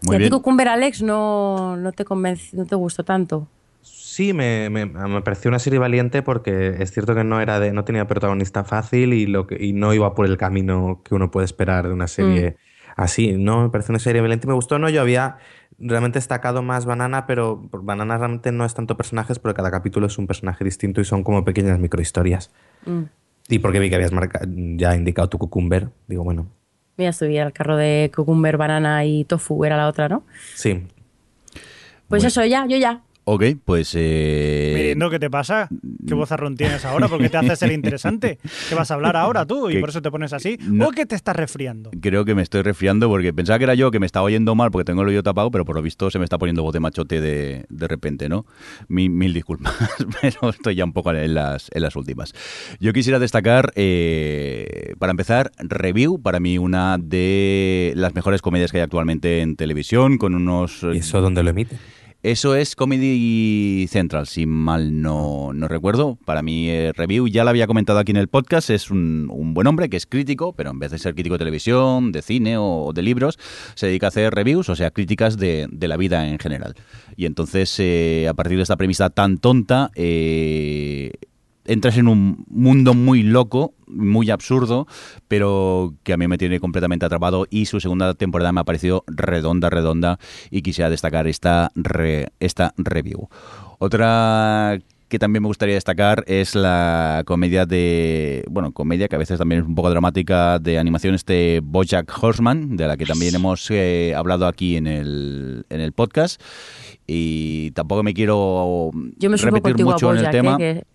[0.02, 0.30] Muy ¿Y a bien.
[0.30, 2.04] ti Cucumber, Alex, no, no te
[2.52, 3.46] no te gustó tanto?
[3.82, 7.72] Sí, me, me- me pareció una serie valiente porque es cierto que no era de,
[7.72, 11.30] no tenía protagonista fácil y lo que, y no iba por el camino que uno
[11.30, 12.56] puede esperar de una serie
[12.96, 13.32] así.
[13.32, 14.78] No, me pareció una serie valiente y me gustó.
[14.78, 15.38] No, yo había
[15.78, 20.18] realmente destacado más Banana, pero Banana realmente no es tanto personajes, pero cada capítulo es
[20.18, 22.50] un personaje distinto y son como pequeñas microhistorias.
[22.86, 23.02] Mm.
[23.48, 26.46] Y porque vi que habías marca- ya indicado tu cucumber, digo, bueno,
[26.96, 30.22] Mira, estuviera el carro de Cucumber, Banana y Tofu, era la otra, ¿no?
[30.54, 30.86] sí.
[32.08, 32.28] Pues Bueno.
[32.28, 33.00] eso, ya, yo ya.
[33.32, 33.92] Ok, pues...
[33.96, 35.68] Eh, Mirindo, ¿qué te pasa?
[36.04, 37.06] ¿Qué vozarrón tienes ahora?
[37.06, 38.40] ¿Por qué te haces el interesante?
[38.68, 39.70] ¿Qué vas a hablar ahora tú?
[39.70, 40.58] ¿Y Que- por eso te pones así?
[40.66, 41.92] no- ¿O que te estás resfriando?
[42.00, 44.72] Creo que me estoy resfriando porque pensaba que era yo que me estaba oyendo mal
[44.72, 46.80] porque tengo el oído tapado, pero por lo visto se me está poniendo voz de
[46.80, 48.46] machote de, de repente, ¿no?
[48.88, 49.74] Mil, mil disculpas,
[50.20, 52.32] pero estoy ya un poco en las, en las últimas.
[52.80, 58.78] Yo quisiera destacar, eh, para empezar, Review, para mí una de las mejores comedias que
[58.78, 60.82] hay actualmente en televisión, con unos...
[60.82, 61.76] ¿Y eso dónde lo emite?
[62.22, 66.18] Eso es Comedy Central, si mal no, recuerdo.
[66.26, 69.54] Para mí, eh, Review, ya lo había comentado aquí en el podcast, es un, un
[69.54, 72.58] buen hombre que es crítico, pero en vez de ser crítico de televisión, de cine
[72.58, 73.38] o de libros,
[73.74, 76.74] se dedica a hacer reviews, o sea, críticas de, de la vida en general.
[77.16, 81.12] Y entonces, eh, a partir de esta premisa tan tonta, eh,
[81.64, 84.86] entras en un mundo muy loco, muy absurdo,
[85.28, 89.04] pero que a mí me tiene completamente atrapado y su segunda temporada me ha parecido
[89.06, 90.18] redonda, redonda
[90.50, 93.28] y quisiera destacar esta, re- esta review.
[93.78, 94.78] Otra
[95.08, 99.62] que también me gustaría destacar es la comedia de, bueno, comedia que a veces también
[99.62, 104.14] es un poco dramática de animación este Bojack Horseman, de la que también hemos eh,
[104.14, 106.40] hablado aquí en el, en el podcast
[107.08, 110.56] y tampoco me quiero Yo me repetir mucho a en el Bojack, tema.
[110.60, 110.86] eh, que,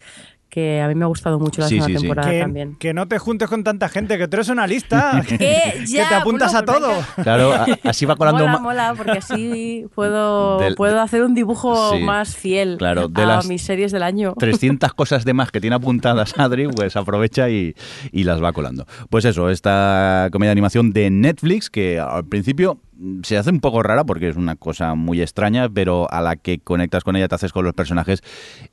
[0.56, 2.02] que a mí me ha gustado mucho la Sí, segunda sí, sí.
[2.02, 2.76] temporada Que, también.
[2.80, 5.22] que no te juntes con tanta gente, que tú eres una lista.
[5.28, 5.62] que, ¿Qué?
[5.80, 6.88] que Ya, te apuntas bueno, a todo.
[6.92, 7.24] venga.
[7.24, 7.52] Claro,
[7.84, 12.38] así va colando mola, mola, porque así puedo, Del- puedo hacer un dibujo Sí, más
[12.38, 14.34] fiel claro, de a las mis series del año.
[14.40, 17.76] 300 cosas de más que tiene apuntadas Adri, pues aprovecha y,
[18.14, 18.86] y las va colando.
[19.10, 22.80] Pues eso, esta comedia de animación de Netflix, que al principio
[23.24, 26.60] se hace un poco rara porque es una cosa muy extraña, pero a la que
[26.60, 28.22] conectas con ella, te haces con los personajes,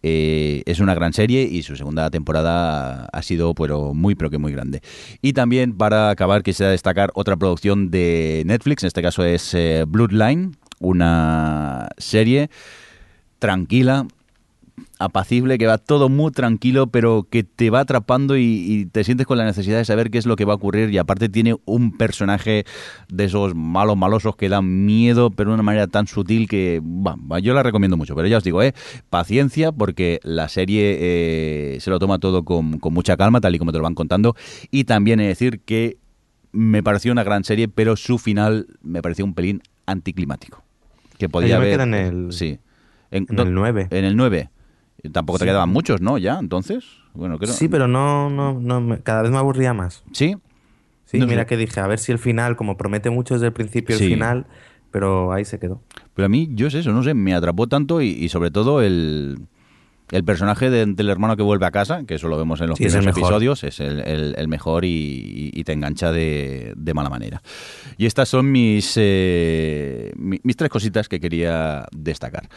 [0.03, 4.39] eh, es una gran serie y su segunda temporada ha sido pero muy, pero que
[4.39, 4.83] muy grande.
[5.21, 9.85] Y también, para acabar, quisiera destacar otra producción de Netflix, en este caso es eh,
[9.87, 12.51] Bloodline, una serie
[13.39, 14.07] tranquila,
[15.05, 19.27] apacible, que va todo muy tranquilo, pero que te va atrapando y, y te sientes
[19.27, 20.91] con la necesidad de saber qué es lo que va a ocurrir.
[20.91, 22.65] Y aparte tiene un personaje
[23.09, 27.17] de esos malos malosos que dan miedo, pero de una manera tan sutil que bah,
[27.41, 28.15] yo la recomiendo mucho.
[28.15, 28.75] Pero ya os digo, eh,
[29.11, 33.59] paciencia, porque la serie eh, se lo toma todo con, con mucha calma, tal y
[33.59, 34.35] como te lo van contando.
[34.71, 35.97] Y también he de decir que
[36.53, 40.63] me pareció una gran serie, pero su final me pareció un pelín anticlimático.
[41.19, 41.81] Que podía haber.
[41.81, 42.59] en el- Sí.
[43.11, 43.89] En, en do- el 9.
[43.91, 44.51] En el 9.
[45.11, 46.19] Tampoco te quedaban muchos, ¿no?
[46.19, 46.85] Ya, entonces.
[47.15, 47.53] Bueno, creo.
[47.53, 50.05] Sí, pero no, no, no, cada vez me aburría más.
[50.13, 50.37] Sí.
[51.07, 51.47] Sí, No mira sé.
[51.47, 54.05] que dije, a ver si el final, como promete mucho desde el principio, Sí.
[54.05, 54.47] el final,
[54.91, 55.83] pero ahí se quedó.
[56.15, 58.81] Pero a mí, yo es eso, no sé, me atrapó tanto y, y sobre todo
[58.81, 59.41] el,
[60.11, 62.79] el personaje de- del hermano que vuelve a casa, que eso lo vemos en los
[62.79, 67.11] Sí, primeros episodios, es el, el- el mejor y, y te engancha de, de mala
[67.11, 67.43] manera.
[67.99, 72.49] Y estas son mis, eh, mi- mis tres cositas que quería destacar.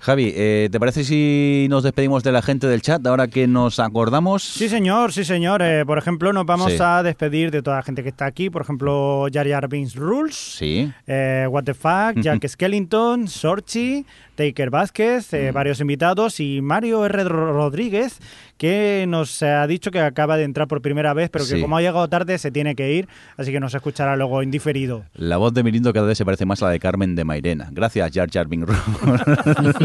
[0.00, 3.80] Javi, eh, ¿te parece si nos despedimos de la gente del chat ahora que nos
[3.80, 4.44] acordamos?
[4.44, 5.60] Sí, señor, sí, señor.
[5.60, 6.78] Eh, por ejemplo, nos vamos Sí.
[6.80, 8.48] a despedir de toda la gente que está aquí.
[8.48, 10.92] Por ejemplo, Jar Jar Binks Rules, Sí.
[11.08, 14.06] eh, What the Fuck, Jack Skellington, Sorchi,
[14.36, 15.52] Taker Vázquez, Mm.
[15.52, 17.24] varios invitados y Mario R.
[17.24, 18.18] Rodríguez,
[18.56, 21.60] que nos ha dicho que acaba de entrar por primera vez, pero que Sí.
[21.60, 25.04] como ha llegado tarde se tiene que ir, así que nos escuchará luego indiferido.
[25.14, 27.68] La voz de Mirindo cada vez se parece más a la de Carmen de Mairena.
[27.72, 28.70] Gracias, Jar Jar Binks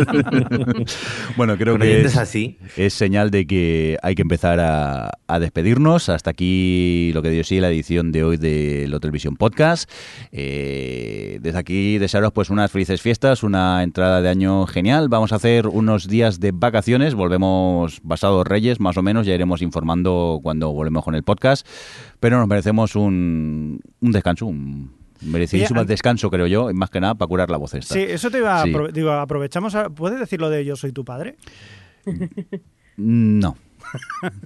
[1.38, 2.58] bueno, creo que es, así.
[2.78, 6.10] es señal de que hay que empezar a, a despedirnos.
[6.10, 9.90] Hasta aquí lo que dio sí la edición de hoy del Televisión Podcast.
[10.32, 15.10] Eh, desde aquí desearos pues unas felices fiestas, una entrada de año genial.
[15.10, 17.16] Vamos a hacer unos días de vacaciones.
[17.16, 19.26] Volvemos basados Reyes, más o menos.
[19.26, 21.68] Ya iremos informando cuando volvemos con el podcast.
[22.20, 26.90] Pero nos merecemos un, un descanso, un merecidísimo Oye, an- descanso, creo yo, y más
[26.90, 27.94] que nada para curar la voz esta.
[27.94, 28.64] Sí, eso te iba a...
[28.64, 28.72] Sí.
[28.72, 29.76] apro- digo, aprovechamos...
[29.76, 31.36] a- ¿Puedes decir lo de yo soy tu padre?
[32.98, 33.56] No.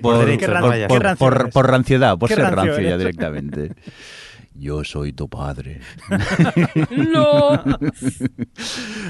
[0.00, 1.52] Por- Qué por, qué por- rancio por- eres.
[1.52, 2.98] por ranciedad, por ser rancio rancio ya eres.
[2.98, 3.72] directamente.
[4.56, 5.80] Yo soy tu padre.
[6.96, 7.60] No.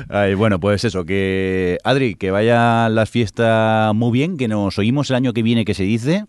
[0.08, 5.10] Ay, bueno, pues eso, que Adri, que vayan las fiestas muy bien, que nos oímos
[5.10, 6.24] el año que viene, que se dice.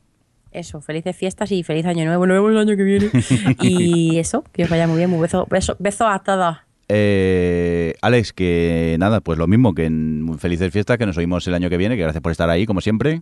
[0.56, 2.26] Eso, felices fiestas y feliz año nuevo.
[2.26, 3.10] Nos vemos el año que viene.
[3.62, 5.12] Y eso, que os vaya muy bien.
[5.14, 6.58] Un beso, beso, beso a todos.
[6.88, 11.56] Eh, Alex, que nada, pues lo mismo, que en felices fiestas, que nos oímos el
[11.56, 13.22] año que viene, que gracias por estar ahí, como siempre.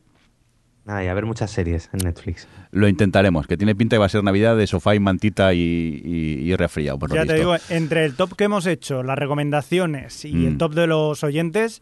[0.85, 2.45] Nada, y a ver muchas series en Netflix.
[2.71, 5.59] Lo intentaremos, que tiene pinta que va a ser Navidad de sofá y mantita y,
[5.59, 9.17] y, y resfriado, por lo ya te digo, entre el top que hemos hecho, las
[9.17, 10.47] recomendaciones y Mm.
[10.47, 11.81] el top de los oyentes,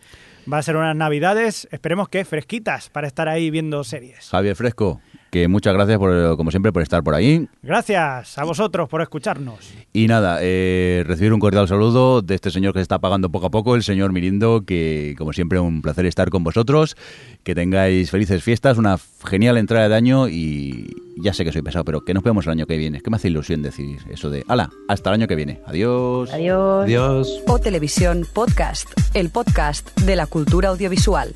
[0.52, 4.30] va a ser unas navidades, esperemos que fresquitas para estar ahí viendo series.
[4.30, 5.02] Javier Fresco,
[5.32, 7.48] que muchas gracias, por, como siempre, por estar por ahí.
[7.64, 9.74] Gracias a vosotros por escucharnos.
[9.94, 13.48] Y nada, eh, recibir un cordial saludo de este señor que se está pagando poco
[13.48, 16.98] a poco, el señor Mirindo, que como siempre un placer estar con vosotros,
[17.44, 21.86] que tengáis felices fiestas, una genial entrada de año y ya sé que soy pesado,
[21.86, 24.44] pero que nos vemos el año que viene, que me hace ilusión decir eso de,
[24.50, 26.34] ala, hasta el año que viene, adiós.
[26.34, 26.84] Adiós.
[26.84, 27.42] Adiós.
[27.48, 31.34] O Televisión Podcast, el podcast de la cultura audiovisual.